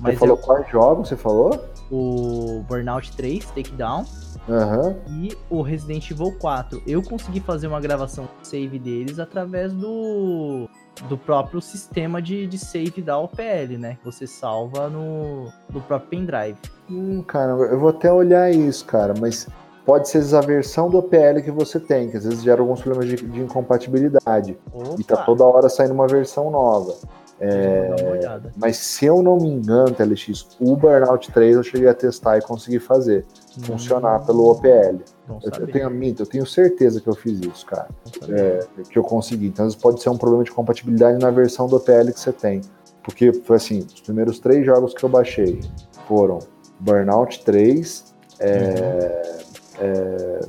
Você 0.00 0.16
falou 0.16 0.38
é 0.38 0.40
quais 0.40 0.70
jogos 0.70 1.08
você 1.08 1.16
falou? 1.16 1.64
O 1.90 2.64
Burnout 2.68 3.12
3, 3.16 3.44
Takedown, 3.46 4.04
Aham. 4.48 4.96
e 5.08 5.36
o 5.50 5.62
Resident 5.62 6.10
Evil 6.10 6.32
4. 6.38 6.82
Eu 6.86 7.02
consegui 7.02 7.40
fazer 7.40 7.66
uma 7.66 7.80
gravação 7.80 8.28
save 8.42 8.78
deles 8.78 9.18
através 9.18 9.72
do 9.72 10.68
do 11.08 11.18
próprio 11.18 11.60
sistema 11.60 12.22
de, 12.22 12.46
de 12.46 12.58
save 12.58 13.02
da 13.02 13.18
OPL, 13.18 13.76
né? 13.78 13.98
Que 13.98 14.04
você 14.04 14.26
salva 14.26 14.88
no, 14.88 15.52
no 15.70 15.80
próprio 15.82 16.08
pendrive. 16.08 16.56
Hum, 16.90 17.22
cara, 17.22 17.52
eu 17.52 17.78
vou 17.78 17.90
até 17.90 18.10
olhar 18.10 18.50
isso, 18.50 18.84
cara, 18.86 19.12
mas 19.20 19.46
pode 19.84 20.08
ser 20.08 20.34
a 20.34 20.40
versão 20.40 20.88
do 20.88 20.98
OPL 20.98 21.42
que 21.44 21.50
você 21.50 21.78
tem, 21.78 22.10
que 22.10 22.16
às 22.16 22.24
vezes 22.24 22.42
gera 22.42 22.60
alguns 22.60 22.80
problemas 22.80 23.08
de, 23.08 23.26
de 23.26 23.40
incompatibilidade. 23.40 24.58
Opa, 24.72 24.96
E 24.98 25.04
tá 25.04 25.16
toda 25.18 25.44
hora 25.44 25.68
saindo 25.68 25.92
uma 25.92 26.06
versão 26.08 26.50
nova. 26.50 26.94
É... 27.38 28.40
Mas 28.56 28.78
se 28.78 29.04
eu 29.04 29.22
não 29.22 29.36
me 29.36 29.48
engano, 29.48 29.90
TLX, 29.90 30.56
o 30.58 30.74
Burnout 30.74 31.30
3 31.30 31.56
eu 31.56 31.62
cheguei 31.62 31.88
a 31.88 31.94
testar 31.94 32.38
e 32.38 32.40
consegui 32.40 32.78
fazer 32.78 33.26
funcionar 33.62 34.20
Hum, 34.20 34.24
pelo 34.26 34.50
OPL. 34.50 35.00
Eu, 35.28 35.40
eu 35.60 35.66
tenho 35.66 35.86
a 35.86 35.90
minta, 35.90 36.22
eu 36.22 36.26
tenho 36.26 36.46
certeza 36.46 37.00
que 37.00 37.08
eu 37.08 37.14
fiz 37.14 37.40
isso, 37.40 37.66
cara. 37.66 37.88
é, 38.28 38.66
que 38.88 38.98
eu 38.98 39.02
consegui. 39.02 39.48
Então, 39.48 39.64
vezes 39.64 39.78
pode 39.78 40.02
ser 40.02 40.10
um 40.10 40.16
problema 40.16 40.44
de 40.44 40.50
compatibilidade 40.50 41.18
na 41.18 41.30
versão 41.30 41.66
do 41.66 41.76
OPL 41.76 42.12
que 42.12 42.20
você 42.20 42.32
tem. 42.32 42.60
Porque 43.02 43.32
foi 43.32 43.56
assim, 43.56 43.80
os 43.80 44.00
primeiros 44.00 44.38
três 44.38 44.64
jogos 44.64 44.92
que 44.94 45.04
eu 45.04 45.08
baixei 45.08 45.60
foram 46.06 46.38
Burnout 46.80 47.44
3, 47.44 48.14
é, 48.40 49.40
é, 49.78 50.40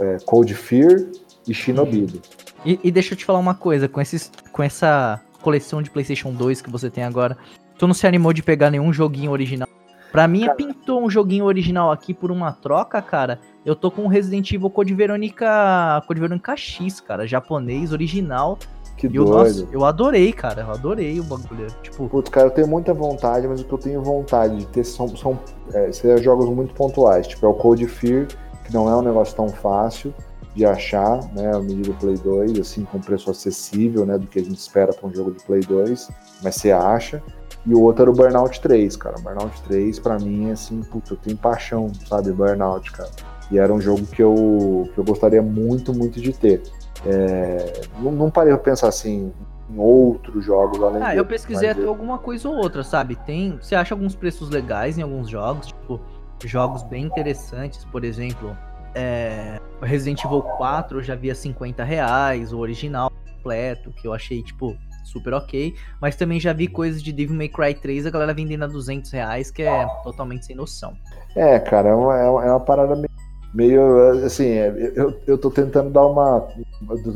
é, 0.00 0.16
Cold 0.24 0.52
Fear 0.54 1.06
e 1.46 1.54
Shinobi. 1.54 2.20
E, 2.64 2.78
e 2.84 2.90
deixa 2.90 3.14
eu 3.14 3.18
te 3.18 3.24
falar 3.24 3.38
uma 3.38 3.54
coisa, 3.54 3.88
com, 3.88 4.00
esses, 4.00 4.30
com 4.52 4.62
essa 4.62 5.20
coleção 5.42 5.82
de 5.82 5.90
PlayStation 5.90 6.32
2 6.32 6.62
que 6.62 6.70
você 6.70 6.88
tem 6.88 7.04
agora, 7.04 7.36
tu 7.78 7.86
não 7.86 7.94
se 7.94 8.06
animou 8.06 8.32
de 8.32 8.42
pegar 8.42 8.70
nenhum 8.70 8.92
joguinho 8.92 9.30
original? 9.30 9.68
Pra 10.10 10.28
mim, 10.28 10.42
Cara. 10.42 10.54
pintou 10.54 11.02
um 11.02 11.08
joguinho 11.08 11.46
original 11.46 11.90
aqui 11.90 12.12
por 12.12 12.30
uma 12.30 12.52
troca, 12.52 13.00
cara. 13.00 13.40
Eu 13.64 13.74
tô 13.74 13.90
com 13.90 14.02
o 14.04 14.08
Resident 14.08 14.52
Evil 14.52 14.68
Code 14.68 14.92
Verônica, 14.92 16.02
Code 16.06 16.20
Verônica 16.20 16.54
X, 16.54 17.00
cara, 17.00 17.26
japonês, 17.26 17.92
original. 17.92 18.58
Que 18.94 19.06
E 19.06 19.16
eu, 19.16 19.24
doido. 19.24 19.38
nossa, 19.38 19.68
eu 19.72 19.84
adorei, 19.86 20.30
cara, 20.30 20.62
eu 20.62 20.70
adorei 20.70 21.18
o 21.18 21.24
bagulho. 21.24 21.66
Tipo, 21.82 22.08
Putz, 22.10 22.28
cara, 22.28 22.48
eu 22.48 22.50
tenho 22.50 22.68
muita 22.68 22.92
vontade, 22.92 23.48
mas 23.48 23.62
o 23.62 23.64
que 23.64 23.72
eu 23.72 23.78
tenho 23.78 24.02
vontade 24.02 24.58
de 24.58 24.66
ter 24.66 24.84
são, 24.84 25.08
são 25.16 25.38
é, 25.72 25.90
jogos 26.18 26.46
muito 26.50 26.74
pontuais. 26.74 27.26
Tipo, 27.26 27.46
é 27.46 27.48
o 27.48 27.54
Cold 27.54 27.86
Fear, 27.86 28.26
que 28.64 28.72
não 28.74 28.90
é 28.90 28.94
um 28.94 29.02
negócio 29.02 29.34
tão 29.34 29.48
fácil 29.48 30.12
de 30.54 30.64
achar, 30.64 31.20
né? 31.32 31.54
A 31.54 31.60
medida 31.60 31.90
do 31.90 31.94
Play 31.94 32.16
2, 32.16 32.58
assim, 32.58 32.84
com 32.84 33.00
preço 33.00 33.30
acessível, 33.30 34.04
né? 34.04 34.18
Do 34.18 34.26
que 34.26 34.38
a 34.38 34.44
gente 34.44 34.58
espera 34.58 34.92
para 34.92 35.08
um 35.08 35.14
jogo 35.14 35.32
de 35.32 35.42
Play 35.44 35.60
2, 35.60 36.08
mas 36.42 36.56
você 36.56 36.70
acha. 36.70 37.22
E 37.64 37.74
o 37.74 37.80
outro 37.80 38.02
era 38.02 38.10
o 38.10 38.14
Burnout 38.14 38.60
3, 38.60 38.96
cara. 38.96 39.16
Burnout 39.20 39.62
3, 39.62 39.98
pra 39.98 40.18
mim, 40.18 40.50
é 40.50 40.52
assim, 40.52 40.82
putz, 40.82 41.10
eu 41.10 41.16
tenho 41.16 41.36
paixão, 41.36 41.90
sabe? 42.06 42.32
Burnout, 42.32 42.90
cara. 42.92 43.10
E 43.50 43.58
era 43.58 43.72
um 43.72 43.80
jogo 43.80 44.04
que 44.06 44.22
eu, 44.22 44.88
que 44.92 44.98
eu 44.98 45.04
gostaria 45.04 45.42
muito, 45.42 45.94
muito 45.94 46.20
de 46.20 46.32
ter. 46.32 46.62
É, 47.06 47.82
não, 48.00 48.12
não 48.12 48.30
parei 48.30 48.52
pra 48.54 48.62
pensar 48.62 48.88
assim 48.88 49.32
em 49.70 49.78
outros 49.78 50.44
jogos 50.44 50.80
além 50.82 51.02
ah, 51.02 51.08
dele, 51.08 51.20
eu 51.20 51.24
pesquisei 51.24 51.70
até 51.70 51.84
alguma 51.84 52.18
coisa 52.18 52.48
ou 52.48 52.56
outra, 52.56 52.82
sabe? 52.84 53.16
Tem, 53.16 53.58
você 53.60 53.74
acha 53.74 53.94
alguns 53.94 54.14
preços 54.14 54.50
legais 54.50 54.98
em 54.98 55.02
alguns 55.02 55.28
jogos, 55.28 55.68
tipo, 55.68 56.00
jogos 56.44 56.82
bem 56.82 57.04
interessantes, 57.04 57.84
por 57.86 58.04
exemplo, 58.04 58.56
é, 58.94 59.58
Resident 59.80 60.24
Evil 60.24 60.42
4 60.42 60.98
eu 60.98 61.02
já 61.02 61.14
via 61.14 61.34
50 61.34 61.82
reais, 61.84 62.52
o 62.52 62.58
original 62.58 63.10
completo, 63.36 63.90
que 63.92 64.06
eu 64.06 64.12
achei, 64.14 64.42
tipo, 64.42 64.76
super 65.04 65.34
ok, 65.34 65.74
mas 66.00 66.14
também 66.16 66.38
já 66.38 66.52
vi 66.52 66.68
coisas 66.68 67.02
de 67.02 67.12
Devil 67.12 67.36
May 67.36 67.48
Cry 67.48 67.74
3 67.74 68.06
a 68.06 68.10
galera 68.10 68.32
vendendo 68.32 68.64
a 68.64 68.68
200 68.68 69.10
reais, 69.10 69.50
que 69.50 69.62
é 69.62 69.86
totalmente 70.02 70.46
sem 70.46 70.54
noção. 70.56 70.94
É, 71.34 71.58
cara, 71.58 71.88
é 71.90 71.94
uma, 71.94 72.18
é 72.18 72.28
uma- 72.30 72.56
é 72.56 72.60
parada 72.60 72.94
meio, 72.94 73.10
meio, 73.52 74.24
assim, 74.24 74.46
é, 74.46 74.92
eu, 74.94 75.20
eu 75.26 75.36
tô 75.36 75.50
tentando 75.50 75.90
dar 75.90 76.06
uma, 76.06 76.46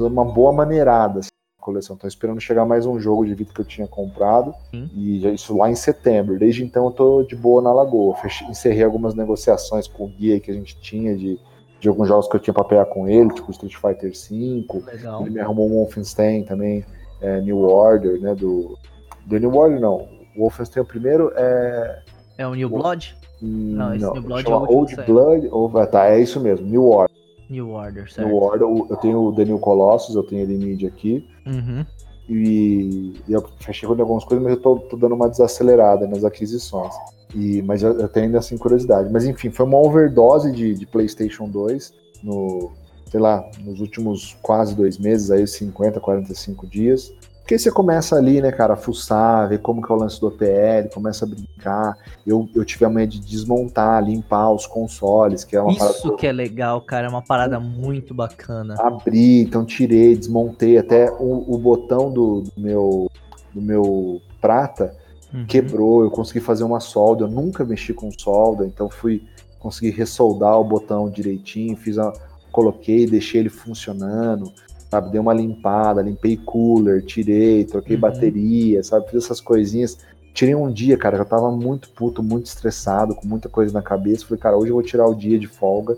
uma 0.01 0.25
boa 0.25 0.53
maneirada 0.53 1.21
assim, 1.21 1.29
na 1.59 1.65
coleção. 1.65 1.97
Tô 1.97 2.07
esperando 2.09 2.41
chegar 2.41 2.67
mais 2.67 2.85
um 2.87 2.99
jogo 2.99 3.25
de 3.25 3.35
vida 3.35 3.53
que 3.55 3.61
eu 3.61 3.65
tinha 3.65 3.87
comprado, 3.87 4.53
Sim. 4.71 4.91
e 4.95 5.21
já 5.21 5.31
isso 5.31 5.57
lá 5.57 5.71
em 5.71 5.77
setembro. 5.77 6.39
Desde 6.39 6.65
então 6.65 6.87
eu 6.87 6.91
tô 6.91 7.23
de 7.23 7.37
boa 7.37 7.63
na 7.63 7.73
Lagoa. 7.73 8.17
Fechei, 8.17 8.47
encerrei 8.49 8.83
algumas 8.83 9.15
negociações 9.15 9.87
com 9.87 10.05
o 10.07 10.09
guia 10.09 10.41
que 10.41 10.51
a 10.51 10.55
gente 10.55 10.79
tinha 10.81 11.17
de, 11.17 11.39
de 11.81 11.89
alguns 11.89 12.09
jogos 12.09 12.27
que 12.29 12.37
eu 12.37 12.41
tinha 12.41 12.55
pra 12.55 12.65
pegar 12.65 12.87
com 12.87 13.09
ele, 13.09 13.33
tipo 13.35 13.51
Street 13.51 13.75
Fighter 13.75 14.13
V. 14.13 14.67
Legal. 14.87 15.23
Ele 15.23 15.31
me 15.31 15.41
arrumou 15.41 15.67
um 15.69 15.75
Wolfenstein 15.75 16.43
também, 16.45 16.85
é, 17.21 17.41
New 17.41 17.61
Order, 17.63 18.21
né, 18.21 18.35
do... 18.35 18.79
Do 19.27 19.39
New 19.39 19.55
Order, 19.55 19.81
não. 19.81 20.09
O 20.37 20.41
Wolfenstein 20.41 20.83
o 20.83 20.87
primeiro 20.87 21.33
é... 21.35 22.03
É 22.39 22.47
o 22.47 22.55
New 22.55 22.69
Blood? 22.69 23.17
Não, 23.43 23.95
esse 23.95 24.11
New 24.11 24.23
Blood 24.23 24.51
é 24.51 24.55
o 24.55 24.71
Old. 24.71 24.97
Blood, 25.07 25.49
ou, 25.51 25.79
ah, 25.79 25.87
tá, 25.87 26.07
é 26.07 26.21
isso 26.21 26.41
mesmo, 26.41 26.67
New 26.67 26.89
Order. 26.89 27.17
New 27.51 27.71
Order, 27.71 28.11
certo? 28.11 28.29
New 28.29 28.37
Order, 28.37 28.69
eu 28.91 28.97
tenho 28.97 29.21
o 29.21 29.33
New 29.33 29.59
Colossus, 29.59 30.15
eu 30.15 30.23
tenho 30.23 30.43
ele 30.43 30.55
em 30.55 30.59
mídia 30.59 30.89
aqui, 30.89 31.29
Uhum. 31.47 31.85
e, 32.29 33.15
e 33.29 33.33
eu 33.33 33.45
fechei 33.61 33.87
com 33.89 34.01
algumas 34.01 34.25
coisas, 34.25 34.43
mas 34.43 34.55
eu 34.55 34.61
tô, 34.61 34.77
tô 34.77 34.97
dando 34.97 35.15
uma 35.15 35.29
desacelerada 35.29 36.07
nas 36.07 36.25
aquisições. 36.25 36.95
E, 37.37 37.61
mas 37.63 37.83
eu, 37.83 38.01
eu 38.01 38.09
tenho 38.09 38.27
ainda 38.27 38.39
assim 38.39 38.57
curiosidade. 38.57 39.11
Mas 39.13 39.27
enfim, 39.27 39.51
foi 39.51 39.67
uma 39.67 39.77
overdose 39.77 40.51
de, 40.51 40.75
de 40.75 40.87
PlayStation 40.87 41.47
2 41.47 41.93
no, 42.23 42.73
sei 43.11 43.21
lá, 43.21 43.45
nos 43.63 43.79
últimos 43.81 44.37
quase 44.41 44.75
dois 44.75 44.97
meses, 44.97 45.31
aí 45.31 45.47
50, 45.47 46.01
45 46.01 46.67
dias. 46.67 47.13
Porque 47.41 47.59
você 47.59 47.71
começa 47.71 48.17
ali, 48.17 48.41
né, 48.41 48.51
cara, 48.51 48.73
a 48.75 48.77
fuçar, 48.77 49.49
ver 49.49 49.61
como 49.61 49.81
que 49.81 49.93
é 49.93 49.95
o 49.95 49.99
lance 49.99 50.19
do 50.19 50.27
OPL, 50.27 50.93
começa 50.93 51.25
a 51.25 51.29
brincar. 51.29 51.97
Eu, 52.27 52.49
eu 52.57 52.65
tive 52.65 52.85
a 52.85 52.91
manhã 52.91 53.07
de 53.07 53.21
desmontar, 53.21 54.03
limpar 54.03 54.51
os 54.51 54.67
consoles, 54.67 55.45
que 55.45 55.55
é 55.55 55.61
uma 55.61 55.77
parada 55.77 55.97
Isso 55.97 56.17
que 56.17 56.27
é 56.27 56.33
legal, 56.33 56.81
cara, 56.81 57.07
é 57.07 57.09
uma 57.09 57.23
parada 57.23 57.61
muito 57.61 58.13
bacana. 58.13 58.75
abri, 58.81 59.43
então 59.43 59.65
tirei, 59.65 60.17
desmontei 60.17 60.77
até 60.77 61.09
o, 61.13 61.55
o 61.55 61.57
botão 61.57 62.11
do, 62.11 62.41
do 62.41 62.53
meu 62.57 63.09
do 63.55 63.63
meu 63.63 64.21
prata, 64.41 64.95
uhum. 65.37 65.47
quebrou, 65.47 66.03
eu 66.03 66.11
consegui 66.11 66.41
fazer 66.41 66.65
uma 66.65 66.81
solda, 66.81 67.25
eu 67.25 67.29
nunca 67.29 67.65
mexi 67.65 67.93
com 67.93 68.11
solda, 68.11 68.65
então 68.65 68.89
fui 68.89 69.23
consegui 69.59 69.91
ressoldar 69.91 70.59
o 70.61 70.65
botão 70.65 71.11
direitinho, 71.11 71.77
fiz 71.77 71.99
a, 71.99 72.13
coloquei, 72.53 73.07
deixei 73.07 73.41
ele 73.41 73.49
funcionando, 73.49 74.53
sabe? 74.91 75.11
Dei 75.11 75.21
uma 75.21 75.35
limpada, 75.35 76.03
limpei 76.03 76.37
cooler, 76.37 77.05
tirei, 77.05 77.65
troquei 77.65 77.97
uhum. 77.97 78.01
bateria, 78.01 78.83
sabe? 78.83 79.11
Fiz 79.11 79.25
essas 79.25 79.41
coisinhas. 79.41 79.99
Tirei 80.33 80.55
um 80.55 80.71
dia, 80.71 80.97
cara, 80.97 81.17
eu 81.17 81.25
tava 81.25 81.51
muito 81.51 81.89
puto, 81.91 82.23
muito 82.23 82.47
estressado, 82.47 83.15
com 83.15 83.27
muita 83.27 83.49
coisa 83.49 83.73
na 83.73 83.83
cabeça. 83.83 84.27
Falei, 84.27 84.41
cara, 84.41 84.57
hoje 84.57 84.71
eu 84.71 84.75
vou 84.75 84.83
tirar 84.83 85.07
o 85.07 85.15
dia 85.15 85.39
de 85.39 85.47
folga 85.47 85.97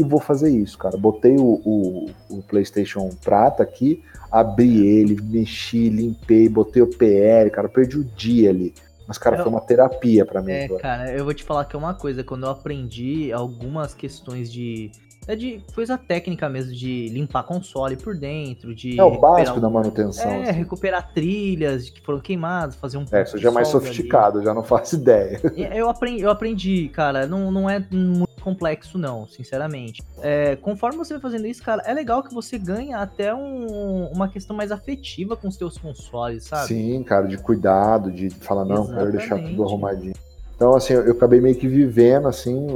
e 0.00 0.02
vou 0.02 0.20
fazer 0.20 0.50
isso, 0.50 0.78
cara. 0.78 0.96
Botei 0.96 1.36
o, 1.36 1.60
o, 1.64 2.10
o 2.28 2.42
PlayStation 2.42 3.10
Prata 3.22 3.62
aqui, 3.62 4.02
abri 4.30 4.86
ele, 4.86 5.20
mexi, 5.20 5.88
limpei, 5.88 6.48
botei 6.48 6.82
o 6.82 6.86
PL, 6.86 7.50
cara, 7.50 7.68
perdi 7.68 7.98
o 7.98 8.04
dia 8.04 8.50
ali. 8.50 8.74
Mas, 9.06 9.18
cara, 9.18 9.36
eu, 9.36 9.42
foi 9.42 9.52
uma 9.52 9.60
terapia 9.60 10.24
para 10.24 10.40
mim. 10.40 10.52
É, 10.52 10.68
cara, 10.68 11.12
eu 11.12 11.24
vou 11.24 11.34
te 11.34 11.44
falar 11.44 11.64
que 11.64 11.76
é 11.76 11.78
uma 11.78 11.94
coisa, 11.94 12.24
quando 12.24 12.44
eu 12.44 12.50
aprendi 12.50 13.32
algumas 13.32 13.92
questões 13.92 14.50
de 14.50 14.90
é 15.26 15.36
de 15.36 15.62
coisa 15.74 15.98
técnica 15.98 16.48
mesmo, 16.48 16.72
de 16.72 17.08
limpar 17.08 17.42
console 17.44 17.96
por 17.96 18.16
dentro, 18.16 18.74
de. 18.74 18.98
É 18.98 19.04
o 19.04 19.20
básico 19.20 19.60
da 19.60 19.68
manutenção. 19.68 20.30
É, 20.30 20.42
assim. 20.42 20.52
recuperar 20.52 21.12
trilhas 21.12 21.90
que 21.90 22.00
foram 22.00 22.20
queimadas, 22.20 22.74
fazer 22.74 22.96
um. 22.96 23.04
É, 23.12 23.22
isso 23.22 23.38
já 23.38 23.50
é 23.50 23.52
mais 23.52 23.68
sofisticado, 23.68 24.38
ali. 24.38 24.46
já 24.46 24.54
não 24.54 24.62
faço 24.64 24.96
ideia. 24.96 25.40
Eu 25.74 25.88
aprendi, 25.88 26.22
eu 26.22 26.30
aprendi, 26.30 26.88
cara, 26.88 27.26
não, 27.26 27.52
não 27.52 27.68
é 27.68 27.84
muito 27.90 28.29
complexo, 28.40 28.98
não, 28.98 29.26
sinceramente. 29.26 30.02
É, 30.20 30.56
conforme 30.56 30.98
você 30.98 31.14
vai 31.14 31.20
fazendo 31.20 31.46
isso, 31.46 31.62
cara, 31.62 31.82
é 31.84 31.92
legal 31.92 32.22
que 32.22 32.32
você 32.32 32.58
ganha 32.58 32.98
até 32.98 33.34
um, 33.34 34.06
uma 34.06 34.28
questão 34.28 34.56
mais 34.56 34.72
afetiva 34.72 35.36
com 35.36 35.48
os 35.48 35.56
seus 35.56 35.78
consoles, 35.78 36.44
sabe? 36.44 36.68
Sim, 36.68 37.02
cara, 37.02 37.26
de 37.26 37.38
cuidado, 37.38 38.10
de 38.10 38.30
falar, 38.30 38.64
não, 38.64 38.84
Exatamente. 38.84 38.98
quero 38.98 39.12
deixar 39.12 39.50
tudo 39.50 39.64
arrumadinho. 39.64 40.14
Então, 40.56 40.74
assim, 40.74 40.92
eu, 40.92 41.12
acabei 41.12 41.40
meio 41.40 41.56
que 41.56 41.66
vivendo, 41.66 42.28
assim, 42.28 42.66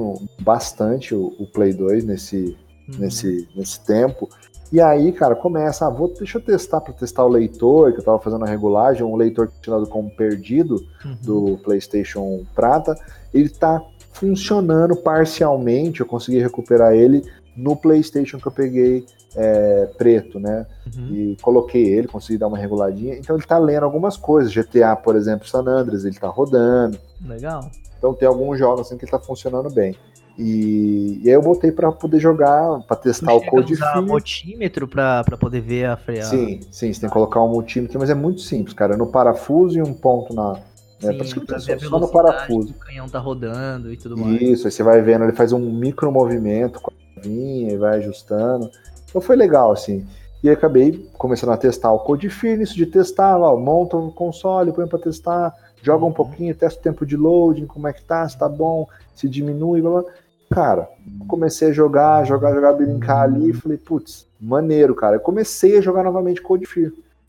bastante 0.41 1.15
o, 1.15 1.35
o 1.39 1.47
Play 1.47 1.75
2 1.75 2.05
nesse, 2.05 2.57
uhum. 2.89 2.99
nesse, 2.99 3.49
nesse 3.55 3.85
tempo. 3.85 4.29
E 4.73 4.81
aí, 4.81 5.13
cara, 5.13 5.37
começa, 5.37 5.87
ah, 5.87 5.91
vou, 5.91 6.09
deixa 6.09 6.39
eu 6.39 6.43
testar 6.43 6.81
para 6.81 6.95
testar 6.95 7.25
o 7.25 7.29
leitor, 7.29 7.93
que 7.93 8.01
eu 8.01 8.05
tava 8.05 8.19
fazendo 8.19 8.45
a 8.45 8.49
regulagem, 8.49 9.05
um 9.05 9.15
leitor 9.15 9.53
tirado 9.61 9.87
como 9.87 10.11
perdido 10.11 10.85
uhum. 11.05 11.17
do 11.23 11.59
PlayStation 11.59 12.45
Prata, 12.55 12.97
ele 13.33 13.49
tá 13.49 13.81
funcionando 14.15 14.97
parcialmente, 14.97 16.01
eu 16.01 16.07
consegui 16.07 16.39
recuperar 16.39 16.95
ele 16.95 17.23
no 17.57 17.77
PlayStation 17.77 18.39
que 18.39 18.47
eu 18.47 18.53
peguei 18.53 19.05
é, 19.37 19.87
preto, 19.99 20.39
né? 20.39 20.67
Uhum. 20.97 21.09
E 21.15 21.37
coloquei 21.43 21.85
ele, 21.85 22.09
consegui 22.09 22.39
dar 22.39 22.47
uma 22.47 22.57
reguladinha. 22.57 23.17
Então 23.17 23.37
ele 23.37 23.45
tá 23.45 23.59
lendo 23.59 23.85
algumas 23.85 24.17
coisas. 24.17 24.53
GTA, 24.53 24.97
por 24.97 25.17
exemplo, 25.17 25.47
San 25.47 25.67
Andreas, 25.67 26.05
ele 26.05 26.17
tá 26.17 26.29
rodando. 26.29 26.99
Legal. 27.25 27.71
Então 27.99 28.15
tem 28.15 28.27
alguns 28.27 28.59
jogos 28.59 28.83
assim 28.83 28.97
que 28.97 29.05
ele 29.05 29.11
tá 29.11 29.19
funcionando 29.19 29.69
bem. 29.69 29.97
E, 30.37 31.21
e 31.23 31.29
aí 31.29 31.35
eu 31.35 31.43
botei 31.43 31.71
para 31.71 31.93
poder 31.93 32.19
jogar, 32.19 32.81
para 32.89 32.97
testar 32.97 33.35
o 33.35 33.41
code 33.45 33.75
usar 33.75 34.03
multímetro 34.03 34.89
para 34.89 35.23
poder 35.39 35.61
ver 35.61 35.87
a 35.87 35.97
freada. 35.97 36.29
Sim, 36.29 36.61
sim, 36.73 36.93
você 36.93 37.01
tem 37.01 37.09
que 37.09 37.13
colocar 37.13 37.41
um 37.41 37.49
multímetro, 37.49 38.01
mas 38.01 38.11
é 38.11 38.15
muito 38.15 38.41
simples, 38.41 38.75
cara. 38.75 38.97
No 38.97 39.07
parafuso 39.07 39.79
e 39.79 39.83
um 39.83 39.95
ponto 39.95 40.35
na, 40.35 40.59
né? 41.05 41.25
Sim, 41.25 41.41
pra 41.41 41.59
só, 41.59 41.79
só 41.79 41.99
no 41.99 42.09
parafuso. 42.09 42.71
O 42.71 42.75
canhão 42.75 43.09
tá 43.09 43.19
rodando 43.19 43.93
e 43.93 43.97
tudo 43.97 44.17
mais. 44.17 44.41
Isso, 44.41 44.67
aí 44.67 44.73
você 44.73 44.83
vai 44.83 45.01
vendo, 45.01 45.25
ele 45.25 45.33
faz 45.33 45.53
um 45.53 45.59
micro 45.59 46.11
movimento 46.11 46.81
com 46.81 46.91
a 46.91 47.21
vinha 47.21 47.73
e 47.73 47.77
vai 47.77 47.99
ajustando. 47.99 48.71
Então 49.09 49.21
foi 49.21 49.37
legal, 49.37 49.73
assim. 49.73 50.07
E 50.43 50.51
acabei 50.51 51.09
começando 51.17 51.53
a 51.53 51.57
testar 51.57 51.93
o 51.93 52.01
Code 52.01 52.29
First, 52.29 52.75
de 52.75 52.85
testar, 52.85 53.39
ó, 53.39 53.57
monta 53.57 53.97
o 53.97 54.13
console, 54.13 54.73
põe 54.73 54.87
para 54.87 54.99
testar, 54.99 55.55
joga 55.83 56.05
um 56.05 56.09
uhum. 56.09 56.13
pouquinho, 56.13 56.55
testa 56.55 56.79
o 56.79 56.83
tempo 56.83 57.07
de 57.07 57.17
loading, 57.17 57.67
como 57.67 57.89
é 57.89 57.93
que 57.93 58.05
tá, 58.05 58.29
se 58.29 58.37
tá 58.37 58.49
bom, 58.49 58.87
se 59.15 59.29
diminui, 59.29 59.81
blá, 59.81 60.03
blá. 60.03 60.05
Cara, 60.51 60.89
comecei 61.27 61.69
a 61.69 61.73
jogar, 61.73 62.25
jogar, 62.25 62.53
jogar, 62.53 62.75
brincar 62.75 63.23
ali, 63.23 63.53
falei, 63.55 63.79
putz, 63.79 64.27
maneiro, 64.39 64.95
cara. 64.95 65.17
Eu 65.17 65.21
comecei 65.21 65.79
a 65.79 65.81
jogar 65.81 66.05
novamente 66.05 66.43
Code 66.43 66.67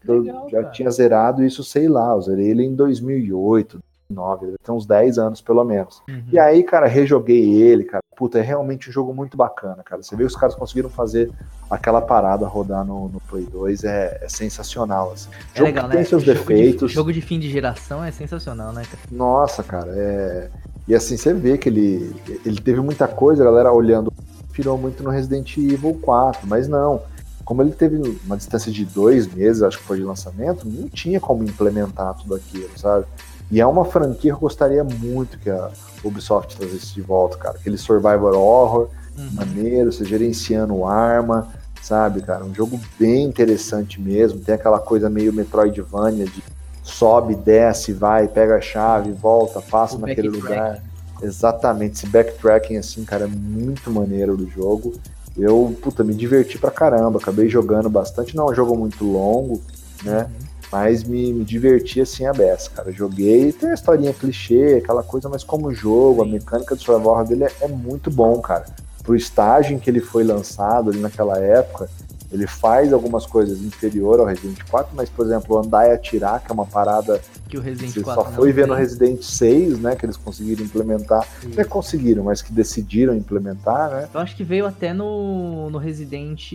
Eu 0.07 0.19
Legal, 0.21 0.49
já 0.49 0.61
cara. 0.61 0.71
tinha 0.71 0.89
zerado 0.91 1.43
isso, 1.43 1.63
sei 1.63 1.87
lá, 1.87 2.13
eu 2.13 2.21
zerei 2.21 2.49
ele 2.49 2.63
em 2.63 2.75
2008, 2.75 3.79
2009, 4.09 4.45
ele 4.47 4.57
tem 4.63 4.75
uns 4.75 4.85
10 4.85 5.17
anos 5.17 5.41
pelo 5.41 5.63
menos. 5.63 6.01
Uhum. 6.07 6.23
E 6.31 6.39
aí, 6.39 6.63
cara, 6.63 6.87
rejoguei 6.87 7.53
ele, 7.61 7.83
cara. 7.83 8.03
Puta, 8.15 8.39
é 8.39 8.41
realmente 8.41 8.89
um 8.89 8.93
jogo 8.93 9.13
muito 9.13 9.35
bacana, 9.35 9.83
cara. 9.83 10.01
Você 10.01 10.15
vê 10.15 10.23
que 10.23 10.27
os 10.27 10.35
caras 10.35 10.55
conseguiram 10.55 10.89
fazer 10.89 11.29
aquela 11.69 12.01
parada 12.01 12.47
rodar 12.47 12.85
no, 12.85 13.09
no 13.09 13.19
Play 13.21 13.45
2, 13.45 13.83
é, 13.83 14.19
é 14.21 14.29
sensacional, 14.29 15.11
assim. 15.11 15.29
É 15.53 15.57
jogo 15.57 15.67
legal, 15.67 15.87
né? 15.89 15.95
tem 15.95 16.05
seus 16.05 16.23
jogo 16.23 16.39
defeitos. 16.39 16.89
De, 16.89 16.95
jogo 16.95 17.11
de 17.11 17.21
fim 17.21 17.39
de 17.39 17.49
geração 17.49 18.03
é 18.03 18.11
sensacional, 18.11 18.71
né, 18.71 18.83
cara? 18.83 19.03
Nossa, 19.11 19.63
cara, 19.63 19.91
é... 19.95 20.49
E 20.87 20.93
assim, 20.93 21.17
você 21.17 21.33
vê 21.33 21.57
que 21.57 21.67
ele, 21.67 22.15
ele 22.45 22.61
teve 22.61 22.79
muita 22.79 23.07
coisa, 23.07 23.41
a 23.41 23.45
galera 23.45 23.73
olhando, 23.73 24.13
virou 24.53 24.77
muito 24.77 25.03
no 25.03 25.09
Resident 25.09 25.57
Evil 25.57 25.99
4, 26.01 26.47
mas 26.47 26.67
não 26.67 27.01
como 27.45 27.61
ele 27.61 27.71
teve 27.71 28.19
uma 28.25 28.35
distância 28.35 28.71
de 28.71 28.83
dois 28.83 29.31
meses, 29.31 29.61
acho 29.61 29.77
que 29.77 29.83
foi 29.83 29.97
de 29.97 30.03
lançamento, 30.03 30.67
não 30.67 30.89
tinha 30.89 31.19
como 31.19 31.43
implementar 31.43 32.15
tudo 32.15 32.33
aquilo, 32.33 32.71
sabe? 32.75 33.05
E 33.51 33.61
é 33.61 33.65
uma 33.65 33.85
franquia 33.85 34.31
que 34.31 34.35
eu 34.35 34.39
gostaria 34.39 34.83
muito 34.83 35.37
que 35.37 35.51
a 35.51 35.69
Ubisoft 36.03 36.57
trazesse 36.57 36.95
de 36.95 37.01
volta, 37.01 37.37
cara. 37.37 37.55
Aquele 37.55 37.77
survival 37.77 38.33
horror, 38.35 38.89
uhum. 39.15 39.29
maneiro, 39.33 39.93
você 39.93 40.03
gerenciando 40.03 40.85
arma, 40.85 41.47
sabe, 41.81 42.23
cara? 42.23 42.43
Um 42.43 42.53
jogo 42.53 42.79
bem 42.99 43.25
interessante 43.25 44.01
mesmo. 44.01 44.39
Tem 44.39 44.55
aquela 44.55 44.79
coisa 44.79 45.07
meio 45.07 45.31
Metroidvania 45.31 46.25
de 46.25 46.43
sobe, 46.81 47.35
desce, 47.35 47.93
vai, 47.93 48.27
pega 48.27 48.55
a 48.55 48.61
chave, 48.61 49.11
volta, 49.11 49.61
passa 49.61 49.95
o 49.95 49.99
naquele 49.99 50.29
lugar. 50.29 50.81
Exatamente, 51.21 51.95
esse 51.95 52.07
backtracking 52.07 52.77
assim, 52.77 53.05
cara, 53.05 53.25
é 53.25 53.27
muito 53.27 53.89
maneiro 53.91 54.35
do 54.35 54.49
jogo. 54.49 54.93
Eu, 55.37 55.75
puta, 55.81 56.03
me 56.03 56.13
diverti 56.13 56.57
pra 56.57 56.71
caramba, 56.71 57.19
acabei 57.19 57.49
jogando 57.49 57.89
bastante, 57.89 58.35
não 58.35 58.47
é 58.47 58.51
um 58.51 58.55
jogo 58.55 58.77
muito 58.77 59.03
longo, 59.03 59.61
né? 60.03 60.23
Uhum. 60.23 60.45
Mas 60.71 61.03
me, 61.03 61.31
me 61.31 61.45
diverti 61.45 62.01
assim 62.01 62.25
a 62.25 62.33
beça, 62.33 62.69
cara. 62.69 62.91
Joguei, 62.91 63.51
tem 63.51 63.69
a 63.69 63.73
historinha 63.73 64.13
clichê, 64.13 64.81
aquela 64.83 65.03
coisa, 65.03 65.29
mas 65.29 65.43
como 65.43 65.73
jogo, 65.73 66.21
a 66.21 66.25
mecânica 66.25 66.75
do 66.75 66.81
survival 66.81 67.25
dele 67.25 67.43
é, 67.45 67.51
é 67.61 67.67
muito 67.67 68.09
bom, 68.09 68.41
cara. 68.41 68.65
Pro 69.03 69.15
estágio 69.15 69.75
em 69.75 69.79
que 69.79 69.89
ele 69.89 70.01
foi 70.01 70.23
lançado 70.23 70.89
ali 70.89 70.99
naquela 70.99 71.37
época, 71.37 71.89
ele 72.35 72.47
faz 72.47 72.93
algumas 72.93 73.25
coisas 73.25 73.61
inferior 73.61 74.19
ao 74.19 74.25
Resident 74.25 74.59
4, 74.69 74.95
mas, 74.95 75.09
por 75.09 75.25
exemplo, 75.25 75.57
andar 75.57 75.87
e 75.87 75.91
atirar, 75.91 76.43
que 76.43 76.51
é 76.51 76.53
uma 76.53 76.65
parada 76.65 77.21
que 77.49 77.57
o 77.57 77.61
Resident 77.61 77.93
você 77.93 78.01
4 78.01 78.23
só 78.23 78.31
foi 78.31 78.51
ver 78.51 78.67
no 78.67 78.73
Resident 78.73 79.21
6, 79.21 79.79
né, 79.79 79.95
que 79.95 80.05
eles 80.05 80.17
conseguiram 80.17 80.63
implementar. 80.63 81.27
Não 81.43 81.61
é 81.61 81.63
conseguiram, 81.63 82.23
mas 82.23 82.41
que 82.41 82.51
decidiram 82.51 83.15
implementar, 83.15 83.89
né? 83.89 84.09
Eu 84.13 84.19
acho 84.19 84.35
que 84.35 84.43
veio 84.43 84.65
até 84.65 84.93
no, 84.93 85.69
no 85.69 85.77
Resident 85.77 86.51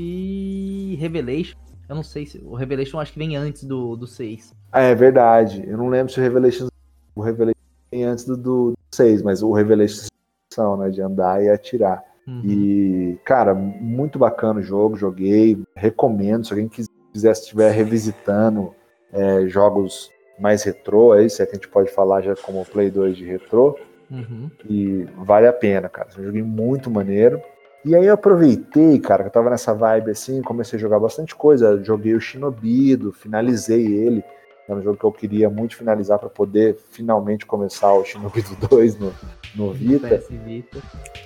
Revelation. 0.98 1.56
Eu 1.88 1.96
não 1.96 2.02
sei 2.02 2.26
se 2.26 2.38
o 2.44 2.54
Revelation 2.54 3.00
acho 3.00 3.12
que 3.12 3.18
vem 3.18 3.36
antes 3.36 3.64
do, 3.64 3.96
do 3.96 4.06
6. 4.06 4.54
Ah, 4.70 4.80
é 4.80 4.94
verdade. 4.94 5.64
Eu 5.66 5.76
não 5.76 5.88
lembro 5.88 6.12
se 6.12 6.20
o 6.20 6.22
Revelation 6.22 6.68
o 7.14 7.22
Revelation 7.22 7.58
vem 7.90 8.04
antes 8.04 8.24
do, 8.24 8.36
do 8.36 8.74
6, 8.92 9.22
mas 9.22 9.42
o 9.42 9.52
Revelation 9.52 10.06
são, 10.52 10.76
né, 10.76 10.90
de 10.90 11.00
andar 11.00 11.42
e 11.42 11.48
atirar. 11.48 12.04
Uhum. 12.26 12.42
E, 12.44 13.18
cara, 13.24 13.54
muito 13.54 14.18
bacana 14.18 14.60
o 14.60 14.62
jogo, 14.62 14.96
joguei, 14.96 15.58
recomendo, 15.74 16.46
se 16.46 16.52
alguém 16.52 16.68
quiser 16.68 17.32
estiver 17.32 17.72
revisitando 17.72 18.74
é, 19.12 19.46
jogos 19.46 20.10
mais 20.38 20.62
retrô, 20.62 21.12
aí, 21.12 21.28
se 21.28 21.42
é 21.42 21.46
que 21.46 21.52
a 21.52 21.54
gente 21.56 21.68
pode 21.68 21.90
falar 21.90 22.22
já 22.22 22.34
como 22.36 22.64
Play 22.64 22.90
2 22.90 23.16
de 23.16 23.24
retrô, 23.24 23.78
uhum. 24.10 24.50
e 24.68 25.06
vale 25.18 25.46
a 25.46 25.52
pena, 25.52 25.88
cara. 25.88 26.08
É 26.16 26.20
um 26.20 26.24
joguinho 26.24 26.46
muito 26.46 26.90
maneiro. 26.90 27.40
E 27.84 27.96
aí 27.96 28.06
eu 28.06 28.14
aproveitei, 28.14 28.98
cara, 28.98 29.22
que 29.22 29.28
eu 29.28 29.32
tava 29.32 29.50
nessa 29.50 29.72
vibe 29.72 30.10
assim, 30.10 30.42
comecei 30.42 30.78
a 30.78 30.80
jogar 30.80 31.00
bastante 31.00 31.34
coisa. 31.34 31.82
Joguei 31.82 32.14
o 32.14 32.20
Shinobido, 32.20 33.12
finalizei 33.12 33.86
ele. 33.86 34.22
Era 34.68 34.78
um 34.78 34.82
jogo 34.82 34.98
que 34.98 35.04
eu 35.04 35.12
queria 35.12 35.50
muito 35.50 35.76
finalizar 35.76 36.18
para 36.18 36.28
poder 36.28 36.76
finalmente 36.90 37.46
começar 37.46 37.92
o 37.92 38.04
Shinobido 38.04 38.54
2 38.68 38.98
no, 38.98 39.12
no 39.54 39.72
Vita. 39.72 40.22
Vita. 40.30 40.78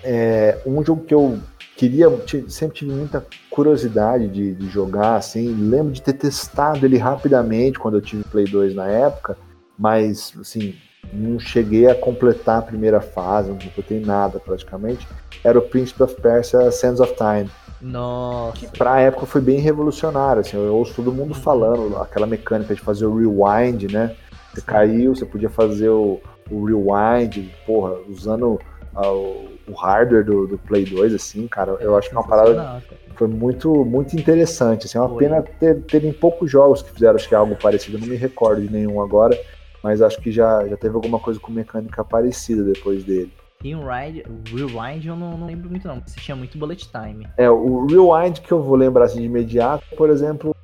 É, 0.02 0.58
um 0.66 0.84
jogo 0.84 1.04
que 1.04 1.14
eu 1.14 1.38
queria, 1.76 2.06
sempre 2.48 2.78
tive 2.78 2.92
muita 2.92 3.24
curiosidade 3.50 4.28
de, 4.28 4.54
de, 4.54 4.68
jogar, 4.68 5.16
assim, 5.16 5.48
lembro 5.48 5.92
de 5.92 6.02
ter 6.02 6.14
testado 6.14 6.84
ele 6.86 6.98
rapidamente 6.98 7.78
quando 7.78 7.96
eu 7.96 8.00
tive 8.00 8.24
Play 8.24 8.44
2 8.44 8.74
na 8.74 8.86
época, 8.86 9.36
mas, 9.78 10.32
assim, 10.40 10.74
não 11.12 11.38
cheguei 11.38 11.88
a 11.88 11.94
completar 11.94 12.60
a 12.60 12.62
primeira 12.62 13.00
fase, 13.00 13.50
não 13.50 13.58
completei 13.58 14.00
nada 14.00 14.38
praticamente, 14.38 15.06
era 15.42 15.58
o 15.58 15.62
Príncipe 15.62 16.02
of 16.02 16.14
Persia 16.20 16.70
Sands 16.70 17.00
of 17.00 17.14
Time. 17.16 17.50
Nossa. 17.80 18.56
Que 18.56 18.78
pra 18.78 19.00
época 19.00 19.26
foi 19.26 19.40
bem 19.40 19.58
revolucionário, 19.58 20.40
assim, 20.40 20.56
eu 20.56 20.74
ouço 20.74 20.94
todo 20.94 21.12
mundo 21.12 21.34
falando, 21.34 21.96
aquela 21.98 22.26
mecânica 22.26 22.74
de 22.74 22.80
fazer 22.80 23.06
o 23.06 23.16
rewind, 23.16 23.92
né? 23.92 24.14
Você 24.54 24.60
caiu, 24.60 25.14
você 25.14 25.26
podia 25.26 25.50
fazer 25.50 25.88
o, 25.88 26.20
o 26.50 26.64
rewind, 26.64 27.50
porra, 27.66 27.96
usando 28.08 28.58
o, 28.94 29.48
o 29.68 29.72
hardware 29.74 30.24
do, 30.24 30.46
do, 30.46 30.58
Play 30.58 30.84
2, 30.84 31.14
assim, 31.14 31.46
cara, 31.48 31.72
eu 31.80 31.96
acho 31.96 32.08
que 32.08 32.14
é 32.14 32.18
uma 32.18 32.26
parada 32.26 32.82
foi 33.16 33.28
muito, 33.28 33.84
muito 33.84 34.16
interessante. 34.16 34.86
Assim, 34.86 34.98
é 34.98 35.00
uma 35.00 35.10
foi. 35.10 35.24
pena 35.24 35.42
ter, 35.42 35.80
terem 35.82 36.12
poucos 36.12 36.50
jogos 36.50 36.82
que 36.82 36.90
fizeram 36.90 37.14
acho 37.14 37.28
que 37.28 37.34
algo 37.34 37.56
parecido, 37.56 37.96
eu 37.96 38.00
não 38.00 38.08
me 38.08 38.16
recordo 38.16 38.62
de 38.62 38.70
nenhum 38.70 39.00
agora. 39.00 39.38
mas 39.82 40.02
acho 40.02 40.20
que 40.20 40.30
já, 40.30 40.66
já 40.66 40.76
teve 40.76 40.94
alguma 40.94 41.18
coisa 41.18 41.38
com 41.38 41.52
mecânica 41.52 42.04
parecida 42.04 42.62
depois 42.62 43.04
dele. 43.04 43.32
Tem 43.60 43.74
um 43.74 43.86
Ride, 43.86 44.24
o 44.28 44.56
Rewind 44.56 45.06
eu 45.06 45.16
não, 45.16 45.38
não, 45.38 45.46
lembro 45.46 45.70
muito 45.70 45.88
não, 45.88 45.96
porque 45.96 46.10
você 46.10 46.20
tinha 46.20 46.36
muito 46.36 46.58
bullet 46.58 46.86
time. 46.90 47.26
É, 47.38 47.48
o 47.48 47.86
Rewind 47.86 48.40
que 48.40 48.52
eu 48.52 48.62
vou 48.62 48.76
lembrar 48.76 49.04
assim 49.04 49.20
de 49.20 49.26
imediato, 49.26 49.84
por 49.96 50.10
exemplo, 50.10 50.54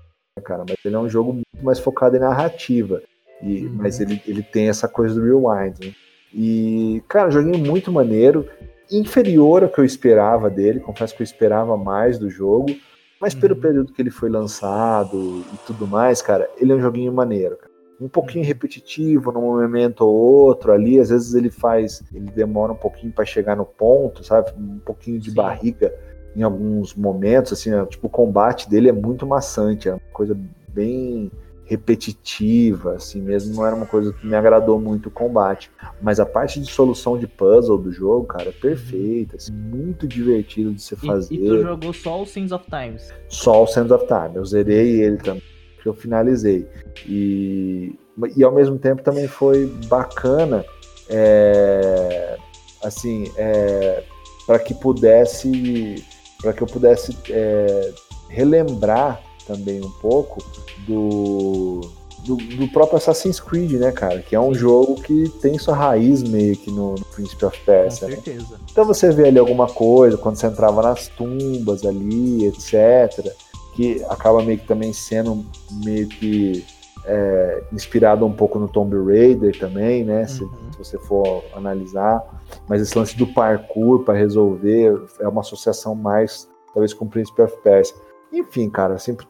cara, 0.45 0.64
mas 0.68 0.76
ele 0.85 0.95
é 0.95 0.99
um 0.99 1.09
jogo 1.09 1.33
muito 1.33 1.64
mais 1.64 1.78
focado 1.78 2.16
em 2.16 2.20
narrativa. 2.20 3.01
E, 3.43 3.66
uhum. 3.66 3.72
Mas 3.74 4.01
ele, 4.01 4.20
ele 4.26 4.43
tem 4.43 4.68
essa 4.68 4.88
coisa 4.88 5.14
do 5.14 5.22
Rewind. 5.22 5.78
Né? 5.80 5.93
E, 6.32 7.03
cara, 7.09 7.30
joguinho 7.30 7.59
muito 7.59 7.91
maneiro, 7.91 8.47
inferior 8.91 9.62
ao 9.62 9.68
que 9.68 9.80
eu 9.80 9.84
esperava 9.84 10.49
dele, 10.51 10.80
confesso 10.80 11.14
que 11.14 11.22
eu 11.22 11.24
esperava 11.24 11.76
mais 11.76 12.18
do 12.18 12.30
jogo, 12.30 12.74
mas 13.20 13.34
uhum. 13.34 13.41
pelo 13.41 13.57
período 13.57 13.93
que 13.93 14.01
ele 14.01 14.11
foi 14.11 14.28
lançado 14.28 15.45
e 15.53 15.57
tudo 15.66 15.86
mais, 15.86 16.22
cara, 16.22 16.49
ele 16.59 16.72
é 16.72 16.74
um 16.74 16.80
joguinho 16.80 17.12
maneiro, 17.12 17.57
cara 17.57 17.70
um 18.01 18.09
pouquinho 18.09 18.45
repetitivo 18.45 19.30
num 19.30 19.43
momento 19.43 20.01
ou 20.01 20.14
outro 20.14 20.72
ali, 20.72 20.99
às 20.99 21.11
vezes 21.11 21.34
ele 21.34 21.51
faz, 21.51 22.03
ele 22.14 22.30
demora 22.30 22.72
um 22.72 22.76
pouquinho 22.76 23.12
para 23.12 23.26
chegar 23.26 23.55
no 23.55 23.66
ponto, 23.66 24.24
sabe? 24.24 24.53
Um 24.57 24.78
pouquinho 24.78 25.20
de 25.20 25.30
Sim. 25.30 25.36
barriga 25.36 25.95
em 26.34 26.43
alguns 26.43 26.95
momentos, 26.95 27.53
assim, 27.53 27.70
né? 27.70 27.84
tipo 27.86 28.07
o 28.07 28.11
combate 28.11 28.70
dele 28.70 28.88
é 28.88 28.93
muito 28.93 29.26
maçante, 29.26 29.88
é 29.88 29.93
uma 29.93 30.01
coisa 30.12 30.36
bem 30.68 31.30
repetitiva, 31.70 32.94
assim 32.94 33.22
mesmo, 33.22 33.54
não 33.54 33.64
era 33.64 33.76
uma 33.76 33.86
coisa 33.86 34.12
que 34.12 34.26
me 34.26 34.34
agradou 34.34 34.80
muito 34.80 35.06
o 35.06 35.10
combate. 35.10 35.70
Mas 36.02 36.18
a 36.18 36.26
parte 36.26 36.58
de 36.58 36.68
solução 36.68 37.16
de 37.16 37.28
puzzle 37.28 37.78
do 37.78 37.92
jogo, 37.92 38.26
cara, 38.26 38.48
é 38.48 38.52
perfeita, 38.52 39.36
assim, 39.36 39.52
muito 39.52 40.08
divertido 40.08 40.72
de 40.72 40.82
se 40.82 40.96
fazer. 40.96 41.32
E, 41.32 41.44
e 41.44 41.48
tu 41.48 41.62
jogou 41.62 41.92
só 41.92 42.20
o 42.20 42.26
Sands 42.26 42.50
of 42.50 42.64
Times? 42.68 43.14
Só 43.28 43.62
o 43.62 43.68
Sands 43.68 43.92
of 43.92 44.04
Time, 44.04 44.34
eu 44.34 44.44
zerei 44.44 45.00
ele 45.00 45.18
também 45.18 45.44
que 45.80 45.88
eu 45.88 45.94
finalizei. 45.94 46.68
E, 47.06 47.96
e 48.36 48.42
ao 48.42 48.52
mesmo 48.52 48.76
tempo 48.76 49.00
também 49.02 49.28
foi 49.28 49.66
bacana, 49.86 50.64
é, 51.08 52.36
assim, 52.82 53.30
é, 53.36 54.02
para 54.44 54.58
que 54.58 54.74
pudesse, 54.74 56.04
para 56.42 56.52
que 56.52 56.62
eu 56.62 56.66
pudesse 56.66 57.16
é, 57.30 57.92
relembrar 58.28 59.22
também 59.46 59.80
um 59.80 59.90
pouco 60.00 60.44
do, 60.87 61.81
do, 62.24 62.37
do, 62.37 62.68
próprio 62.68 62.99
Assassin's 62.99 63.41
Creed, 63.41 63.72
né, 63.72 63.93
cara? 63.93 64.20
Que 64.20 64.35
é 64.35 64.41
um 64.41 64.55
jogo 64.55 64.97
que 65.03 65.28
tem 65.41 65.59
sua 65.59 65.74
raiz 65.74 66.22
meio 66.22 66.57
que 66.57 66.70
no, 66.70 66.95
no 66.95 67.05
Príncipe 67.07 67.45
of 67.45 67.59
Persia. 67.64 68.07
Com 68.07 68.14
né? 68.14 68.20
certeza. 68.22 68.55
Né? 68.55 68.61
Então 68.70 68.85
você 68.85 69.11
vê 69.11 69.28
ali 69.28 69.39
alguma 69.39 69.66
coisa, 69.66 70.16
quando 70.16 70.37
você 70.37 70.47
entrava 70.47 70.83
nas 70.83 71.09
tumbas 71.09 71.85
ali, 71.85 72.47
etc 72.47 73.35
que 73.74 74.05
acaba 74.09 74.43
meio 74.43 74.59
que 74.59 74.66
também 74.66 74.93
sendo 74.93 75.45
meio 75.83 76.09
que 76.09 76.64
é, 77.07 77.62
inspirado 77.72 78.26
um 78.26 78.33
pouco 78.33 78.59
no 78.59 78.68
Tomb 78.68 78.95
Raider 79.07 79.59
também, 79.59 80.05
né? 80.05 80.26
Se, 80.26 80.43
uhum. 80.45 80.51
se, 80.72 80.78
você 80.78 80.99
for 80.99 81.43
analisar. 81.55 82.22
Mas 82.68 82.83
esse 82.83 82.97
lance 82.99 83.16
do 83.16 83.26
parkour 83.26 84.05
para 84.05 84.18
resolver 84.18 85.01
é 85.20 85.28
uma 85.28 85.41
associação 85.41 85.95
mais, 85.95 86.49
talvez, 86.74 86.93
com 86.93 87.05
o 87.05 87.09
Príncipe 87.09 87.41
of 87.43 87.57
Persia. 87.62 87.97
Enfim, 88.33 88.68
cara, 88.68 88.99
sempre 88.99 89.26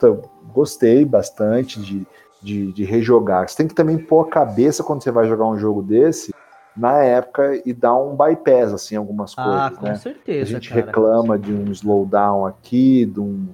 gostei 0.53 1.05
bastante 1.05 1.81
de, 1.81 2.07
de, 2.43 2.73
de, 2.73 2.85
rejogar. 2.85 3.49
Você 3.49 3.57
tem 3.57 3.69
que 3.69 3.75
também 3.75 3.99
pôr 3.99 4.27
a 4.27 4.31
cabeça 4.31 4.83
quando 4.83 5.03
você 5.03 5.11
vai 5.11 5.27
jogar 5.27 5.47
um 5.47 5.59
jogo 5.59 5.83
desse 5.83 6.35
na 6.77 7.03
época 7.03 7.61
e 7.65 7.73
dar 7.73 7.97
um 7.97 8.17
bypass, 8.17 8.73
assim, 8.73 8.97
algumas 8.97 9.35
ah, 9.37 9.43
coisas. 9.43 9.61
Ah, 9.61 9.71
com 9.71 9.87
né? 9.87 9.95
certeza. 9.97 10.43
A 10.43 10.53
gente 10.55 10.69
cara. 10.69 10.87
reclama 10.87 11.39
de 11.39 11.53
um 11.53 11.71
slowdown 11.73 12.47
aqui, 12.47 13.05
de 13.07 13.21
um 13.21 13.49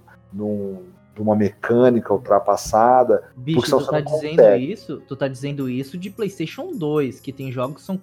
num, 1.19 1.27
uma 1.27 1.37
mecânica 1.37 2.13
ultrapassada. 2.13 3.31
Bicho, 3.37 3.79
tu 3.79 3.87
tá 3.87 4.01
dizendo 4.01 4.57
isso? 4.57 5.03
Tu 5.07 5.17
tá 5.17 5.29
dizendo 5.29 5.69
isso 5.69 5.99
de 5.99 6.11
PlayStation 6.11 6.73
2, 6.73 7.21
que 7.21 7.33
tem 7.33 7.51
jogos 7.51 7.77
que 7.77 7.83
são 7.83 8.01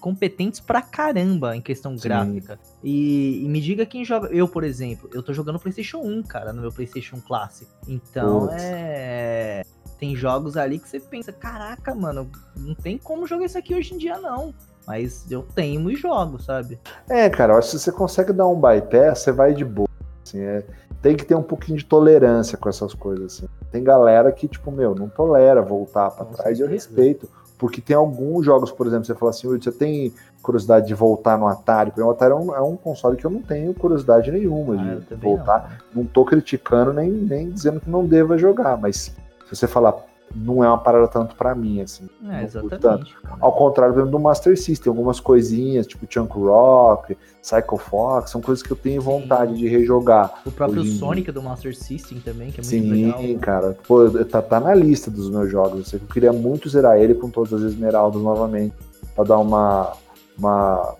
competentes 0.00 0.60
pra 0.60 0.82
caramba 0.82 1.56
em 1.56 1.60
questão 1.60 1.96
Sim. 1.96 2.08
gráfica. 2.08 2.58
E, 2.82 3.44
e, 3.44 3.48
me 3.48 3.60
diga 3.60 3.86
quem 3.86 4.04
joga. 4.04 4.28
Eu, 4.28 4.48
por 4.48 4.64
exemplo, 4.64 5.08
eu 5.12 5.22
tô 5.22 5.32
jogando 5.32 5.58
PlayStation 5.58 5.98
1, 5.98 6.22
cara, 6.24 6.52
no 6.52 6.60
meu 6.60 6.72
PlayStation 6.72 7.20
Classic. 7.20 7.70
Então 7.88 8.48
Putz. 8.48 8.62
é. 8.62 9.62
Tem 9.98 10.14
jogos 10.14 10.56
ali 10.56 10.78
que 10.78 10.88
você 10.88 11.00
pensa, 11.00 11.32
caraca, 11.32 11.94
mano, 11.94 12.30
não 12.54 12.74
tem 12.74 12.98
como 12.98 13.26
jogar 13.26 13.46
isso 13.46 13.56
aqui 13.56 13.74
hoje 13.74 13.94
em 13.94 13.98
dia, 13.98 14.18
não. 14.18 14.52
Mas 14.86 15.28
eu 15.30 15.42
tenho 15.42 15.90
e 15.90 15.96
jogo, 15.96 16.40
sabe? 16.40 16.78
É, 17.08 17.28
cara, 17.28 17.54
eu 17.54 17.58
acho 17.58 17.70
que 17.70 17.78
se 17.78 17.84
você 17.84 17.92
consegue 17.92 18.32
dar 18.32 18.46
um 18.46 18.60
bypass, 18.60 19.20
você 19.20 19.32
vai 19.32 19.52
de 19.52 19.64
boa. 19.64 19.88
Assim, 20.26 20.40
é, 20.40 20.64
tem 21.00 21.16
que 21.16 21.24
ter 21.24 21.36
um 21.36 21.42
pouquinho 21.42 21.78
de 21.78 21.84
tolerância 21.84 22.58
com 22.58 22.68
essas 22.68 22.92
coisas. 22.92 23.36
Assim. 23.36 23.48
Tem 23.70 23.82
galera 23.82 24.32
que, 24.32 24.48
tipo, 24.48 24.72
meu, 24.72 24.94
não 24.94 25.08
tolera 25.08 25.62
voltar 25.62 26.10
para 26.10 26.24
trás 26.26 26.58
e 26.58 26.62
eu 26.62 26.68
respeito. 26.68 27.28
Porque 27.58 27.80
tem 27.80 27.96
alguns 27.96 28.44
jogos, 28.44 28.70
por 28.70 28.86
exemplo, 28.86 29.06
você 29.06 29.14
fala 29.14 29.30
assim, 29.30 29.48
você 29.48 29.72
tem 29.72 30.12
curiosidade 30.42 30.86
de 30.86 30.94
voltar 30.94 31.38
no 31.38 31.46
Atari? 31.46 31.90
Porque 31.90 32.02
o 32.02 32.10
Atari 32.10 32.32
é 32.32 32.34
um, 32.34 32.54
é 32.54 32.60
um, 32.60 32.76
console 32.76 33.16
que 33.16 33.24
eu 33.24 33.30
não 33.30 33.40
tenho 33.40 33.72
curiosidade 33.72 34.30
nenhuma 34.30 34.74
ah, 34.74 35.00
de 35.08 35.14
voltar. 35.14 35.80
Não. 35.94 36.02
não 36.02 36.10
tô 36.10 36.24
criticando 36.24 36.92
nem, 36.92 37.10
nem 37.10 37.50
dizendo 37.50 37.80
que 37.80 37.88
não 37.88 38.04
deva 38.04 38.36
jogar, 38.36 38.76
mas 38.76 39.16
se 39.46 39.56
você 39.56 39.66
falar, 39.66 39.96
não 40.34 40.62
é 40.62 40.68
uma 40.68 40.78
parada 40.78 41.08
tanto 41.08 41.34
para 41.34 41.54
mim, 41.54 41.80
assim. 41.80 42.08
É, 42.28 42.42
exatamente. 42.42 43.14
Ao 43.40 43.52
contrário, 43.52 43.94
por 43.94 44.00
exemplo, 44.00 44.18
do 44.18 44.22
Master 44.22 44.58
System, 44.58 44.90
algumas 44.90 45.20
coisinhas, 45.20 45.86
tipo 45.86 46.06
Chunk 46.08 46.32
Rock, 46.36 47.16
Psycho 47.40 47.76
Fox, 47.76 48.30
são 48.30 48.40
coisas 48.40 48.62
que 48.62 48.70
eu 48.70 48.76
tenho 48.76 49.00
vontade 49.00 49.52
Sim. 49.52 49.58
de 49.58 49.68
rejogar. 49.68 50.42
O 50.44 50.50
próprio 50.50 50.84
Sonic 50.84 51.30
do 51.30 51.42
Master 51.42 51.76
System 51.76 52.20
também, 52.20 52.50
que 52.50 52.60
é 52.60 52.64
muito 52.64 52.68
Sim, 52.68 52.90
legal. 52.90 53.20
Sim, 53.20 53.38
cara. 53.38 53.78
Pô, 53.86 54.10
tá, 54.24 54.42
tá 54.42 54.60
na 54.60 54.74
lista 54.74 55.10
dos 55.10 55.30
meus 55.30 55.50
jogos. 55.50 55.92
Eu 55.92 56.00
queria 56.00 56.32
muito 56.32 56.68
zerar 56.68 56.98
ele 56.98 57.14
com 57.14 57.30
todas 57.30 57.52
as 57.52 57.62
esmeraldas 57.62 58.20
novamente, 58.20 58.74
pra 59.14 59.24
dar 59.24 59.38
uma... 59.38 59.92
uma 60.38 60.96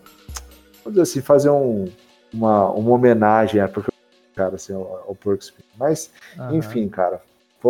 vamos 0.84 1.00
dizer 1.00 1.02
assim, 1.02 1.20
fazer 1.20 1.50
um, 1.50 1.88
uma, 2.32 2.70
uma 2.70 2.92
homenagem, 2.92 3.60
é, 3.60 3.66
porque 3.66 3.90
cara, 4.36 4.54
assim, 4.54 4.74
ao, 4.74 4.82
ao 4.82 5.16
Mas, 5.78 6.10
enfim, 6.52 6.88
cara, 6.88 7.22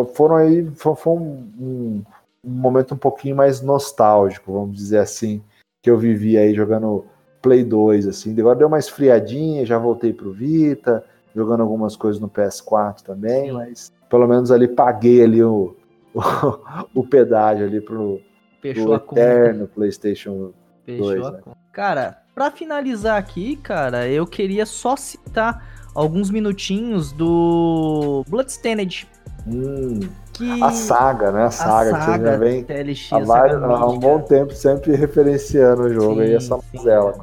foram 0.04 0.36
aí, 0.36 0.68
foi, 0.74 0.94
foi 0.94 1.12
um, 1.12 1.48
um, 1.58 2.02
um, 2.44 2.50
momento 2.50 2.94
um 2.94 2.98
pouquinho 2.98 3.36
mais 3.36 3.60
nostálgico, 3.60 4.52
vamos 4.52 4.76
dizer 4.76 4.98
assim, 4.98 5.42
que 5.82 5.90
eu 5.90 5.98
vivi 5.98 6.36
aí 6.36 6.54
jogando 6.54 7.04
Play 7.40 7.64
2, 7.64 8.06
assim. 8.08 8.38
Agora 8.38 8.56
deu 8.56 8.68
uma 8.68 8.78
esfriadinha, 8.78 9.64
já 9.64 9.78
voltei 9.78 10.12
pro 10.12 10.32
Vita, 10.32 11.04
jogando 11.34 11.62
algumas 11.62 11.96
coisas 11.96 12.20
no 12.20 12.28
PS4 12.28 13.02
também, 13.02 13.52
mas 13.52 13.92
pelo 14.08 14.26
menos 14.26 14.50
ali 14.50 14.68
paguei 14.68 15.22
ali 15.22 15.42
o, 15.42 15.76
o, 16.14 17.00
o 17.00 17.06
pedágio 17.06 17.66
ali 17.66 17.80
pro, 17.80 18.20
Fechou 18.60 18.98
pro 18.98 19.16
eterno 19.16 19.68
PlayStation 19.68 20.52
Fechou 20.84 21.14
2. 21.14 21.32
Né? 21.32 21.40
Cara, 21.72 22.22
para 22.34 22.50
finalizar 22.50 23.18
aqui, 23.18 23.56
cara, 23.56 24.08
eu 24.08 24.26
queria 24.26 24.66
só 24.66 24.96
citar 24.96 25.88
alguns 25.94 26.30
minutinhos 26.30 27.12
do 27.12 28.24
Bloodstained 28.28 29.08
Hum, 29.46 30.00
que... 30.32 30.62
A 30.62 30.70
saga, 30.70 31.30
né? 31.30 31.44
A 31.44 31.50
saga, 31.50 31.96
a 31.96 32.00
saga 32.00 32.18
que 32.18 32.24
já 32.24 32.36
vem 32.36 32.64
TLX, 32.64 33.12
há, 33.12 33.18
vários, 33.20 33.62
há 33.62 33.86
um 33.86 33.98
bom 33.98 34.20
tempo 34.20 34.52
sempre 34.52 34.96
referenciando 34.96 35.82
o 35.82 35.92
jogo 35.92 36.16
sim, 36.16 36.22
aí, 36.22 36.34
essa 36.34 36.58
mazela. 36.74 37.14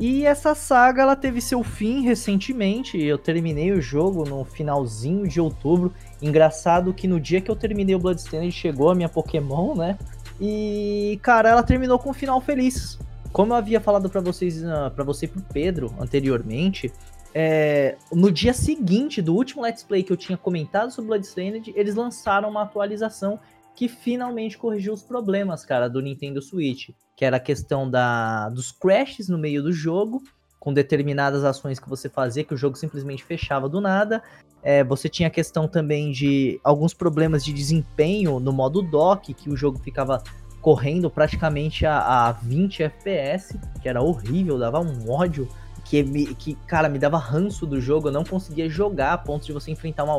E 0.00 0.24
essa 0.24 0.54
saga 0.54 1.02
ela 1.02 1.14
teve 1.14 1.40
seu 1.40 1.62
fim 1.62 2.02
recentemente. 2.02 2.98
Eu 2.98 3.18
terminei 3.18 3.70
o 3.70 3.82
jogo 3.82 4.24
no 4.26 4.44
finalzinho 4.44 5.28
de 5.28 5.40
outubro. 5.40 5.92
Engraçado 6.22 6.94
que 6.94 7.06
no 7.06 7.20
dia 7.20 7.40
que 7.40 7.50
eu 7.50 7.56
terminei 7.56 7.94
o 7.94 7.98
Bloodstained 7.98 8.50
chegou 8.50 8.90
a 8.90 8.94
minha 8.94 9.10
Pokémon, 9.10 9.74
né? 9.74 9.98
E 10.40 11.20
cara, 11.22 11.50
ela 11.50 11.62
terminou 11.62 11.98
com 11.98 12.10
um 12.10 12.14
final 12.14 12.40
feliz. 12.40 12.98
Como 13.30 13.52
eu 13.52 13.56
havia 13.56 13.78
falado 13.78 14.08
para 14.08 14.22
vocês, 14.22 14.64
ah, 14.64 14.90
para 14.94 15.04
você 15.04 15.26
e 15.26 15.28
pro 15.28 15.42
Pedro 15.52 15.94
anteriormente, 16.00 16.90
é, 17.34 17.96
no 18.12 18.30
dia 18.30 18.52
seguinte 18.52 19.22
do 19.22 19.34
último 19.34 19.62
Let's 19.62 19.82
Play 19.82 20.02
que 20.02 20.12
eu 20.12 20.16
tinha 20.16 20.36
comentado 20.36 20.90
sobre 20.90 21.08
Bloodstained, 21.08 21.72
eles 21.76 21.94
lançaram 21.94 22.48
uma 22.48 22.62
atualização 22.62 23.38
que 23.74 23.88
finalmente 23.88 24.58
corrigiu 24.58 24.92
os 24.92 25.02
problemas, 25.02 25.64
cara, 25.64 25.88
do 25.88 26.02
Nintendo 26.02 26.42
Switch, 26.42 26.90
que 27.16 27.24
era 27.24 27.36
a 27.36 27.40
questão 27.40 27.88
da, 27.88 28.48
dos 28.50 28.72
crashes 28.72 29.28
no 29.28 29.38
meio 29.38 29.62
do 29.62 29.72
jogo, 29.72 30.22
com 30.58 30.74
determinadas 30.74 31.44
ações 31.44 31.78
que 31.78 31.88
você 31.88 32.08
fazia, 32.08 32.44
que 32.44 32.52
o 32.52 32.56
jogo 32.56 32.76
simplesmente 32.76 33.24
fechava 33.24 33.68
do 33.68 33.80
nada. 33.80 34.22
É, 34.62 34.84
você 34.84 35.08
tinha 35.08 35.28
a 35.28 35.30
questão 35.30 35.66
também 35.66 36.12
de 36.12 36.60
alguns 36.62 36.92
problemas 36.92 37.42
de 37.42 37.52
desempenho 37.52 38.38
no 38.38 38.52
modo 38.52 38.82
dock, 38.82 39.32
que 39.32 39.48
o 39.48 39.56
jogo 39.56 39.78
ficava 39.78 40.22
correndo 40.60 41.08
praticamente 41.10 41.86
a, 41.86 42.28
a 42.28 42.32
20 42.32 42.82
FPS, 42.82 43.58
que 43.80 43.88
era 43.88 44.02
horrível, 44.02 44.58
dava 44.58 44.78
um 44.80 45.10
ódio 45.10 45.48
que, 45.90 46.04
me, 46.04 46.24
que, 46.36 46.54
cara, 46.68 46.88
me 46.88 47.00
dava 47.00 47.18
ranço 47.18 47.66
do 47.66 47.80
jogo, 47.80 48.06
eu 48.06 48.12
não 48.12 48.22
conseguia 48.22 48.70
jogar 48.70 49.12
a 49.12 49.18
ponto 49.18 49.44
de 49.44 49.52
você 49.52 49.72
enfrentar 49.72 50.04
uma, 50.04 50.14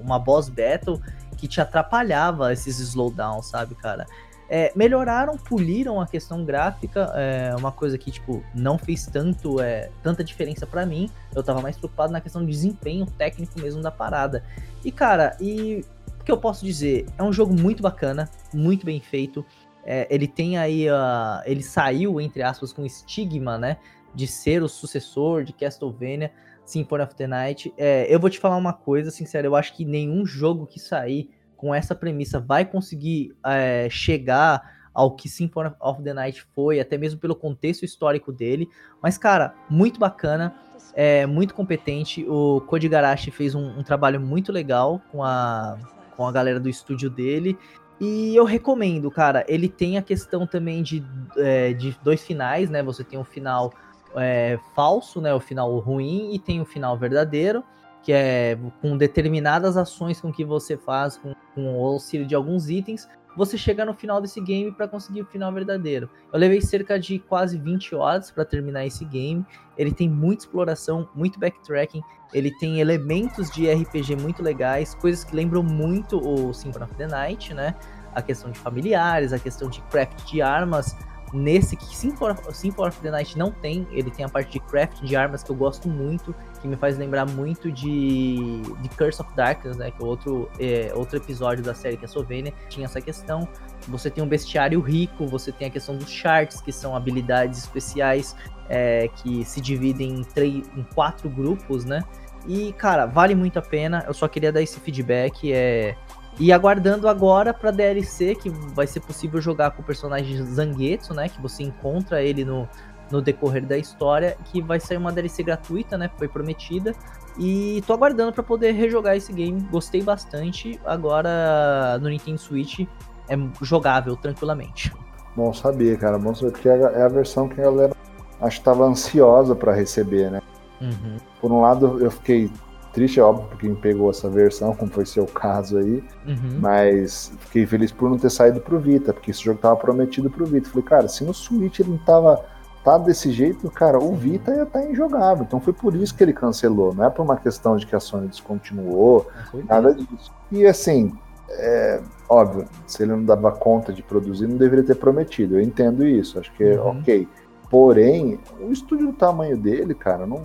uma 0.00 0.18
boss 0.18 0.48
battle 0.48 1.00
que 1.36 1.46
te 1.46 1.60
atrapalhava 1.60 2.52
esses 2.52 2.80
slowdowns, 2.80 3.46
sabe, 3.46 3.76
cara? 3.76 4.04
É, 4.50 4.72
melhoraram, 4.74 5.38
puliram 5.38 6.00
a 6.00 6.08
questão 6.08 6.44
gráfica, 6.44 7.12
é 7.14 7.54
uma 7.54 7.70
coisa 7.70 7.96
que, 7.96 8.10
tipo, 8.10 8.42
não 8.52 8.76
fez 8.76 9.06
tanto, 9.06 9.60
é, 9.60 9.90
tanta 10.02 10.24
diferença 10.24 10.66
para 10.66 10.84
mim. 10.84 11.08
Eu 11.32 11.44
tava 11.44 11.60
mais 11.60 11.76
preocupado 11.76 12.12
na 12.12 12.20
questão 12.20 12.44
de 12.44 12.50
desempenho 12.50 13.06
técnico 13.06 13.60
mesmo 13.60 13.80
da 13.80 13.92
parada. 13.92 14.42
E, 14.84 14.90
cara, 14.90 15.36
e 15.40 15.84
o 16.20 16.24
que 16.24 16.32
eu 16.32 16.36
posso 16.36 16.64
dizer? 16.64 17.06
É 17.16 17.22
um 17.22 17.32
jogo 17.32 17.54
muito 17.54 17.80
bacana, 17.80 18.28
muito 18.52 18.84
bem 18.84 19.00
feito. 19.00 19.46
é, 19.84 20.06
ele 20.10 20.26
tem 20.26 20.58
aí, 20.58 20.88
uh, 20.88 21.42
ele 21.44 21.62
saiu, 21.62 22.20
entre 22.20 22.42
aspas, 22.42 22.72
com 22.72 22.84
estigma, 22.84 23.56
né, 23.56 23.76
de 24.14 24.26
ser 24.26 24.62
o 24.62 24.68
sucessor 24.68 25.44
de 25.44 25.52
Castlevania 25.52 26.32
Symphony 26.64 27.02
of 27.02 27.14
the 27.14 27.26
Night. 27.26 27.72
É, 27.76 28.06
eu 28.12 28.18
vou 28.18 28.30
te 28.30 28.38
falar 28.38 28.56
uma 28.56 28.72
coisa, 28.72 29.10
sincero, 29.10 29.46
eu 29.46 29.56
acho 29.56 29.74
que 29.74 29.84
nenhum 29.84 30.24
jogo 30.24 30.66
que 30.66 30.78
sair 30.78 31.30
com 31.56 31.74
essa 31.74 31.94
premissa 31.94 32.40
vai 32.40 32.64
conseguir 32.64 33.34
é, 33.46 33.88
chegar 33.90 34.82
ao 34.92 35.14
que 35.14 35.28
Symphony 35.28 35.70
of 35.80 36.02
the 36.02 36.12
Night 36.12 36.44
foi, 36.54 36.80
até 36.80 36.98
mesmo 36.98 37.18
pelo 37.18 37.34
contexto 37.34 37.84
histórico 37.84 38.32
dele. 38.32 38.68
Mas, 39.02 39.16
cara, 39.16 39.54
muito 39.70 39.98
bacana, 39.98 40.54
é 40.94 41.24
muito 41.24 41.54
competente. 41.54 42.24
O 42.28 42.60
Code 42.62 42.88
Garashi 42.88 43.30
fez 43.30 43.54
um, 43.54 43.78
um 43.78 43.82
trabalho 43.82 44.20
muito 44.20 44.52
legal 44.52 45.00
com 45.10 45.22
a, 45.22 45.78
com 46.16 46.26
a 46.26 46.32
galera 46.32 46.60
do 46.60 46.68
estúdio 46.68 47.08
dele. 47.08 47.56
E 48.00 48.34
eu 48.34 48.44
recomendo, 48.44 49.10
cara. 49.10 49.44
Ele 49.48 49.68
tem 49.68 49.96
a 49.96 50.02
questão 50.02 50.46
também 50.46 50.82
de, 50.82 51.04
é, 51.36 51.72
de 51.72 51.96
dois 52.02 52.22
finais, 52.22 52.68
né? 52.68 52.82
Você 52.82 53.04
tem 53.04 53.18
o 53.18 53.24
final 53.24 53.72
é, 54.16 54.58
falso, 54.74 55.20
né? 55.20 55.32
O 55.34 55.40
final 55.40 55.76
ruim, 55.78 56.34
e 56.34 56.38
tem 56.38 56.60
o 56.60 56.64
final 56.64 56.96
verdadeiro, 56.96 57.62
que 58.02 58.12
é 58.12 58.58
com 58.80 58.96
determinadas 58.96 59.76
ações 59.76 60.20
com 60.20 60.32
que 60.32 60.44
você 60.44 60.76
faz 60.76 61.16
com, 61.16 61.34
com 61.54 61.78
o 61.78 61.86
auxílio 61.86 62.26
de 62.26 62.34
alguns 62.34 62.68
itens, 62.68 63.08
você 63.36 63.56
chega 63.56 63.84
no 63.84 63.94
final 63.94 64.20
desse 64.20 64.40
game 64.40 64.70
para 64.72 64.86
conseguir 64.86 65.22
o 65.22 65.26
final 65.26 65.52
verdadeiro. 65.52 66.08
Eu 66.32 66.38
levei 66.38 66.60
cerca 66.60 66.98
de 66.98 67.18
quase 67.18 67.58
20 67.58 67.94
horas 67.94 68.30
para 68.30 68.44
terminar 68.44 68.84
esse 68.84 69.04
game. 69.04 69.44
Ele 69.78 69.92
tem 69.92 70.08
muita 70.08 70.44
exploração, 70.44 71.08
muito 71.14 71.38
backtracking, 71.38 72.02
ele 72.34 72.50
tem 72.58 72.80
elementos 72.80 73.50
de 73.50 73.70
RPG 73.70 74.16
muito 74.16 74.42
legais, 74.42 74.94
coisas 74.94 75.24
que 75.24 75.34
lembram 75.34 75.62
muito 75.62 76.18
o 76.18 76.52
Symphony 76.52 76.84
of 76.84 76.94
the 76.94 77.06
Night, 77.06 77.54
né? 77.54 77.74
A 78.14 78.20
questão 78.20 78.50
de 78.50 78.58
familiares, 78.58 79.32
a 79.32 79.38
questão 79.38 79.70
de 79.70 79.80
craft 79.82 80.30
de 80.30 80.42
armas, 80.42 80.94
nesse 81.32 81.76
que 81.76 81.96
Symphony, 81.96 82.36
Symphony 82.52 82.88
of 82.88 83.00
the 83.00 83.10
Night 83.10 83.38
não 83.38 83.50
tem, 83.50 83.86
ele 83.90 84.10
tem 84.10 84.24
a 84.24 84.28
parte 84.28 84.52
de 84.52 84.60
craft 84.60 85.00
de 85.02 85.16
armas 85.16 85.42
que 85.42 85.50
eu 85.50 85.56
gosto 85.56 85.88
muito, 85.88 86.34
que 86.60 86.68
me 86.68 86.76
faz 86.76 86.98
lembrar 86.98 87.26
muito 87.26 87.70
de, 87.70 88.60
de 88.80 88.88
Curse 88.96 89.22
of 89.22 89.34
Darkness, 89.34 89.76
né, 89.76 89.90
que 89.90 90.02
é 90.02 90.06
outro, 90.06 90.50
é, 90.58 90.92
outro 90.94 91.16
episódio 91.16 91.64
da 91.64 91.74
série 91.74 91.96
que 91.96 92.04
é 92.04 92.08
Sovenia, 92.08 92.52
tinha 92.68 92.84
essa 92.84 93.00
questão. 93.00 93.48
Você 93.88 94.10
tem 94.10 94.22
um 94.22 94.28
bestiário 94.28 94.80
rico, 94.80 95.26
você 95.26 95.50
tem 95.50 95.68
a 95.68 95.70
questão 95.70 95.96
dos 95.96 96.10
charts, 96.10 96.60
que 96.60 96.72
são 96.72 96.94
habilidades 96.94 97.58
especiais 97.60 98.36
é, 98.68 99.08
que 99.08 99.44
se 99.44 99.60
dividem 99.60 100.20
em, 100.20 100.22
três, 100.22 100.64
em 100.76 100.82
quatro 100.94 101.28
grupos, 101.28 101.84
né, 101.84 102.02
e, 102.46 102.72
cara, 102.72 103.06
vale 103.06 103.34
muito 103.34 103.58
a 103.58 103.62
pena. 103.62 104.04
Eu 104.06 104.14
só 104.14 104.26
queria 104.26 104.50
dar 104.50 104.62
esse 104.62 104.80
feedback. 104.80 105.52
É, 105.52 105.96
e 106.38 106.52
aguardando 106.52 107.08
agora 107.08 107.52
pra 107.52 107.70
DLC, 107.70 108.34
que 108.34 108.48
vai 108.50 108.86
ser 108.86 109.00
possível 109.00 109.40
jogar 109.40 109.72
com 109.72 109.82
o 109.82 109.84
personagem 109.84 110.42
Zangetsu, 110.42 111.14
né? 111.14 111.28
Que 111.28 111.40
você 111.40 111.62
encontra 111.62 112.22
ele 112.22 112.44
no, 112.44 112.68
no 113.10 113.20
decorrer 113.20 113.66
da 113.66 113.76
história, 113.76 114.36
que 114.46 114.62
vai 114.62 114.80
sair 114.80 114.96
uma 114.96 115.12
DLC 115.12 115.42
gratuita, 115.42 115.98
né? 115.98 116.10
Foi 116.16 116.28
prometida. 116.28 116.94
E 117.38 117.82
tô 117.86 117.92
aguardando 117.92 118.32
para 118.32 118.42
poder 118.42 118.72
rejogar 118.72 119.16
esse 119.16 119.32
game. 119.32 119.60
Gostei 119.70 120.02
bastante. 120.02 120.80
Agora 120.84 121.98
no 122.00 122.08
Nintendo 122.08 122.38
Switch 122.38 122.80
é 123.28 123.36
jogável 123.60 124.16
tranquilamente. 124.16 124.92
Bom 125.36 125.52
saber, 125.52 125.98
cara. 125.98 126.18
Bom 126.18 126.34
saber, 126.34 126.52
porque 126.52 126.68
é 126.68 127.02
a 127.02 127.08
versão 127.08 127.48
que 127.48 127.60
a 127.60 127.64
galera 127.64 127.96
acho 128.40 128.58
que 128.58 128.64
tava 128.64 128.84
ansiosa 128.84 129.54
para 129.54 129.72
receber, 129.72 130.30
né? 130.30 130.42
Uhum. 130.80 131.16
Por 131.40 131.52
um 131.52 131.60
lado, 131.60 132.02
eu 132.02 132.10
fiquei 132.10 132.50
Triste, 132.92 133.20
é 133.20 133.22
óbvio, 133.22 133.46
porque 133.48 133.66
quem 133.66 133.74
pegou 133.74 134.10
essa 134.10 134.28
versão, 134.28 134.74
como 134.74 134.90
foi 134.90 135.06
seu 135.06 135.26
caso 135.26 135.78
aí. 135.78 136.04
Uhum. 136.26 136.58
Mas 136.60 137.32
fiquei 137.40 137.66
feliz 137.66 137.90
por 137.90 138.10
não 138.10 138.18
ter 138.18 138.30
saído 138.30 138.60
pro 138.60 138.78
Vita, 138.78 139.12
porque 139.12 139.30
esse 139.30 139.42
jogo 139.42 139.58
tava 139.58 139.76
prometido 139.76 140.30
pro 140.30 140.44
Vita. 140.44 140.68
Falei, 140.68 140.84
cara, 140.84 141.08
se 141.08 141.24
no 141.24 141.32
Switch 141.32 141.80
ele 141.80 141.90
não 141.90 141.98
tava 141.98 142.44
tá 142.84 142.98
desse 142.98 143.30
jeito, 143.30 143.70
cara, 143.70 143.98
o 143.98 144.14
Vita 144.14 144.50
ia 144.52 144.64
estar 144.64 144.80
tá 144.80 144.84
injogável. 144.84 145.44
Então 145.44 145.60
foi 145.60 145.72
por 145.72 145.94
isso 145.94 146.14
que 146.14 146.22
ele 146.22 146.32
cancelou. 146.32 146.94
Não 146.94 147.04
é 147.04 147.10
por 147.10 147.22
uma 147.22 147.36
questão 147.36 147.76
de 147.76 147.86
que 147.86 147.94
a 147.94 148.00
Sony 148.00 148.28
descontinuou, 148.28 149.26
nada 149.68 149.94
disso. 149.94 150.32
E 150.50 150.66
assim, 150.66 151.12
é, 151.48 152.00
óbvio, 152.28 152.66
se 152.86 153.02
ele 153.02 153.12
não 153.12 153.24
dava 153.24 153.52
conta 153.52 153.92
de 153.92 154.02
produzir, 154.02 154.46
não 154.46 154.56
deveria 154.56 154.84
ter 154.84 154.96
prometido. 154.96 155.56
Eu 155.56 155.62
entendo 155.62 156.06
isso, 156.06 156.38
acho 156.38 156.52
que 156.54 156.64
é 156.64 156.80
uhum. 156.80 157.00
ok. 157.00 157.28
Porém, 157.70 158.38
o 158.60 158.70
estúdio 158.70 159.06
do 159.06 159.12
tamanho 159.14 159.56
dele, 159.56 159.94
cara, 159.94 160.26
não. 160.26 160.42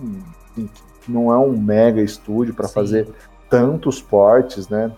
Assim, 0.50 0.70
não 1.06 1.32
é 1.32 1.38
um 1.38 1.56
mega 1.56 2.00
estúdio 2.00 2.54
para 2.54 2.68
fazer 2.68 3.08
tantos 3.48 4.00
portes, 4.00 4.68
né? 4.68 4.90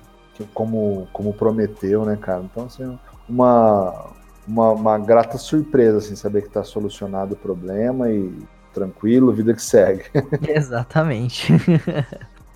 Como, 0.55 1.07
como 1.13 1.35
prometeu, 1.35 2.05
né, 2.05 2.17
cara? 2.17 2.43
Então, 2.43 2.65
assim, 2.65 2.99
uma, 3.29 4.07
uma, 4.49 4.73
uma 4.73 4.99
grata 4.99 5.37
surpresa, 5.37 5.99
assim, 5.99 6.17
saber 6.17 6.43
que 6.43 6.49
está 6.49 6.65
solucionado 6.65 7.35
o 7.35 7.37
problema 7.37 8.11
e 8.11 8.33
tranquilo, 8.73 9.33
vida 9.33 9.53
que 9.53 9.63
segue. 9.63 10.05
Exatamente. 10.49 11.53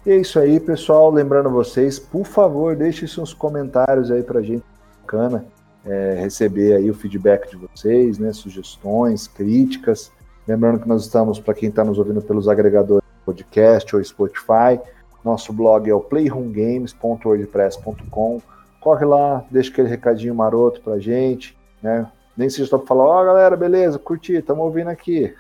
e 0.07 0.11
é 0.11 0.17
isso 0.17 0.39
aí, 0.39 0.59
pessoal. 0.59 1.11
Lembrando 1.11 1.51
vocês, 1.51 1.99
por 1.99 2.25
favor, 2.25 2.75
deixem 2.75 3.07
seus 3.07 3.35
comentários 3.35 4.11
aí 4.11 4.23
pra 4.23 4.41
gente. 4.41 4.65
Bacana 5.03 5.45
é, 5.85 6.15
receber 6.21 6.75
aí 6.75 6.91
o 6.91 6.95
feedback 6.95 7.51
de 7.51 7.57
vocês, 7.57 8.19
né? 8.19 8.33
Sugestões, 8.33 9.29
críticas. 9.29 10.11
Lembrando 10.47 10.81
que 10.81 10.89
nós 10.89 11.03
estamos, 11.03 11.39
para 11.39 11.55
quem 11.55 11.69
está 11.69 11.85
nos 11.85 11.99
ouvindo 11.99 12.23
pelos 12.23 12.49
agregadores 12.49 13.04
podcast 13.25 13.97
ou 13.97 14.05
Spotify. 14.05 14.79
Nosso 15.25 15.53
blog 15.53 15.89
é 15.89 15.95
o 15.95 16.01
playroomgames.wordpress.com. 16.01 18.43
Corre 18.81 19.07
lá, 19.07 19.45
deixa 19.51 19.71
aquele 19.71 19.89
recadinho 19.89 20.35
maroto 20.35 20.81
pra 20.83 20.99
gente, 20.99 21.57
né? 21.83 22.07
Nem 22.37 22.51
se 22.51 22.67
só 22.67 22.79
pra 22.79 22.87
falar, 22.87 23.05
ó, 23.05 23.23
oh, 23.23 23.25
galera, 23.25 23.57
beleza, 23.57 23.99
curti, 23.99 24.35
estamos 24.35 24.65
ouvindo 24.65 24.89
aqui. 24.89 25.35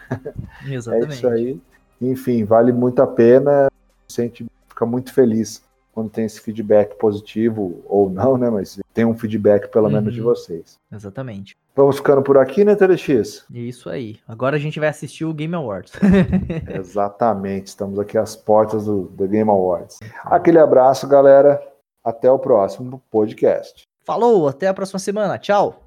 Exatamente. 0.67 1.11
é 1.13 1.15
isso 1.15 1.29
aí. 1.29 1.61
Enfim, 2.01 2.45
vale 2.45 2.73
muito 2.73 3.03
a 3.03 3.07
pena. 3.07 3.67
A 3.67 3.71
gente 4.09 4.47
fica 4.69 4.87
muito 4.87 5.13
feliz 5.13 5.63
quando 5.95 6.11
tem 6.11 6.25
esse 6.25 6.41
feedback 6.41 6.97
positivo 6.97 7.83
ou 7.87 8.11
não, 8.11 8.37
né? 8.37 8.51
Mas 8.51 8.79
tem 8.93 9.05
um 9.05 9.15
feedback 9.15 9.69
pelo 9.69 9.87
uhum. 9.87 9.93
menos 9.93 10.13
de 10.13 10.21
vocês. 10.21 10.79
Exatamente. 10.93 11.57
Vamos 11.77 11.97
ficando 11.97 12.23
por 12.23 12.39
aqui, 12.39 12.65
né, 12.65 12.75
TLX? 12.75 13.45
Isso 13.53 13.89
aí. 13.89 14.19
Agora 14.29 14.57
a 14.57 14.61
gente 14.61 14.79
vai 14.79 14.89
assistir 14.89 15.25
o 15.25 15.35
Game 15.35 15.55
Awards. 15.55 15.93
Exatamente. 16.69 17.69
Estamos 17.69 17.99
aqui 17.99 18.19
às 18.19 18.37
portas 18.37 18.85
do, 18.85 19.03
do 19.03 19.27
Game 19.27 19.51
Awards. 19.51 19.99
Aquele 20.25 20.59
abraço, 20.59 21.09
galera. 21.09 21.61
Até 22.05 22.31
o 22.31 22.39
próximo 22.39 23.03
podcast. 23.11 23.85
Falou, 24.05 24.47
até 24.47 24.69
a 24.69 24.75
próxima 24.75 24.99
semana. 24.99 25.39
Tchau. 25.39 25.83